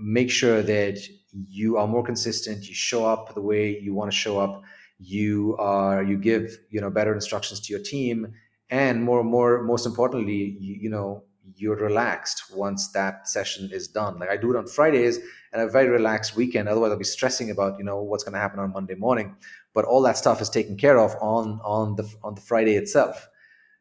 make 0.01 0.31
sure 0.31 0.63
that 0.63 0.99
you 1.33 1.77
are 1.77 1.87
more 1.87 2.03
consistent 2.03 2.69
you 2.69 2.75
show 2.75 3.07
up 3.07 3.35
the 3.35 3.41
way 3.41 3.79
you 3.79 3.95
want 3.95 4.11
to 4.11 4.17
show 4.17 4.39
up 4.39 4.63
you 4.99 5.55
are 5.59 6.03
you 6.03 6.17
give 6.17 6.59
you 6.71 6.81
know 6.81 6.91
better 6.91 7.15
instructions 7.15 7.61
to 7.61 7.73
your 7.73 7.83
team 7.83 8.35
and 8.71 9.03
more 9.03 9.23
more 9.23 9.63
most 9.63 9.87
importantly 9.87 10.57
you, 10.61 10.75
you 10.83 10.91
know 10.91 11.23
you're 11.55 11.77
relaxed 11.77 12.45
once 12.55 12.89
that 12.89 13.29
session 13.29 13.71
is 13.73 13.87
done 13.89 14.19
like 14.19 14.29
i 14.29 14.37
do 14.37 14.51
it 14.51 14.57
on 14.57 14.67
fridays 14.67 15.21
and 15.57 15.67
a 15.67 15.71
very 15.71 15.89
relaxed 15.89 16.37
weekend. 16.37 16.69
Otherwise, 16.69 16.93
I'll 16.93 16.99
be 16.99 17.05
stressing 17.05 17.51
about 17.51 17.79
you 17.79 17.85
know 17.85 18.03
what's 18.03 18.25
going 18.25 18.35
to 18.35 18.39
happen 18.39 18.61
on 18.61 18.73
Monday 18.73 18.95
morning. 18.95 19.35
But 19.73 19.87
all 19.87 20.03
that 20.03 20.17
stuff 20.17 20.41
is 20.41 20.51
taken 20.51 20.77
care 20.77 20.99
of 20.99 21.17
on 21.21 21.61
on 21.65 21.97
the 21.97 22.07
on 22.23 22.35
the 22.35 22.43
Friday 22.43 22.77
itself, 22.77 23.29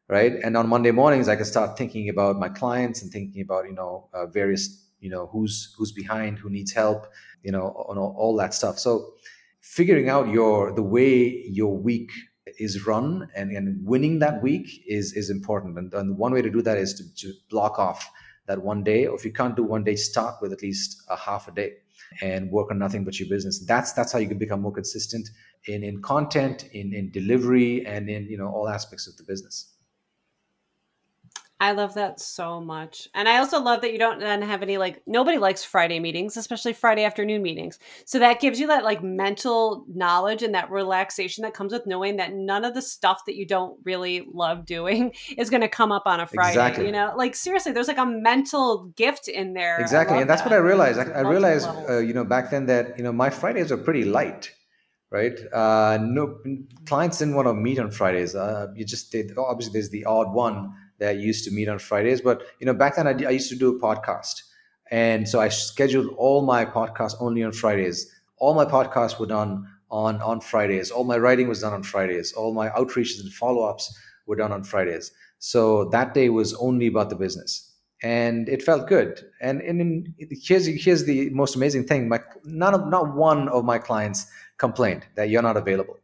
right? 0.08 0.34
And 0.44 0.56
on 0.56 0.70
Monday 0.70 0.92
mornings, 0.92 1.28
I 1.28 1.36
can 1.36 1.46
start 1.46 1.78
thinking 1.78 2.08
about 2.10 2.38
my 2.38 2.50
clients 2.50 3.02
and 3.02 3.12
thinking 3.12 3.42
about 3.42 3.66
you 3.66 3.74
know 3.74 4.10
uh, 4.14 4.26
various 4.28 4.88
you 5.00 5.10
know 5.10 5.28
who's 5.28 5.76
who's 5.78 5.92
behind, 5.92 6.40
who 6.40 6.50
needs 6.50 6.72
help, 6.72 7.08
you 7.44 7.52
know, 7.52 7.86
on 7.90 7.98
all, 7.98 8.16
all 8.18 8.36
that 8.38 8.54
stuff. 8.54 8.80
So 8.80 9.14
figuring 9.60 10.08
out 10.08 10.30
your 10.30 10.72
the 10.72 10.84
way 10.84 11.44
your 11.50 11.76
week 11.78 12.12
is 12.60 12.86
run 12.86 13.28
and, 13.36 13.52
and 13.52 13.86
winning 13.86 14.20
that 14.20 14.42
week 14.42 14.84
is 14.88 15.14
is 15.14 15.30
important. 15.30 15.78
And, 15.78 15.94
and 15.94 16.18
one 16.18 16.34
way 16.34 16.42
to 16.42 16.50
do 16.50 16.62
that 16.62 16.78
is 16.78 16.94
to, 16.96 17.16
to 17.16 17.34
block 17.50 17.80
off 17.80 18.10
that 18.48 18.62
one 18.62 18.84
day 18.84 19.08
or 19.08 19.16
if 19.16 19.26
you 19.26 19.32
can't 19.32 19.56
do 19.56 19.64
one 19.64 19.84
day 19.84 19.96
start 19.96 20.36
with 20.42 20.54
at 20.54 20.62
least 20.62 21.04
a 21.10 21.16
half 21.16 21.48
a 21.48 21.52
day 21.52 21.74
and 22.22 22.52
work 22.52 22.70
on 22.72 22.78
nothing 22.78 23.04
but 23.04 23.20
your 23.20 23.28
business 23.28 23.66
that's 23.66 23.94
that's 23.94 24.12
how 24.12 24.20
you 24.20 24.28
can 24.28 24.38
become 24.38 24.62
more 24.62 24.72
consistent 24.72 25.30
in 25.68 25.84
in 25.84 26.02
content 26.02 26.70
in 26.74 26.94
in 26.94 27.10
delivery 27.12 27.86
and 27.86 28.10
in 28.10 28.26
you 28.26 28.38
know 28.38 28.48
all 28.48 28.70
aspects 28.70 29.08
of 29.08 29.18
the 29.18 29.24
business 29.24 29.75
I 31.60 31.72
love 31.72 31.94
that 31.94 32.20
so 32.20 32.60
much. 32.60 33.08
And 33.14 33.30
I 33.30 33.38
also 33.38 33.62
love 33.62 33.82
that 33.82 33.94
you 33.94 33.98
don't 33.98 34.20
then 34.20 34.42
have 34.42 34.62
any 34.62 34.78
like 34.78 35.02
nobody 35.08 35.38
likes 35.38 35.64
Friday 35.64 36.00
meetings, 36.00 36.36
especially 36.36 36.74
Friday 36.74 37.06
afternoon 37.06 37.42
meetings. 37.42 37.80
So 38.04 38.20
that 38.20 38.42
gives 38.42 38.60
you 38.60 38.68
that 38.68 38.84
like 38.84 39.02
mental 39.02 39.86
knowledge 39.88 40.44
and 40.44 40.54
that 40.54 40.70
relaxation 40.70 41.44
that 41.44 41.54
comes 41.54 41.72
with 41.72 41.88
knowing 41.88 42.18
that 42.18 42.34
none 42.34 42.66
of 42.66 42.74
the 42.74 42.82
stuff 42.82 43.22
that 43.26 43.36
you 43.36 43.46
don't 43.46 43.80
really 43.86 44.28
love 44.34 44.66
doing 44.66 45.14
is 45.38 45.50
going 45.50 45.62
to 45.62 45.70
come 45.70 45.94
up 45.94 46.04
on 46.06 46.20
a 46.20 46.28
Friday, 46.28 46.50
exactly. 46.50 46.86
you 46.88 46.92
know? 46.92 47.14
Like 47.16 47.36
seriously, 47.36 47.72
there's 47.72 47.88
like 47.88 47.98
a 47.98 48.06
mental 48.06 48.86
gift 48.98 49.30
in 49.30 49.54
there. 49.54 49.80
Exactly. 49.80 50.20
And 50.20 50.30
that's 50.30 50.42
that. 50.42 50.50
what 50.50 50.56
I 50.56 50.60
realized. 50.60 51.00
I, 51.00 51.04
I 51.04 51.22
realized 51.22 51.70
uh, 51.90 52.00
you 52.00 52.14
know 52.14 52.26
back 52.26 52.52
then 52.52 52.66
that 52.66 52.98
you 52.98 53.04
know 53.04 53.14
my 53.14 53.30
Fridays 53.30 53.72
are 53.72 53.78
pretty 53.78 54.04
light 54.04 54.52
right? 55.16 55.40
Uh, 55.54 55.98
no 56.02 56.38
clients 56.86 57.20
didn't 57.20 57.36
want 57.36 57.48
to 57.48 57.54
meet 57.54 57.80
on 57.80 57.90
Fridays. 57.90 58.36
Uh, 58.36 58.68
you 58.76 58.86
just 58.86 59.12
did. 59.12 59.32
Obviously, 59.38 59.74
there's 59.74 59.90
the 59.90 60.04
odd 60.06 60.34
one 60.34 60.74
that 61.00 61.18
used 61.18 61.46
to 61.46 61.52
meet 61.52 61.70
on 61.70 61.80
Fridays. 61.80 62.22
But 62.22 62.44
you 62.60 62.66
know, 62.66 62.74
back 62.74 62.98
then 62.98 63.08
I, 63.08 63.12
I 63.12 63.32
used 63.32 63.50
to 63.50 63.56
do 63.56 63.76
a 63.76 63.80
podcast, 63.80 64.44
and 64.92 65.28
so 65.28 65.40
I 65.40 65.50
scheduled 65.50 66.14
all 66.18 66.42
my 66.42 66.66
podcasts 66.66 67.16
only 67.20 67.44
on 67.44 67.54
Fridays. 67.54 68.12
All 68.38 68.54
my 68.54 68.66
podcasts 68.66 69.20
were 69.20 69.32
done 69.38 69.68
on 69.90 70.22
on 70.22 70.42
Fridays. 70.42 70.92
All 70.92 71.06
my 71.06 71.18
writing 71.18 71.48
was 71.48 71.62
done 71.62 71.74
on 71.74 71.84
Fridays. 71.84 72.34
All 72.34 72.54
my 72.54 72.70
outreaches 72.70 73.22
and 73.22 73.32
follow 73.32 73.64
ups 73.64 73.98
were 74.28 74.36
done 74.36 74.52
on 74.52 74.64
Fridays. 74.64 75.12
So 75.40 75.86
that 75.90 76.14
day 76.14 76.30
was 76.30 76.54
only 76.56 76.88
about 76.88 77.10
the 77.10 77.16
business, 77.16 77.72
and 78.04 78.50
it 78.50 78.64
felt 78.64 78.88
good. 78.88 79.22
And 79.42 79.62
and 79.62 79.82
in, 79.82 80.16
here's 80.48 80.66
here's 80.66 81.06
the 81.06 81.30
most 81.30 81.56
amazing 81.56 81.86
thing: 81.86 82.10
my 82.10 82.20
none 82.44 82.74
of 82.74 82.88
not 82.88 83.16
one 83.16 83.48
of 83.50 83.64
my 83.64 83.80
clients 83.80 84.28
complained 84.58 85.06
that 85.16 85.30
you're 85.30 85.42
not 85.42 85.58
available, 85.58 85.98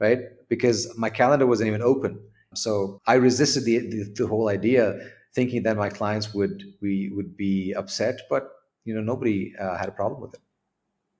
right? 0.00 0.18
Because 0.48 0.92
my 0.96 1.10
calendar 1.10 1.46
wasn't 1.46 1.68
even 1.68 1.82
open 1.82 2.20
so 2.56 3.00
I 3.06 3.14
resisted 3.14 3.64
the, 3.64 3.78
the, 3.78 4.12
the 4.16 4.26
whole 4.26 4.48
idea, 4.48 4.98
thinking 5.34 5.62
that 5.64 5.76
my 5.76 5.88
clients 5.88 6.34
would 6.34 6.62
we 6.80 7.10
would 7.14 7.36
be 7.36 7.74
upset, 7.74 8.20
but 8.28 8.48
you 8.84 8.94
know 8.94 9.02
nobody 9.02 9.54
uh, 9.58 9.76
had 9.76 9.88
a 9.88 9.92
problem 9.92 10.20
with 10.20 10.34
it. 10.34 10.40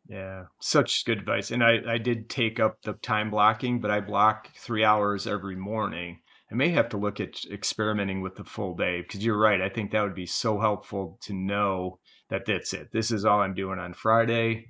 Yeah, 0.08 0.44
such 0.60 1.04
good 1.04 1.18
advice. 1.18 1.50
And 1.50 1.64
I, 1.64 1.80
I 1.88 1.98
did 1.98 2.30
take 2.30 2.60
up 2.60 2.82
the 2.82 2.92
time 2.94 3.30
blocking, 3.30 3.80
but 3.80 3.90
I 3.90 4.00
block 4.00 4.50
three 4.56 4.84
hours 4.84 5.26
every 5.26 5.56
morning. 5.56 6.20
I 6.50 6.54
may 6.54 6.68
have 6.68 6.88
to 6.90 6.96
look 6.96 7.18
at 7.18 7.44
experimenting 7.50 8.20
with 8.20 8.36
the 8.36 8.44
full 8.44 8.76
day 8.76 9.02
because 9.02 9.24
you're 9.24 9.38
right. 9.38 9.60
I 9.60 9.68
think 9.68 9.90
that 9.90 10.02
would 10.02 10.14
be 10.14 10.26
so 10.26 10.60
helpful 10.60 11.18
to 11.22 11.34
know 11.34 11.98
that 12.30 12.46
that's 12.46 12.72
it. 12.72 12.92
This 12.92 13.10
is 13.10 13.24
all 13.24 13.40
I'm 13.40 13.54
doing 13.54 13.80
on 13.80 13.94
Friday. 13.94 14.68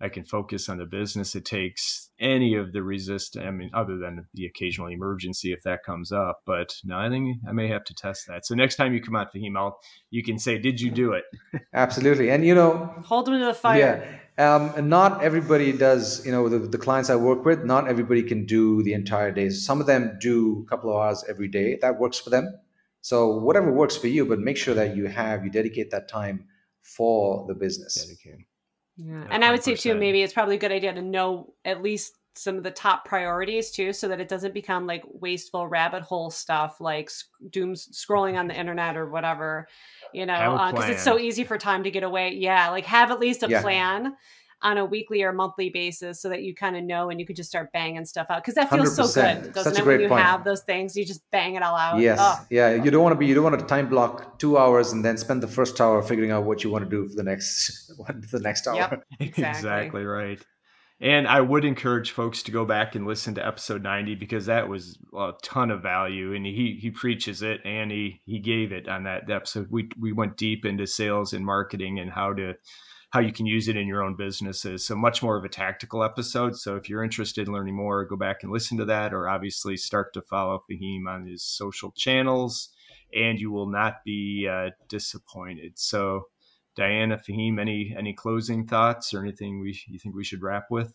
I 0.00 0.08
can 0.08 0.24
focus 0.24 0.68
on 0.68 0.78
the 0.78 0.86
business. 0.86 1.34
It 1.34 1.44
takes 1.44 2.10
any 2.20 2.54
of 2.54 2.72
the 2.72 2.82
resist. 2.82 3.36
I 3.36 3.50
mean, 3.50 3.70
other 3.74 3.98
than 3.98 4.26
the 4.32 4.46
occasional 4.46 4.88
emergency 4.88 5.52
if 5.52 5.62
that 5.64 5.82
comes 5.84 6.12
up. 6.12 6.42
But 6.46 6.76
no, 6.84 6.96
I 6.98 7.08
think 7.08 7.38
I 7.48 7.52
may 7.52 7.68
have 7.68 7.84
to 7.84 7.94
test 7.94 8.26
that. 8.28 8.46
So 8.46 8.54
next 8.54 8.76
time 8.76 8.94
you 8.94 9.00
come 9.00 9.16
out 9.16 9.32
to 9.32 9.44
email, 9.44 9.78
you 10.10 10.22
can 10.22 10.38
say, 10.38 10.58
"Did 10.58 10.80
you 10.80 10.90
do 10.90 11.12
it?" 11.12 11.24
Absolutely, 11.72 12.30
and 12.30 12.44
you 12.44 12.54
know, 12.54 12.94
hold 13.04 13.26
them 13.26 13.38
to 13.38 13.44
the 13.46 13.54
fire. 13.54 14.20
Yeah, 14.38 14.56
um, 14.56 14.88
not 14.88 15.22
everybody 15.22 15.72
does. 15.72 16.24
You 16.24 16.32
know, 16.32 16.48
the, 16.48 16.60
the 16.60 16.78
clients 16.78 17.10
I 17.10 17.16
work 17.16 17.44
with, 17.44 17.64
not 17.64 17.88
everybody 17.88 18.22
can 18.22 18.46
do 18.46 18.82
the 18.82 18.92
entire 18.92 19.32
day. 19.32 19.50
Some 19.50 19.80
of 19.80 19.86
them 19.86 20.16
do 20.20 20.64
a 20.66 20.70
couple 20.70 20.90
of 20.90 20.96
hours 20.96 21.24
every 21.28 21.48
day. 21.48 21.78
That 21.80 21.98
works 21.98 22.18
for 22.18 22.30
them. 22.30 22.56
So 23.00 23.38
whatever 23.38 23.72
works 23.72 23.96
for 23.96 24.08
you, 24.08 24.26
but 24.26 24.38
make 24.38 24.56
sure 24.56 24.74
that 24.74 24.96
you 24.96 25.06
have 25.06 25.44
you 25.44 25.50
dedicate 25.50 25.90
that 25.90 26.08
time 26.08 26.44
for 26.82 27.46
the 27.48 27.54
business. 27.54 27.94
Dedicate. 27.94 28.46
Yeah. 28.98 29.24
And 29.30 29.44
I 29.44 29.52
would 29.52 29.62
say 29.62 29.76
too, 29.76 29.94
maybe 29.94 30.22
it's 30.22 30.32
probably 30.32 30.56
a 30.56 30.58
good 30.58 30.72
idea 30.72 30.92
to 30.92 31.02
know 31.02 31.54
at 31.64 31.82
least 31.82 32.14
some 32.34 32.56
of 32.56 32.62
the 32.62 32.70
top 32.70 33.04
priorities 33.04 33.70
too, 33.70 33.92
so 33.92 34.08
that 34.08 34.20
it 34.20 34.28
doesn't 34.28 34.54
become 34.54 34.86
like 34.86 35.02
wasteful 35.06 35.66
rabbit 35.66 36.02
hole 36.02 36.30
stuff 36.30 36.80
like 36.80 37.10
doom 37.50 37.74
scrolling 37.74 38.38
on 38.38 38.48
the 38.48 38.58
internet 38.58 38.96
or 38.96 39.08
whatever, 39.08 39.66
you 40.12 40.26
know, 40.26 40.68
because 40.72 40.88
uh, 40.88 40.92
it's 40.92 41.02
so 41.02 41.18
easy 41.18 41.44
for 41.44 41.58
time 41.58 41.84
to 41.84 41.90
get 41.90 42.02
away. 42.02 42.34
Yeah, 42.34 42.70
like 42.70 42.84
have 42.86 43.10
at 43.10 43.20
least 43.20 43.42
a 43.44 43.48
yeah. 43.48 43.62
plan 43.62 44.14
on 44.62 44.76
a 44.76 44.84
weekly 44.84 45.22
or 45.22 45.32
monthly 45.32 45.70
basis 45.70 46.20
so 46.20 46.28
that 46.28 46.42
you 46.42 46.54
kind 46.54 46.76
of 46.76 46.82
know 46.82 47.10
and 47.10 47.20
you 47.20 47.26
could 47.26 47.36
just 47.36 47.48
start 47.48 47.72
banging 47.72 48.04
stuff 48.04 48.26
out 48.28 48.42
because 48.42 48.54
that 48.54 48.68
feels 48.70 48.94
so 48.94 49.04
good 49.04 49.52
doesn't 49.52 49.74
Such 49.74 49.82
it 49.82 49.86
when 49.86 50.00
you 50.00 50.08
point. 50.08 50.24
have 50.24 50.44
those 50.44 50.62
things 50.62 50.96
you 50.96 51.04
just 51.04 51.22
bang 51.30 51.54
it 51.54 51.62
all 51.62 51.76
out 51.76 52.00
yes 52.00 52.18
oh. 52.20 52.44
yeah 52.50 52.74
you 52.74 52.90
don't 52.90 53.02
want 53.02 53.14
to 53.14 53.18
be 53.18 53.26
you 53.26 53.34
don't 53.34 53.44
want 53.44 53.58
to 53.58 53.66
time 53.66 53.88
block 53.88 54.38
two 54.38 54.58
hours 54.58 54.92
and 54.92 55.04
then 55.04 55.16
spend 55.16 55.42
the 55.42 55.48
first 55.48 55.80
hour 55.80 56.02
figuring 56.02 56.30
out 56.30 56.44
what 56.44 56.64
you 56.64 56.70
want 56.70 56.84
to 56.84 56.90
do 56.90 57.08
for 57.08 57.14
the 57.14 57.22
next 57.22 57.88
the 58.32 58.40
next 58.40 58.66
hour 58.66 58.76
yep, 58.76 59.04
exactly. 59.20 59.48
exactly 59.48 60.04
right 60.04 60.44
and 61.00 61.28
I 61.28 61.40
would 61.40 61.64
encourage 61.64 62.10
folks 62.10 62.42
to 62.42 62.50
go 62.50 62.64
back 62.64 62.96
and 62.96 63.06
listen 63.06 63.36
to 63.36 63.46
episode 63.46 63.84
90 63.84 64.16
because 64.16 64.46
that 64.46 64.68
was 64.68 64.98
a 65.16 65.32
ton 65.44 65.70
of 65.70 65.80
value 65.80 66.34
and 66.34 66.44
he 66.44 66.76
he 66.80 66.90
preaches 66.90 67.40
it 67.40 67.60
and 67.64 67.92
he 67.92 68.20
he 68.24 68.40
gave 68.40 68.72
it 68.72 68.88
on 68.88 69.04
that 69.04 69.30
episode. 69.30 69.68
We 69.70 69.90
we 69.96 70.12
went 70.12 70.36
deep 70.36 70.64
into 70.64 70.88
sales 70.88 71.32
and 71.34 71.46
marketing 71.46 72.00
and 72.00 72.10
how 72.10 72.32
to 72.32 72.54
how 73.10 73.20
you 73.20 73.32
can 73.32 73.46
use 73.46 73.68
it 73.68 73.76
in 73.76 73.86
your 73.86 74.02
own 74.02 74.14
businesses. 74.16 74.86
So 74.86 74.94
much 74.94 75.22
more 75.22 75.36
of 75.36 75.44
a 75.44 75.48
tactical 75.48 76.04
episode. 76.04 76.56
So 76.56 76.76
if 76.76 76.88
you're 76.88 77.02
interested 77.02 77.46
in 77.46 77.54
learning 77.54 77.74
more, 77.74 78.04
go 78.04 78.16
back 78.16 78.42
and 78.42 78.52
listen 78.52 78.76
to 78.78 78.84
that, 78.86 79.14
or 79.14 79.28
obviously 79.28 79.76
start 79.76 80.12
to 80.14 80.22
follow 80.22 80.62
Fahim 80.70 81.06
on 81.08 81.26
his 81.26 81.42
social 81.42 81.90
channels, 81.92 82.70
and 83.14 83.40
you 83.40 83.50
will 83.50 83.68
not 83.68 84.04
be 84.04 84.46
uh, 84.50 84.70
disappointed. 84.88 85.78
So, 85.78 86.24
Diana, 86.76 87.16
Fahim, 87.18 87.58
any 87.58 87.94
any 87.98 88.12
closing 88.12 88.66
thoughts 88.66 89.14
or 89.14 89.20
anything 89.22 89.60
we 89.60 89.80
you 89.88 89.98
think 89.98 90.14
we 90.14 90.24
should 90.24 90.42
wrap 90.42 90.66
with? 90.70 90.92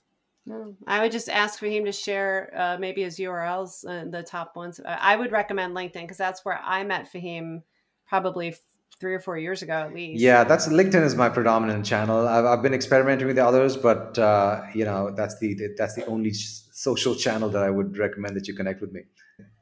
I 0.88 1.02
would 1.02 1.12
just 1.12 1.30
ask 1.30 1.58
for 1.58 1.68
him 1.68 1.86
to 1.86 1.92
share 1.92 2.52
uh, 2.56 2.78
maybe 2.78 3.04
his 3.04 3.18
URLs, 3.18 3.86
uh, 3.88 4.10
the 4.10 4.24
top 4.24 4.56
ones. 4.56 4.80
I 4.86 5.16
would 5.16 5.32
recommend 5.32 5.74
LinkedIn 5.74 6.02
because 6.02 6.18
that's 6.18 6.44
where 6.44 6.60
I 6.62 6.84
met 6.84 7.12
Fahim 7.12 7.64
probably 8.06 8.54
three 9.00 9.14
or 9.14 9.20
four 9.20 9.38
years 9.38 9.62
ago 9.62 9.74
at 9.74 9.94
least. 9.94 10.22
Yeah, 10.22 10.44
that's 10.44 10.68
LinkedIn 10.68 11.04
is 11.04 11.16
my 11.16 11.30
predominant 11.30 11.86
channel. 11.86 12.28
I've, 12.28 12.46
I've 12.46 12.62
been 12.62 12.74
experimenting 12.74 13.28
with 13.28 13.36
the 13.36 13.46
others, 13.46 13.76
but 13.78 14.18
uh, 14.18 14.62
you 14.74 14.86
know 14.86 15.12
that's 15.12 15.38
the 15.40 15.58
that's 15.78 15.96
the 15.96 16.06
only 16.06 16.34
social 16.34 17.16
channel 17.16 17.50
that 17.50 17.64
I 17.64 17.70
would 17.70 17.98
recommend 17.98 18.36
that 18.36 18.48
you 18.48 18.54
connect 18.54 18.82
with 18.82 18.92
me. 18.92 19.02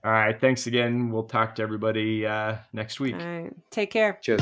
All 0.04 0.12
right, 0.12 0.40
thanks 0.40 0.68
again. 0.68 1.12
We'll 1.12 1.24
talk 1.24 1.56
to 1.56 1.62
everybody 1.62 2.26
uh, 2.26 2.58
next 2.74 3.00
week. 3.00 3.16
All 3.16 3.26
right, 3.26 3.54
take 3.70 3.92
care. 3.92 4.20
Cheers. 4.22 4.42